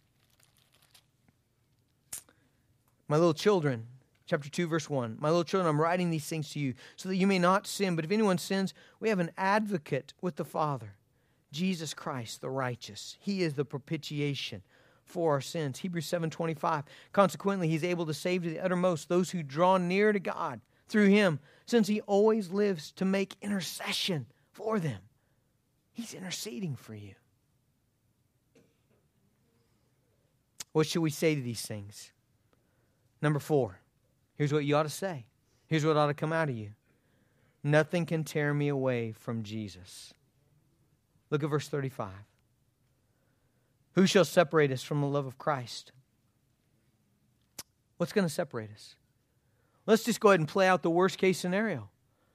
My 3.09 3.17
little 3.17 3.35
children, 3.35 3.87
chapter 4.27 4.49
2, 4.49 4.67
verse 4.67 4.91
1. 4.91 5.19
My 5.21 5.29
little 5.29 5.45
children, 5.45 5.69
I'm 5.69 5.81
writing 5.81 6.11
these 6.11 6.27
things 6.27 6.51
to 6.53 6.59
you 6.59 6.75
so 6.97 7.09
that 7.09 7.17
you 7.17 7.27
may 7.27 7.39
not 7.39 7.67
sin. 7.67 7.95
But 7.95 8.05
if 8.05 8.11
anyone 8.11 8.39
sins, 8.39 8.75
we 8.99 9.11
have 9.11 9.21
an 9.21 9.31
advocate 9.37 10.15
with 10.21 10.37
the 10.37 10.45
Father 10.45 10.96
Jesus 11.53 11.95
Christ 11.95 12.41
the 12.41 12.51
righteous. 12.51 13.17
He 13.21 13.43
is 13.43 13.55
the 13.55 13.65
propitiation 13.65 14.63
for 15.05 15.33
our 15.33 15.41
sins. 15.41 15.79
Hebrews 15.79 16.07
7:25. 16.07 16.85
Consequently, 17.13 17.69
he's 17.69 17.85
able 17.85 18.07
to 18.07 18.15
save 18.15 18.43
to 18.43 18.51
the 18.51 18.61
uttermost 18.61 19.09
those 19.09 19.31
who 19.31 19.43
draw 19.43 19.79
near 19.79 20.13
to 20.13 20.21
God 20.21 20.61
through 20.89 21.09
him, 21.09 21.41
since 21.65 21.89
he 21.89 22.01
always 22.03 22.51
lives 22.51 22.93
to 22.93 23.05
make 23.05 23.37
intercession 23.41 24.27
for 24.53 24.79
them. 24.79 25.01
He's 25.93 26.15
interceding 26.15 26.77
for 26.77 26.95
you. 26.95 27.15
What 30.73 30.87
should 30.87 31.01
we 31.01 31.11
say 31.11 31.35
to 31.35 31.41
these 31.41 31.65
things? 31.65 32.13
Number 33.23 33.39
4. 33.39 33.81
Here's 34.35 34.53
what 34.53 34.65
you 34.65 34.77
ought 34.77 34.83
to 34.83 34.91
say. 34.91 35.25
Here's 35.67 35.85
what 35.85 35.97
ought 35.97 36.09
to 36.09 36.15
come 36.15 36.33
out 36.33 36.51
of 36.51 36.57
you. 36.57 36.73
Nothing 37.63 38.07
can 38.07 38.25
tear 38.25 38.53
me 38.53 38.69
away 38.69 39.13
from 39.13 39.43
Jesus. 39.43 40.13
Look 41.31 41.43
at 41.43 41.51
verse 41.51 41.69
35. 41.69 42.09
Who 43.95 44.07
shall 44.07 44.25
separate 44.25 44.71
us 44.71 44.83
from 44.83 45.01
the 45.01 45.07
love 45.07 45.27
of 45.27 45.39
Christ? 45.39 45.93
What's 47.97 48.13
going 48.13 48.27
to 48.27 48.33
separate 48.33 48.71
us? 48.73 48.95
Let's 49.87 50.05
just 50.05 50.21
go 50.21 50.29
ahead 50.29 50.41
and 50.41 50.49
play 50.49 50.69
out 50.69 50.83
the 50.83 50.91
worst 50.91 51.19
case 51.19 51.39
scenario. 51.39 51.89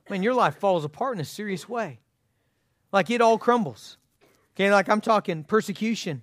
Man, 0.10 0.24
your 0.24 0.34
life 0.34 0.58
falls 0.58 0.84
apart 0.84 1.16
in 1.16 1.22
a 1.22 1.26
serious 1.26 1.70
way. 1.70 2.00
Like 2.92 3.10
it 3.10 3.22
all 3.22 3.38
crumbles. 3.38 3.98
Okay, 4.56 4.72
like 4.72 4.90
I'm 4.90 5.02
talking 5.02 5.44
persecution, 5.44 6.22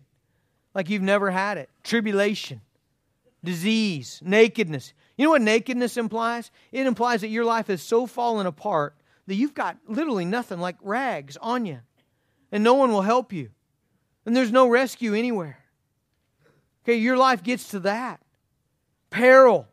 like 0.75 0.91
you've 0.91 1.03
never 1.03 1.31
had 1.31 1.57
it, 1.57 1.71
tribulation, 1.83 2.61
disease, 3.43 4.21
nakedness. 4.23 4.93
You 5.17 5.25
know 5.25 5.31
what 5.31 5.43
nakedness 5.43 5.97
implies? 5.97 6.51
It 6.71 6.87
implies 6.87 7.23
that 7.23 7.29
your 7.29 7.45
life 7.45 7.69
has 7.69 7.81
so 7.81 8.07
fallen 8.07 8.47
apart 8.47 8.95
that 9.27 9.35
you've 9.35 9.55
got 9.55 9.79
literally 9.87 10.25
nothing 10.25 10.59
like 10.61 10.77
rags 10.83 11.37
on 11.39 11.65
you 11.65 11.81
and 12.51 12.65
no 12.65 12.75
one 12.75 12.91
will 12.91 13.03
help 13.03 13.33
you. 13.33 13.51
And 14.25 14.37
there's 14.37 14.53
no 14.53 14.69
rescue 14.69 15.15
anywhere. 15.15 15.59
Okay, 16.85 16.97
your 16.97 17.17
life 17.17 17.43
gets 17.43 17.71
to 17.71 17.81
that. 17.81 18.21
Peril, 19.11 19.67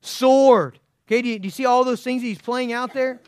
sword. 0.00 0.78
Okay, 1.06 1.22
do 1.22 1.28
you, 1.28 1.38
do 1.38 1.46
you 1.46 1.50
see 1.50 1.66
all 1.66 1.84
those 1.84 2.02
things 2.02 2.22
he's 2.22 2.40
playing 2.40 2.72
out 2.72 2.92
there? 2.92 3.20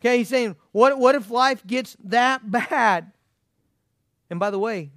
Okay, 0.00 0.18
he's 0.18 0.28
saying, 0.28 0.56
what, 0.72 0.98
what 0.98 1.14
if 1.14 1.30
life 1.30 1.66
gets 1.66 1.96
that 2.04 2.50
bad? 2.50 3.12
And 4.30 4.40
by 4.40 4.50
the 4.50 4.58
way, 4.58 4.90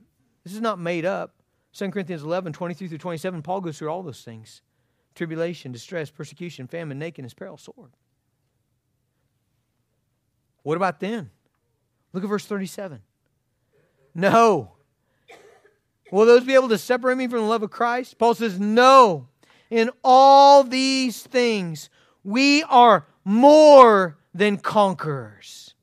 this 0.43 0.53
is 0.53 0.61
not 0.61 0.79
made 0.79 1.05
up. 1.05 1.33
2 1.73 1.89
Corinthians 1.89 2.23
11, 2.23 2.53
23 2.53 2.87
through 2.87 2.97
27, 2.97 3.41
Paul 3.41 3.61
goes 3.61 3.77
through 3.77 3.89
all 3.89 4.03
those 4.03 4.21
things 4.21 4.61
tribulation, 5.15 5.71
distress, 5.71 6.09
persecution, 6.09 6.65
famine, 6.67 6.97
nakedness, 6.97 7.33
peril, 7.33 7.57
sword. 7.57 7.91
What 10.63 10.75
about 10.75 10.99
then? 10.99 11.29
Look 12.13 12.23
at 12.23 12.29
verse 12.29 12.45
37. 12.45 12.99
No. 14.15 14.71
Will 16.11 16.25
those 16.25 16.43
be 16.43 16.53
able 16.53 16.69
to 16.69 16.77
separate 16.77 17.17
me 17.17 17.27
from 17.27 17.39
the 17.39 17.45
love 17.45 17.63
of 17.63 17.71
Christ? 17.71 18.17
Paul 18.17 18.35
says, 18.35 18.59
No. 18.59 19.27
In 19.69 19.89
all 20.03 20.63
these 20.63 21.23
things, 21.23 21.89
we 22.23 22.63
are 22.63 23.07
more 23.25 24.17
than 24.33 24.57
conquerors. 24.57 25.73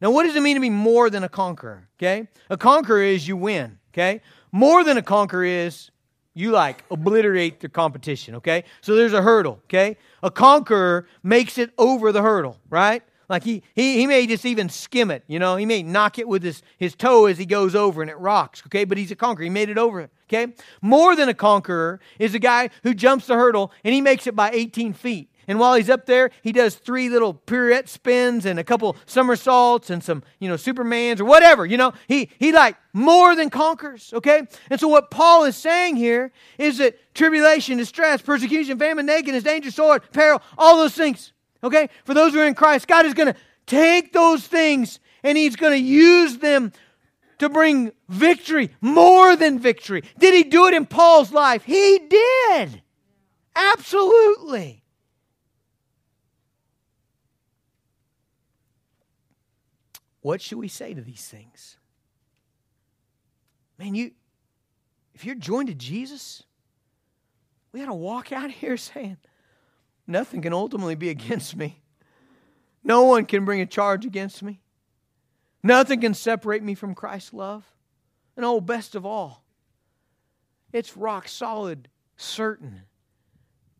Now, 0.00 0.10
what 0.10 0.24
does 0.24 0.34
it 0.34 0.42
mean 0.42 0.56
to 0.56 0.60
be 0.60 0.70
more 0.70 1.10
than 1.10 1.22
a 1.22 1.28
conqueror? 1.28 1.88
Okay? 1.98 2.28
A 2.48 2.56
conqueror 2.56 3.02
is 3.02 3.28
you 3.28 3.36
win. 3.36 3.78
Okay? 3.92 4.22
More 4.50 4.82
than 4.82 4.96
a 4.96 5.02
conqueror 5.02 5.44
is 5.44 5.90
you 6.34 6.50
like 6.50 6.84
obliterate 6.90 7.60
the 7.60 7.68
competition, 7.68 8.36
okay? 8.36 8.64
So 8.80 8.94
there's 8.94 9.12
a 9.12 9.22
hurdle, 9.22 9.60
okay? 9.64 9.96
A 10.22 10.30
conqueror 10.30 11.06
makes 11.22 11.58
it 11.58 11.70
over 11.76 12.12
the 12.12 12.22
hurdle, 12.22 12.58
right? 12.68 13.02
Like 13.30 13.44
he, 13.44 13.62
he, 13.76 13.98
he 13.98 14.08
may 14.08 14.26
just 14.26 14.44
even 14.44 14.68
skim 14.68 15.08
it, 15.12 15.22
you 15.28 15.38
know, 15.38 15.54
he 15.54 15.64
may 15.64 15.84
knock 15.84 16.18
it 16.18 16.26
with 16.26 16.42
his, 16.42 16.62
his 16.78 16.96
toe 16.96 17.26
as 17.26 17.38
he 17.38 17.46
goes 17.46 17.76
over 17.76 18.02
and 18.02 18.10
it 18.10 18.18
rocks, 18.18 18.60
okay? 18.66 18.84
But 18.84 18.98
he's 18.98 19.12
a 19.12 19.16
conqueror. 19.16 19.44
He 19.44 19.50
made 19.50 19.68
it 19.68 19.78
over, 19.78 20.10
okay? 20.28 20.52
More 20.82 21.14
than 21.14 21.28
a 21.28 21.34
conqueror 21.34 22.00
is 22.18 22.34
a 22.34 22.40
guy 22.40 22.70
who 22.82 22.92
jumps 22.92 23.28
the 23.28 23.34
hurdle 23.34 23.70
and 23.84 23.94
he 23.94 24.00
makes 24.00 24.26
it 24.26 24.34
by 24.34 24.50
18 24.50 24.94
feet. 24.94 25.30
And 25.46 25.60
while 25.60 25.74
he's 25.74 25.88
up 25.88 26.06
there, 26.06 26.30
he 26.42 26.50
does 26.50 26.74
three 26.74 27.08
little 27.08 27.32
pirouette 27.34 27.88
spins 27.88 28.46
and 28.46 28.58
a 28.58 28.64
couple 28.64 28.96
somersaults 29.06 29.90
and 29.90 30.02
some, 30.02 30.24
you 30.40 30.48
know, 30.48 30.56
Supermans 30.56 31.20
or 31.20 31.24
whatever. 31.24 31.64
You 31.64 31.76
know, 31.76 31.92
he, 32.08 32.30
he 32.40 32.50
like 32.50 32.76
more 32.92 33.36
than 33.36 33.48
conquers, 33.48 34.12
okay? 34.12 34.42
And 34.70 34.80
so 34.80 34.88
what 34.88 35.12
Paul 35.12 35.44
is 35.44 35.56
saying 35.56 35.94
here 35.94 36.32
is 36.58 36.78
that 36.78 37.14
tribulation, 37.14 37.78
distress, 37.78 38.22
persecution, 38.22 38.76
famine, 38.76 39.06
nakedness, 39.06 39.44
danger, 39.44 39.70
sword, 39.70 40.02
peril, 40.12 40.42
all 40.58 40.78
those 40.78 40.94
things, 40.94 41.32
okay? 41.62 41.88
For 42.04 42.14
those 42.14 42.32
who 42.32 42.40
are 42.40 42.46
in 42.46 42.54
Christ, 42.54 42.88
God 42.88 43.06
is 43.06 43.14
going 43.14 43.32
to 43.32 43.38
take 43.66 44.12
those 44.12 44.46
things 44.46 44.98
and 45.22 45.36
he's 45.36 45.56
going 45.56 45.72
to 45.72 45.84
use 45.84 46.38
them 46.38 46.72
to 47.38 47.48
bring 47.48 47.92
victory, 48.08 48.70
more 48.80 49.34
than 49.34 49.58
victory. 49.58 50.02
Did 50.18 50.34
he 50.34 50.44
do 50.44 50.66
it 50.66 50.74
in 50.74 50.86
Paul's 50.86 51.32
life? 51.32 51.64
He 51.64 51.98
did. 52.08 52.82
Absolutely. 53.56 54.84
What 60.20 60.42
should 60.42 60.58
we 60.58 60.68
say 60.68 60.92
to 60.92 61.00
these 61.00 61.26
things? 61.26 61.78
Man, 63.78 63.94
you 63.94 64.12
if 65.14 65.24
you're 65.24 65.34
joined 65.34 65.68
to 65.68 65.74
Jesus, 65.74 66.42
we 67.72 67.80
got 67.80 67.86
to 67.86 67.94
walk 67.94 68.32
out 68.32 68.50
here 68.50 68.76
saying, 68.76 69.18
nothing 70.10 70.42
can 70.42 70.52
ultimately 70.52 70.94
be 70.94 71.08
against 71.10 71.56
me. 71.56 71.82
No 72.82 73.04
one 73.04 73.26
can 73.26 73.44
bring 73.44 73.60
a 73.60 73.66
charge 73.66 74.04
against 74.04 74.42
me. 74.42 74.60
Nothing 75.62 76.00
can 76.00 76.14
separate 76.14 76.62
me 76.62 76.74
from 76.74 76.94
Christ's 76.94 77.34
love. 77.34 77.64
And 78.36 78.44
oh, 78.44 78.60
best 78.60 78.94
of 78.94 79.04
all, 79.04 79.44
it's 80.72 80.96
rock 80.96 81.28
solid, 81.28 81.88
certain 82.16 82.82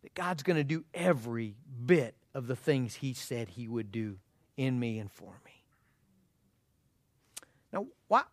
that 0.03 0.13
God's 0.13 0.43
going 0.43 0.57
to 0.57 0.63
do 0.63 0.83
every 0.93 1.55
bit 1.85 2.15
of 2.33 2.47
the 2.47 2.55
things 2.55 2.95
He 2.95 3.13
said 3.13 3.49
He 3.49 3.67
would 3.67 3.91
do 3.91 4.17
in 4.57 4.79
me 4.79 4.99
and 4.99 5.11
for 5.11 5.33
me. 5.45 5.63
Now, 7.73 7.87
why, 8.07 8.23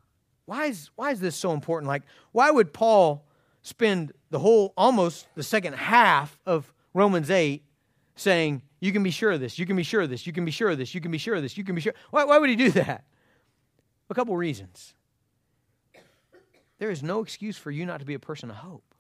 why, 0.44 0.66
is, 0.66 0.90
why 0.96 1.12
is 1.12 1.20
this 1.20 1.36
so 1.36 1.52
important? 1.52 1.88
Like, 1.88 2.02
why 2.32 2.50
would 2.50 2.72
Paul 2.72 3.24
spend 3.62 4.12
the 4.30 4.38
whole, 4.38 4.74
almost 4.76 5.26
the 5.34 5.42
second 5.42 5.74
half 5.74 6.38
of 6.44 6.72
Romans 6.92 7.30
8 7.30 7.62
saying, 8.20 8.62
You 8.80 8.92
can 8.92 9.02
be 9.02 9.10
sure 9.10 9.32
of 9.32 9.40
this, 9.40 9.58
you 9.58 9.66
can 9.66 9.76
be 9.76 9.82
sure 9.82 10.00
of 10.02 10.10
this, 10.10 10.26
you 10.26 10.32
can 10.32 10.44
be 10.44 10.50
sure 10.50 10.70
of 10.70 10.78
this, 10.78 10.94
you 10.94 11.00
can 11.00 11.10
be 11.10 11.18
sure 11.18 11.34
of 11.34 11.42
this, 11.42 11.56
you 11.56 11.64
can 11.64 11.74
be 11.74 11.80
sure? 11.80 11.94
Why, 12.10 12.24
why 12.24 12.38
would 12.38 12.50
he 12.50 12.56
do 12.56 12.70
that? 12.72 13.04
A 14.10 14.14
couple 14.14 14.36
reasons. 14.36 14.94
There 16.78 16.90
is 16.90 17.02
no 17.02 17.20
excuse 17.20 17.58
for 17.58 17.70
you 17.70 17.84
not 17.84 18.00
to 18.00 18.06
be 18.06 18.14
a 18.14 18.18
person 18.18 18.50
of 18.50 18.56
hope 18.56 18.94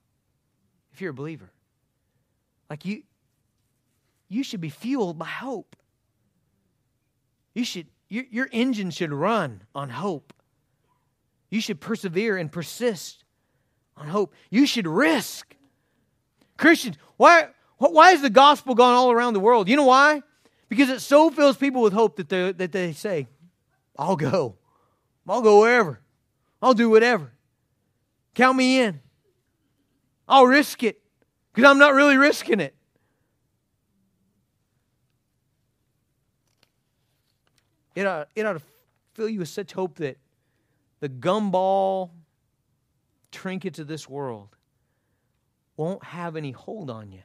if 0.92 1.00
you're 1.00 1.10
a 1.10 1.14
believer. 1.14 1.50
Like 2.68 2.84
you, 2.84 3.04
you 4.28 4.42
should 4.42 4.60
be 4.60 4.68
fueled 4.68 5.18
by 5.18 5.26
hope. 5.26 5.76
You 7.54 7.64
should 7.64 7.86
your, 8.08 8.24
your 8.30 8.48
engine 8.52 8.90
should 8.90 9.12
run 9.12 9.62
on 9.74 9.90
hope. 9.90 10.32
You 11.50 11.60
should 11.60 11.80
persevere 11.80 12.36
and 12.36 12.50
persist 12.50 13.24
on 13.96 14.08
hope. 14.08 14.34
You 14.50 14.66
should 14.66 14.86
risk. 14.86 15.54
Christians, 16.56 16.96
why, 17.16 17.48
why 17.78 18.10
has 18.10 18.22
the 18.22 18.30
gospel 18.30 18.74
gone 18.74 18.94
all 18.94 19.10
around 19.10 19.34
the 19.34 19.40
world? 19.40 19.68
You 19.68 19.76
know 19.76 19.84
why? 19.84 20.22
Because 20.68 20.90
it 20.90 21.00
so 21.00 21.30
fills 21.30 21.56
people 21.56 21.80
with 21.80 21.92
hope 21.92 22.16
that 22.16 22.28
they, 22.28 22.52
that 22.52 22.72
they 22.72 22.92
say, 22.92 23.28
I'll 23.96 24.16
go. 24.16 24.56
I'll 25.28 25.42
go 25.42 25.60
wherever. 25.60 26.00
I'll 26.60 26.74
do 26.74 26.90
whatever. 26.90 27.32
Count 28.34 28.56
me 28.56 28.80
in. 28.80 29.00
I'll 30.28 30.46
risk 30.46 30.82
it 30.82 31.00
because 31.52 31.68
I'm 31.70 31.78
not 31.78 31.94
really 31.94 32.16
risking 32.16 32.60
it. 32.60 32.74
It 37.94 38.06
ought, 38.06 38.28
it 38.36 38.46
ought 38.46 38.52
to 38.52 38.62
fill 39.14 39.28
you 39.28 39.40
with 39.40 39.48
such 39.48 39.72
hope 39.72 39.96
that 39.96 40.18
the 41.00 41.08
gumball 41.08 42.10
trinkets 43.32 43.78
of 43.78 43.86
this 43.86 44.08
world 44.08 44.54
won't 45.76 46.04
have 46.04 46.36
any 46.36 46.52
hold 46.52 46.90
on 46.90 47.10
you. 47.10 47.22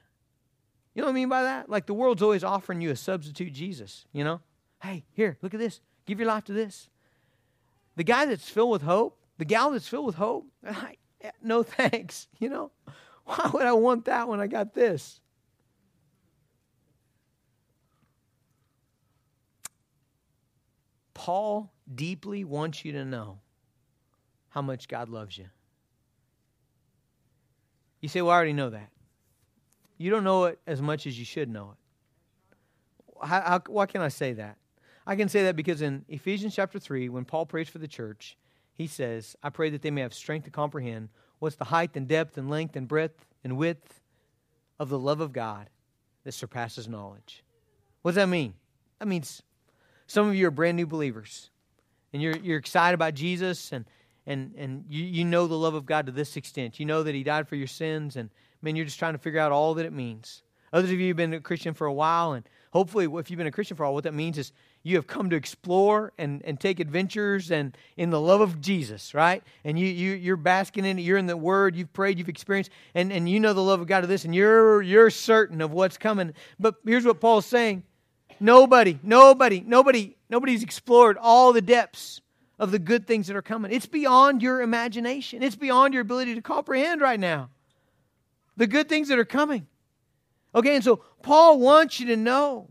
You 0.93 1.01
know 1.01 1.07
what 1.07 1.13
I 1.13 1.15
mean 1.15 1.29
by 1.29 1.43
that? 1.43 1.69
Like 1.69 1.85
the 1.85 1.93
world's 1.93 2.21
always 2.21 2.43
offering 2.43 2.81
you 2.81 2.91
a 2.91 2.95
substitute 2.95 3.53
Jesus, 3.53 4.05
you 4.11 4.23
know? 4.23 4.41
Hey, 4.81 5.05
here, 5.13 5.37
look 5.41 5.53
at 5.53 5.59
this. 5.59 5.81
Give 6.05 6.19
your 6.19 6.27
life 6.27 6.43
to 6.45 6.53
this. 6.53 6.89
The 7.95 8.03
guy 8.03 8.25
that's 8.25 8.49
filled 8.49 8.71
with 8.71 8.81
hope, 8.81 9.19
the 9.37 9.45
gal 9.45 9.71
that's 9.71 9.87
filled 9.87 10.05
with 10.05 10.15
hope, 10.15 10.45
no 11.41 11.63
thanks, 11.63 12.27
you 12.39 12.49
know? 12.49 12.71
Why 13.25 13.49
would 13.53 13.65
I 13.65 13.73
want 13.73 14.05
that 14.05 14.27
when 14.27 14.39
I 14.39 14.47
got 14.47 14.73
this? 14.73 15.19
Paul 21.13 21.71
deeply 21.93 22.43
wants 22.43 22.83
you 22.83 22.91
to 22.93 23.05
know 23.05 23.39
how 24.49 24.61
much 24.61 24.87
God 24.87 25.07
loves 25.09 25.37
you. 25.37 25.45
You 28.01 28.09
say, 28.09 28.21
Well, 28.21 28.31
I 28.31 28.35
already 28.35 28.53
know 28.53 28.71
that. 28.71 28.89
You 30.03 30.09
don't 30.09 30.25
know 30.25 30.43
it 30.45 30.59
as 30.67 30.81
much 30.81 31.07
as 31.07 31.17
you 31.17 31.23
should 31.23 31.49
know 31.49 31.71
it. 31.71 33.25
How, 33.25 33.41
how, 33.41 33.61
why 33.67 33.85
can 33.85 34.01
I 34.01 34.09
say 34.09 34.33
that? 34.33 34.57
I 35.07 35.15
can 35.15 35.29
say 35.29 35.43
that 35.43 35.55
because 35.55 35.81
in 35.81 36.03
Ephesians 36.09 36.53
chapter 36.53 36.77
3, 36.77 37.07
when 37.07 37.23
Paul 37.23 37.45
prays 37.45 37.69
for 37.69 37.77
the 37.77 37.87
church, 37.87 38.37
he 38.73 38.85
says, 38.85 39.37
I 39.41 39.49
pray 39.49 39.69
that 39.69 39.81
they 39.81 39.91
may 39.91 40.01
have 40.01 40.13
strength 40.13 40.43
to 40.43 40.51
comprehend 40.51 41.07
what's 41.39 41.55
the 41.55 41.63
height 41.63 41.91
and 41.95 42.05
depth 42.05 42.37
and 42.37 42.49
length 42.49 42.75
and 42.75 42.85
breadth 42.85 43.25
and 43.45 43.55
width 43.55 44.01
of 44.77 44.89
the 44.89 44.99
love 44.99 45.21
of 45.21 45.31
God 45.31 45.69
that 46.25 46.33
surpasses 46.33 46.89
knowledge. 46.89 47.41
What 48.01 48.11
does 48.11 48.15
that 48.17 48.27
mean? 48.27 48.55
That 48.99 49.07
means 49.07 49.41
some 50.07 50.27
of 50.27 50.35
you 50.35 50.47
are 50.47 50.51
brand 50.51 50.75
new 50.75 50.85
believers, 50.85 51.49
and 52.11 52.21
you're, 52.21 52.35
you're 52.35 52.59
excited 52.59 52.95
about 52.95 53.13
Jesus, 53.13 53.71
and, 53.71 53.85
and, 54.25 54.53
and 54.57 54.83
you, 54.89 55.05
you 55.05 55.23
know 55.23 55.47
the 55.47 55.57
love 55.57 55.75
of 55.75 55.85
God 55.85 56.07
to 56.07 56.11
this 56.11 56.35
extent. 56.35 56.77
You 56.77 56.85
know 56.85 57.03
that 57.03 57.15
He 57.15 57.23
died 57.23 57.47
for 57.47 57.55
your 57.55 57.67
sins, 57.67 58.17
and 58.17 58.29
man, 58.63 58.75
you're 58.75 58.85
just 58.85 58.99
trying 58.99 59.13
to 59.13 59.19
figure 59.19 59.39
out 59.39 59.51
all 59.51 59.73
that 59.75 59.85
it 59.85 59.93
means. 59.93 60.41
Others 60.71 60.91
of 60.91 60.99
you 60.99 61.09
have 61.09 61.17
been 61.17 61.33
a 61.33 61.39
Christian 61.39 61.73
for 61.73 61.85
a 61.85 61.93
while, 61.93 62.33
and 62.33 62.47
hopefully, 62.71 63.05
if 63.19 63.29
you've 63.29 63.37
been 63.37 63.45
a 63.45 63.51
Christian 63.51 63.77
for 63.77 63.83
a 63.83 63.87
while, 63.87 63.93
what 63.93 64.05
that 64.05 64.13
means 64.13 64.37
is 64.39 64.51
you 64.81 64.95
have 64.95 65.05
come 65.05 65.29
to 65.29 65.35
explore 65.35 66.11
and, 66.17 66.41
and 66.43 66.59
take 66.59 66.79
adventures 66.79 67.51
and 67.51 67.77
in 67.95 68.09
the 68.09 68.19
love 68.19 68.41
of 68.41 68.59
Jesus, 68.59 69.13
right? 69.13 69.43
And 69.63 69.77
you, 69.77 69.85
you, 69.85 70.13
you're 70.13 70.35
basking 70.35 70.83
in 70.83 70.97
it, 70.97 71.03
you're 71.03 71.17
in 71.17 71.27
the 71.27 71.37
Word, 71.37 71.75
you've 71.75 71.93
prayed, 71.93 72.17
you've 72.17 72.29
experienced, 72.29 72.71
and, 72.95 73.13
and 73.13 73.29
you 73.29 73.39
know 73.39 73.53
the 73.53 73.61
love 73.61 73.81
of 73.81 73.87
God 73.87 74.03
of 74.03 74.09
this, 74.09 74.25
and 74.25 74.33
you're, 74.33 74.81
you're 74.81 75.09
certain 75.09 75.61
of 75.61 75.71
what's 75.71 75.97
coming. 75.97 76.33
But 76.59 76.75
here's 76.85 77.05
what 77.05 77.21
Paul's 77.21 77.45
saying 77.45 77.83
Nobody, 78.39 78.99
nobody, 79.03 79.63
nobody, 79.65 80.15
nobody's 80.29 80.63
explored 80.63 81.17
all 81.17 81.53
the 81.53 81.61
depths 81.61 82.19
of 82.59 82.71
the 82.71 82.79
good 82.79 83.07
things 83.07 83.27
that 83.27 83.35
are 83.35 83.41
coming. 83.41 83.71
It's 83.71 83.85
beyond 83.85 84.41
your 84.41 84.61
imagination. 84.61 85.43
It's 85.43 85.55
beyond 85.55 85.93
your 85.93 86.01
ability 86.01 86.35
to 86.35 86.41
comprehend 86.41 87.01
right 87.01 87.19
now. 87.19 87.49
The 88.57 88.67
good 88.67 88.89
things 88.89 89.07
that 89.07 89.19
are 89.19 89.25
coming. 89.25 89.67
Okay, 90.55 90.75
and 90.75 90.83
so 90.83 90.97
Paul 91.21 91.59
wants 91.59 91.99
you 91.99 92.07
to 92.07 92.15
know. 92.15 92.69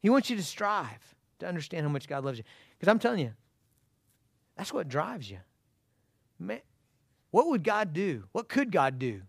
He 0.00 0.10
wants 0.10 0.28
you 0.28 0.36
to 0.36 0.42
strive 0.42 1.14
to 1.38 1.46
understand 1.46 1.86
how 1.86 1.92
much 1.92 2.08
God 2.08 2.24
loves 2.24 2.38
you. 2.38 2.44
Because 2.78 2.90
I'm 2.90 2.98
telling 2.98 3.20
you, 3.20 3.32
that's 4.56 4.72
what 4.72 4.88
drives 4.88 5.30
you. 5.30 5.38
Man, 6.38 6.60
what 7.30 7.48
would 7.48 7.62
God 7.62 7.92
do? 7.92 8.24
What 8.32 8.48
could 8.48 8.70
God 8.70 8.98
do 8.98 9.22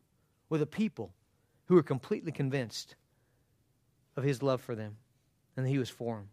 with 0.50 0.62
a 0.62 0.66
people 0.66 1.14
who 1.66 1.78
are 1.78 1.84
completely 1.84 2.32
convinced 2.32 2.96
of 4.16 4.24
his 4.24 4.42
love 4.42 4.62
for 4.62 4.76
them 4.76 4.98
and 5.56 5.66
that 5.66 5.70
he 5.70 5.78
was 5.78 5.90
for 5.90 6.16
them. 6.16 6.30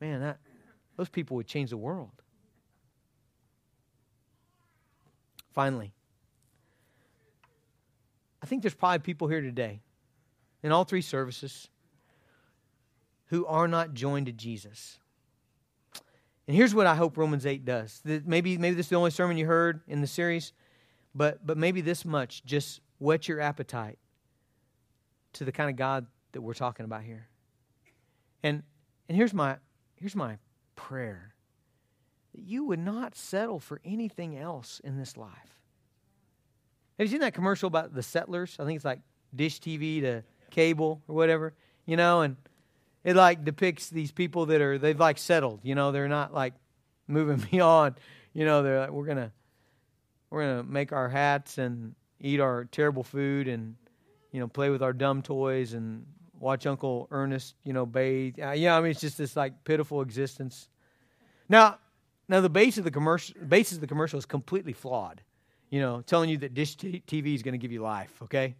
Man, 0.00 0.20
that, 0.20 0.38
those 0.96 1.08
people 1.08 1.36
would 1.36 1.46
change 1.46 1.70
the 1.70 1.76
world. 1.76 2.22
Finally, 5.52 5.92
think 8.48 8.62
there's 8.62 8.74
probably 8.74 8.98
people 9.00 9.28
here 9.28 9.40
today 9.40 9.80
in 10.62 10.72
all 10.72 10.84
three 10.84 11.02
services 11.02 11.68
who 13.26 13.46
are 13.46 13.68
not 13.68 13.94
joined 13.94 14.26
to 14.26 14.32
Jesus. 14.32 14.98
And 16.46 16.56
here's 16.56 16.74
what 16.74 16.86
I 16.86 16.94
hope 16.94 17.16
Romans 17.16 17.44
8 17.44 17.64
does. 17.64 18.00
Maybe, 18.04 18.56
maybe 18.56 18.74
this 18.74 18.86
is 18.86 18.90
the 18.90 18.96
only 18.96 19.10
sermon 19.10 19.36
you 19.36 19.46
heard 19.46 19.82
in 19.86 20.00
the 20.00 20.06
series, 20.06 20.52
but, 21.14 21.46
but 21.46 21.58
maybe 21.58 21.82
this 21.82 22.04
much 22.04 22.44
just 22.44 22.80
whet 22.98 23.28
your 23.28 23.40
appetite 23.40 23.98
to 25.34 25.44
the 25.44 25.52
kind 25.52 25.70
of 25.70 25.76
God 25.76 26.06
that 26.32 26.40
we're 26.40 26.54
talking 26.54 26.84
about 26.84 27.02
here. 27.02 27.28
And 28.42 28.62
and 29.08 29.16
here's 29.16 29.34
my 29.34 29.56
here's 29.96 30.16
my 30.16 30.38
prayer. 30.76 31.34
That 32.34 32.42
you 32.42 32.64
would 32.64 32.78
not 32.78 33.16
settle 33.16 33.58
for 33.58 33.80
anything 33.84 34.36
else 34.36 34.80
in 34.84 34.98
this 34.98 35.16
life. 35.16 35.57
Have 36.98 37.06
you 37.06 37.12
seen 37.12 37.20
that 37.20 37.34
commercial 37.34 37.68
about 37.68 37.94
the 37.94 38.02
settlers? 38.02 38.56
I 38.58 38.64
think 38.64 38.76
it's 38.76 38.84
like 38.84 39.00
dish 39.34 39.60
TV 39.60 40.00
to 40.00 40.24
cable 40.50 41.00
or 41.06 41.14
whatever, 41.14 41.54
you 41.86 41.96
know, 41.96 42.22
and 42.22 42.36
it 43.04 43.14
like 43.14 43.44
depicts 43.44 43.88
these 43.88 44.10
people 44.10 44.46
that 44.46 44.60
are 44.60 44.78
they've 44.78 44.98
like 44.98 45.18
settled, 45.18 45.60
you 45.62 45.76
know, 45.76 45.92
they're 45.92 46.08
not 46.08 46.34
like 46.34 46.54
moving 47.06 47.36
beyond, 47.50 47.94
you 48.32 48.44
know, 48.44 48.62
they're 48.64 48.80
like 48.80 48.90
we're 48.90 49.06
gonna 49.06 49.32
we're 50.30 50.42
gonna 50.42 50.64
make 50.64 50.92
our 50.92 51.08
hats 51.08 51.58
and 51.58 51.94
eat 52.20 52.40
our 52.40 52.64
terrible 52.64 53.04
food 53.04 53.46
and 53.46 53.76
you 54.32 54.40
know 54.40 54.48
play 54.48 54.68
with 54.68 54.82
our 54.82 54.92
dumb 54.92 55.22
toys 55.22 55.74
and 55.74 56.04
watch 56.40 56.66
Uncle 56.66 57.06
Ernest, 57.12 57.54
you 57.62 57.72
know, 57.72 57.86
bathe. 57.86 58.40
Uh, 58.40 58.50
yeah, 58.50 58.76
I 58.76 58.80
mean 58.80 58.90
it's 58.90 59.00
just 59.00 59.18
this 59.18 59.36
like 59.36 59.62
pitiful 59.62 60.02
existence. 60.02 60.68
Now, 61.48 61.78
now 62.28 62.40
the 62.40 62.50
base 62.50 62.76
of 62.76 62.82
the 62.82 62.90
commercial 62.90 63.36
basis 63.46 63.74
of 63.74 63.80
the 63.82 63.86
commercial 63.86 64.18
is 64.18 64.26
completely 64.26 64.72
flawed. 64.72 65.22
You 65.70 65.80
know, 65.80 66.02
telling 66.02 66.30
you 66.30 66.38
that 66.38 66.54
dish 66.54 66.76
TV 66.76 67.34
is 67.34 67.42
going 67.42 67.52
to 67.52 67.58
give 67.58 67.72
you 67.72 67.82
life, 67.82 68.12
okay, 68.22 68.54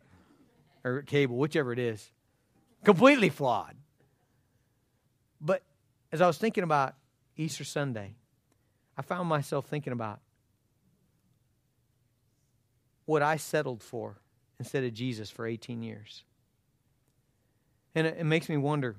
or 0.85 1.03
cable, 1.03 1.37
whichever 1.37 1.73
it 1.73 1.79
is, 1.79 2.11
completely 2.85 3.31
flawed. 3.31 3.75
But 5.41 5.63
as 6.13 6.21
I 6.21 6.27
was 6.27 6.39
thinking 6.39 6.65
about 6.65 6.95
Easter 7.37 7.65
Sunday, 7.65 8.15
I 8.97 9.03
found 9.03 9.29
myself 9.29 9.67
thinking 9.67 9.93
about 9.93 10.21
what 13.07 13.23
I 13.23 13.37
settled 13.37 13.83
for 13.83 14.19
instead 14.59 14.85
of 14.85 14.93
Jesus 14.93 15.31
for 15.31 15.47
18 15.47 15.83
years. 15.83 16.25
And 17.95 18.07
it, 18.07 18.19
it 18.19 18.25
makes 18.25 18.49
me 18.49 18.57
wonder 18.57 18.97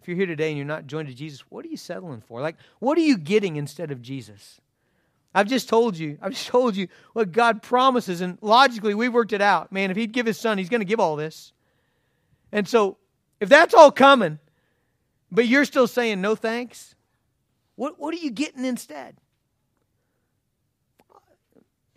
if 0.00 0.08
you're 0.08 0.16
here 0.16 0.26
today 0.26 0.48
and 0.48 0.56
you're 0.56 0.66
not 0.66 0.88
joined 0.88 1.06
to 1.08 1.14
Jesus, 1.14 1.40
what 1.48 1.64
are 1.64 1.68
you 1.68 1.76
settling 1.76 2.20
for? 2.20 2.40
Like, 2.40 2.56
what 2.80 2.98
are 2.98 3.02
you 3.02 3.16
getting 3.16 3.54
instead 3.54 3.92
of 3.92 4.02
Jesus? 4.02 4.60
I've 5.34 5.48
just 5.48 5.68
told 5.68 5.96
you, 5.96 6.18
I've 6.20 6.32
just 6.32 6.48
told 6.48 6.76
you 6.76 6.88
what 7.14 7.32
God 7.32 7.62
promises, 7.62 8.20
and 8.20 8.38
logically 8.42 8.94
we 8.94 9.08
worked 9.08 9.32
it 9.32 9.40
out. 9.40 9.72
Man, 9.72 9.90
if 9.90 9.96
He'd 9.96 10.12
give 10.12 10.26
His 10.26 10.38
Son, 10.38 10.58
He's 10.58 10.68
going 10.68 10.80
to 10.80 10.86
give 10.86 11.00
all 11.00 11.16
this. 11.16 11.52
And 12.50 12.68
so, 12.68 12.98
if 13.40 13.48
that's 13.48 13.72
all 13.72 13.90
coming, 13.90 14.38
but 15.30 15.46
you're 15.46 15.64
still 15.64 15.86
saying 15.86 16.20
no 16.20 16.34
thanks, 16.34 16.94
what, 17.76 17.98
what 17.98 18.14
are 18.14 18.18
you 18.18 18.30
getting 18.30 18.64
instead? 18.64 19.16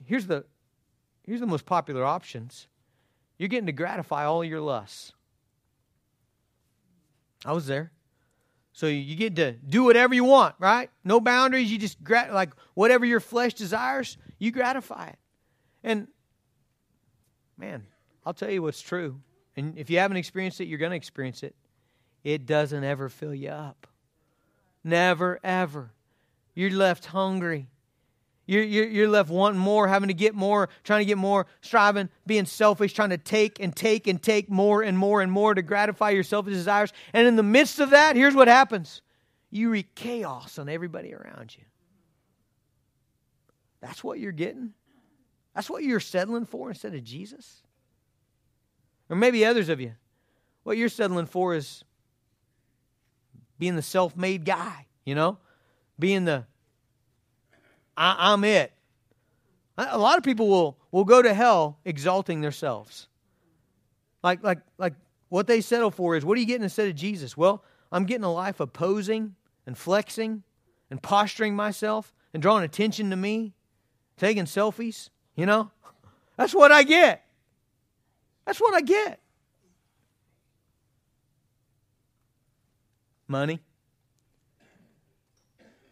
Here's 0.06 0.28
the, 0.28 0.46
here's 1.24 1.42
the 1.42 1.48
most 1.48 1.66
popular 1.66 2.06
options 2.06 2.68
you're 3.38 3.50
getting 3.50 3.66
to 3.66 3.74
gratify 3.74 4.26
all 4.26 4.46
your 4.46 4.62
lusts. 4.62 5.12
I 7.44 7.52
was 7.52 7.68
there. 7.68 7.92
So 8.76 8.88
you 8.88 9.16
get 9.16 9.38
to 9.38 9.54
do 9.54 9.86
whatever 9.86 10.14
you 10.14 10.26
want, 10.26 10.56
right? 10.60 10.90
No 11.06 11.22
boundaries. 11.22 11.72
You 11.72 11.78
just 11.78 12.04
grat- 12.04 12.34
like 12.34 12.52
whatever 12.74 13.06
your 13.06 13.22
flesh 13.22 13.54
desires, 13.54 14.18
you 14.38 14.52
gratify 14.52 15.08
it. 15.08 15.20
And 15.82 16.10
man, 17.58 17.88
I'll 18.26 18.34
tell 18.34 18.52
you 18.52 18.62
what's 18.62 18.82
true. 18.82 19.22
And 19.56 19.78
if 19.78 19.90
you 19.90 20.00
haven't 20.00 20.18
experienced 20.18 20.60
it, 20.60 20.66
you're 20.66 20.78
going 20.78 20.92
to 20.92 20.98
experience 20.98 21.42
it. 21.42 21.56
It 22.26 22.46
doesn't 22.46 22.84
ever 22.84 23.08
fill 23.08 23.34
you 23.34 23.48
up. 23.48 23.88
Never, 24.84 25.40
ever. 25.42 25.94
You're 26.54 26.72
left 26.72 27.06
hungry. 27.06 27.70
You're, 28.48 28.64
you're, 28.64 29.08
left 29.08 29.30
wanting 29.30 29.60
more, 29.60 29.88
having 29.88 30.10
to 30.10 30.14
get 30.14 30.36
more, 30.36 30.70
trying 30.84 31.02
to 31.02 31.06
get 31.06 31.18
more, 31.18 31.48
striving, 31.62 32.10
being 32.28 32.46
selfish, 32.46 32.94
trying 32.94 33.10
to 33.10 33.18
take 33.18 33.60
and 33.60 33.76
take 33.76 34.06
and 34.06 34.22
take 34.22 34.50
more 34.50 34.84
and 34.84 34.98
more 34.98 35.22
and 35.22 35.32
more 35.32 35.56
to 35.56 35.64
gratify 35.64 36.12
your 36.12 36.24
selfish 36.24 36.54
desires. 36.54 36.94
And 37.14 37.28
in 37.28 37.38
the 37.38 37.44
midst 37.44 37.80
of 37.80 37.90
that, 37.90 38.16
here's 38.16 38.36
what 38.36 38.48
happens 38.48 39.02
you 39.50 39.70
wreak 39.70 39.96
chaos 39.96 40.60
on 40.60 40.70
everybody 40.70 41.14
around 41.14 41.56
you. 41.58 41.64
That's 43.82 44.04
what 44.04 44.20
you're 44.20 44.32
getting. 44.32 44.74
That's 45.56 45.70
what 45.70 45.84
you're 45.84 46.00
settling 46.00 46.46
for 46.46 46.70
instead 46.70 46.94
of 46.94 47.04
Jesus. 47.04 47.64
Or 49.10 49.16
maybe 49.16 49.46
others 49.46 49.70
of 49.70 49.80
you, 49.80 49.94
what 50.64 50.78
you're 50.78 50.90
settling 50.90 51.28
for 51.28 51.56
is 51.56 51.84
being 53.58 53.76
the 53.76 53.82
self 53.82 54.18
made 54.18 54.46
guy, 54.46 54.88
you 55.06 55.16
know? 55.16 55.38
Being 55.98 56.26
the 56.26 56.46
I, 57.98 58.34
am 58.34 58.44
it. 58.44 58.74
A 59.78 59.98
lot 59.98 60.18
of 60.18 60.24
people 60.24 60.48
will, 60.48 60.78
will 60.92 61.06
go 61.06 61.22
to 61.22 61.34
hell 61.34 61.80
exalting 61.86 62.42
themselves. 62.42 63.08
Like, 64.24 64.44
like, 64.44 64.60
like 64.78 64.94
what 65.30 65.48
they 65.48 65.62
settle 65.62 65.92
for 65.92 66.16
is 66.16 66.26
what 66.26 66.38
are 66.38 66.42
you 66.42 66.48
getting 66.48 66.64
instead 66.64 66.88
of 66.88 66.96
Jesus? 66.96 67.36
Well, 67.38 67.64
I'm 67.92 68.06
getting 68.06 68.24
a 68.24 68.32
life 68.32 68.60
of 68.60 68.74
posing 68.74 69.36
and 69.66 69.78
flexing 69.78 70.44
and 70.90 71.02
posturing 71.02 71.56
myself 71.56 72.14
and 72.34 72.42
drawing 72.42 72.64
attention 72.64 73.10
to 73.10 73.16
me, 73.16 73.54
taking 74.18 74.46
selfies, 74.46 75.10
you 75.36 75.46
know? 75.46 75.72
That's 76.38 76.54
what 76.54 76.72
I 76.72 76.84
get. 76.84 77.26
That's 78.46 78.60
what 78.60 78.74
I 78.74 78.82
get. 78.82 79.20
Money. 83.28 83.60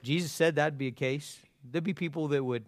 Jesus 0.04 0.32
said 0.32 0.56
that'd 0.56 0.78
be 0.78 0.88
a 0.88 0.91
case. 0.91 1.39
There'd 1.64 1.84
be 1.84 1.93
people 1.93 2.28
that 2.30 2.43
would 2.43 2.66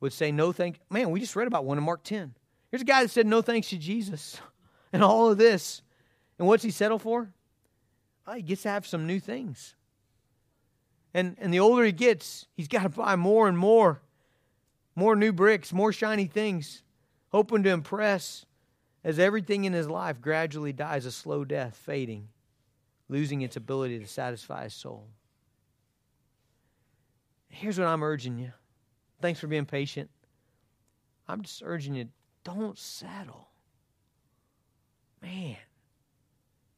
would 0.00 0.12
say 0.12 0.30
no 0.30 0.52
thank 0.52 0.78
man, 0.90 1.10
we 1.10 1.20
just 1.20 1.36
read 1.36 1.46
about 1.46 1.64
one 1.64 1.78
in 1.78 1.84
Mark 1.84 2.02
10. 2.02 2.34
Here's 2.70 2.82
a 2.82 2.86
guy 2.86 3.02
that 3.02 3.10
said 3.10 3.26
no 3.26 3.42
thanks 3.42 3.70
to 3.70 3.78
Jesus 3.78 4.40
and 4.92 5.02
all 5.02 5.30
of 5.30 5.38
this. 5.38 5.82
And 6.38 6.46
what's 6.46 6.62
he 6.62 6.70
settle 6.70 6.98
for? 6.98 7.32
Oh, 8.26 8.34
he 8.34 8.42
gets 8.42 8.62
to 8.62 8.68
have 8.68 8.86
some 8.86 9.06
new 9.06 9.20
things. 9.20 9.74
And 11.14 11.36
and 11.40 11.52
the 11.52 11.60
older 11.60 11.84
he 11.84 11.92
gets, 11.92 12.46
he's 12.56 12.68
got 12.68 12.82
to 12.82 12.88
buy 12.88 13.16
more 13.16 13.48
and 13.48 13.56
more. 13.56 14.02
More 14.94 15.14
new 15.14 15.32
bricks, 15.32 15.72
more 15.72 15.92
shiny 15.92 16.26
things, 16.26 16.82
hoping 17.28 17.62
to 17.64 17.70
impress 17.70 18.46
as 19.04 19.18
everything 19.18 19.64
in 19.64 19.72
his 19.72 19.88
life 19.88 20.20
gradually 20.20 20.72
dies 20.72 21.06
a 21.06 21.12
slow 21.12 21.44
death, 21.44 21.76
fading, 21.76 22.28
losing 23.08 23.42
its 23.42 23.56
ability 23.56 23.98
to 23.98 24.06
satisfy 24.06 24.64
his 24.64 24.74
soul. 24.74 25.06
Here's 27.48 27.78
what 27.78 27.88
I'm 27.88 28.02
urging 28.02 28.38
you. 28.38 28.52
Thanks 29.20 29.40
for 29.40 29.46
being 29.46 29.66
patient. 29.66 30.10
I'm 31.28 31.42
just 31.42 31.62
urging 31.64 31.94
you 31.94 32.08
don't 32.44 32.78
settle. 32.78 33.48
Man, 35.22 35.56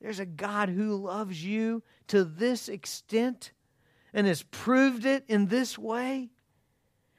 there's 0.00 0.20
a 0.20 0.26
God 0.26 0.68
who 0.68 0.96
loves 0.96 1.44
you 1.44 1.82
to 2.08 2.24
this 2.24 2.68
extent 2.68 3.52
and 4.14 4.26
has 4.26 4.42
proved 4.42 5.04
it 5.04 5.24
in 5.28 5.46
this 5.46 5.76
way 5.76 6.30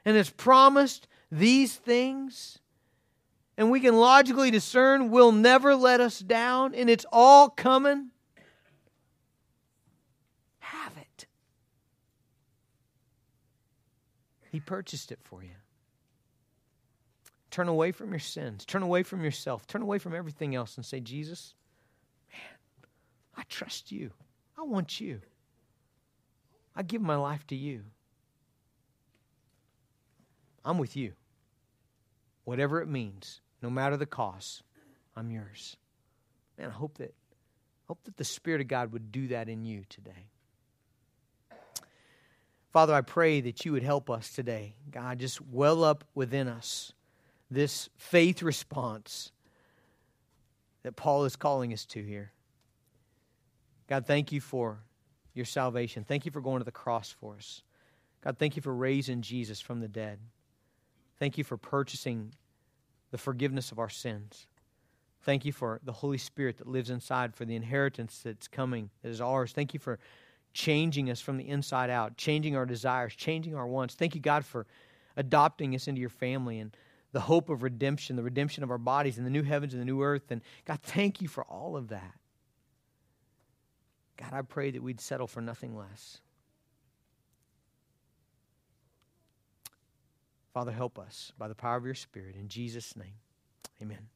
and 0.06 0.18
has 0.18 0.30
promised 0.30 1.08
these 1.32 1.76
things. 1.76 2.60
And 3.58 3.70
we 3.70 3.82
can 3.82 3.97
logically 3.97 4.52
discern 4.52 5.12
will 5.12 5.32
never 5.32 5.76
let 5.76 6.00
us 6.00 6.20
down, 6.20 6.74
and 6.74 6.89
it's 6.89 7.06
all 7.12 7.50
coming. 7.50 8.12
He 14.52 14.60
purchased 14.60 15.12
it 15.12 15.20
for 15.24 15.43
you. 15.43 15.56
Turn 17.52 17.68
away 17.68 17.91
from 17.91 18.12
your 18.12 18.20
sins. 18.20 18.66
Turn 18.66 18.84
away 18.84 19.04
from 19.04 19.24
yourself. 19.24 19.66
Turn 19.68 19.82
away 19.82 19.97
from 19.97 20.16
everything 20.16 20.56
else 20.56 20.76
and 20.78 20.86
say, 20.86 21.00
Jesus, 21.00 21.56
man, 22.32 22.58
I 23.38 23.43
trust 23.50 23.91
you. 23.91 24.12
I 24.58 24.64
want 24.64 25.00
you. 25.00 25.22
I 26.76 26.84
give 26.84 27.02
my 27.02 27.16
life 27.16 27.45
to 27.47 27.56
you. 27.56 27.84
I'm 30.64 30.78
with 30.78 30.95
you. 30.95 31.14
Whatever 32.43 32.82
it 32.82 32.88
means, 32.88 33.41
no 33.62 33.70
matter 33.70 33.97
the 33.97 34.06
cost, 34.06 34.64
I'm 35.16 35.32
yours. 35.32 35.76
Man, 36.58 36.70
I 36.70 36.74
hope 36.74 36.97
that, 36.97 37.14
hope 37.88 38.04
that 38.04 38.18
the 38.18 38.24
Spirit 38.24 38.62
of 38.62 38.68
God 38.68 38.91
would 38.93 39.12
do 39.12 39.28
that 39.30 39.50
in 39.50 39.66
you 39.66 39.84
today. 39.89 40.28
Father, 42.72 42.93
I 42.93 43.01
pray 43.01 43.41
that 43.41 43.65
you 43.65 43.72
would 43.72 43.84
help 43.84 44.09
us 44.09 44.32
today. 44.32 44.76
God, 44.91 45.20
just 45.20 45.41
well 45.41 45.84
up 45.84 46.03
within 46.13 46.47
us 46.47 46.93
this 47.51 47.89
faith 47.97 48.43
response 48.43 49.32
that 50.84 50.95
Paul 50.95 51.26
is 51.26 51.36
calling 51.36 51.74
us 51.74 51.86
to 51.88 52.03
here. 52.03 52.32
God, 53.88 54.05
thank 54.05 54.32
you 54.32 54.39
for 54.39 54.80
your 55.34 55.45
salvation. 55.45 56.03
Thank 56.03 56.26
you 56.26 56.32
for 56.32 56.41
going 56.41 56.59
to 56.59 56.65
the 56.65 56.72
cross 56.72 57.11
for 57.11 57.36
us. 57.36 57.63
God, 58.24 58.38
thank 58.38 58.55
you 58.55 58.61
for 58.61 58.74
raising 58.74 59.22
Jesus 59.22 59.59
from 59.59 59.80
the 59.80 59.88
dead. 59.88 60.20
Thank 61.17 61.38
you 61.38 61.43
for 61.43 61.57
purchasing 61.57 62.34
the 63.11 63.17
forgiveness 63.17 63.72
of 63.72 63.80
our 63.80 63.89
sins. 63.89 64.45
Thank 65.22 65.43
you 65.43 65.51
for 65.51 65.80
the 65.84 65.91
Holy 65.91 66.17
Spirit 66.17 66.57
that 66.57 66.67
lives 66.67 66.89
inside, 66.89 67.36
for 67.36 67.45
the 67.45 67.55
inheritance 67.55 68.22
that's 68.24 68.47
coming, 68.47 68.89
that 69.01 69.09
is 69.09 69.20
ours. 69.20 69.51
Thank 69.51 69.74
you 69.74 69.80
for 69.80 69.99
changing 70.54 71.10
us 71.10 71.22
from 71.22 71.38
the 71.38 71.47
inside 71.47 71.89
out, 71.89 72.18
changing 72.18 72.56
our 72.56 72.66
desires, 72.66 73.16
changing 73.16 73.56
our 73.56 73.68
wants. 73.68 73.95
Thank 73.95 74.16
you, 74.16 74.22
God, 74.22 74.45
for 74.45 74.66
adopting 75.16 75.76
us 75.76 75.88
into 75.88 76.02
your 76.02 76.10
family 76.10 76.60
and 76.60 76.76
the 77.12 77.22
hope 77.22 77.50
of 77.50 77.64
redemption, 77.64 78.16
the 78.16 78.24
redemption 78.24 78.64
of 78.64 78.72
our 78.72 78.78
bodies 78.78 79.18
and 79.18 79.26
the 79.26 79.32
new 79.32 79.43
heavens 79.43 79.74
and 79.74 79.82
the 79.82 79.86
new 79.86 80.02
earth. 80.02 80.32
And 80.32 80.41
God, 80.66 80.80
thank 80.82 81.22
you 81.22 81.28
for 81.28 81.43
all 81.45 81.76
of 81.76 81.89
that. 81.89 82.14
God, 84.18 84.34
I 84.34 84.41
pray 84.41 84.72
that 84.72 84.84
we'd 84.84 85.00
settle 85.00 85.28
for 85.28 85.41
nothing 85.41 85.76
less. 85.76 86.20
Father, 90.54 90.72
help 90.72 91.00
us 91.00 91.32
by 91.38 91.47
the 91.47 91.56
power 91.56 91.78
of 91.78 91.86
your 91.86 91.95
Spirit. 91.95 92.36
In 92.36 92.50
Jesus' 92.50 92.95
name, 92.95 93.14
amen. 93.82 94.10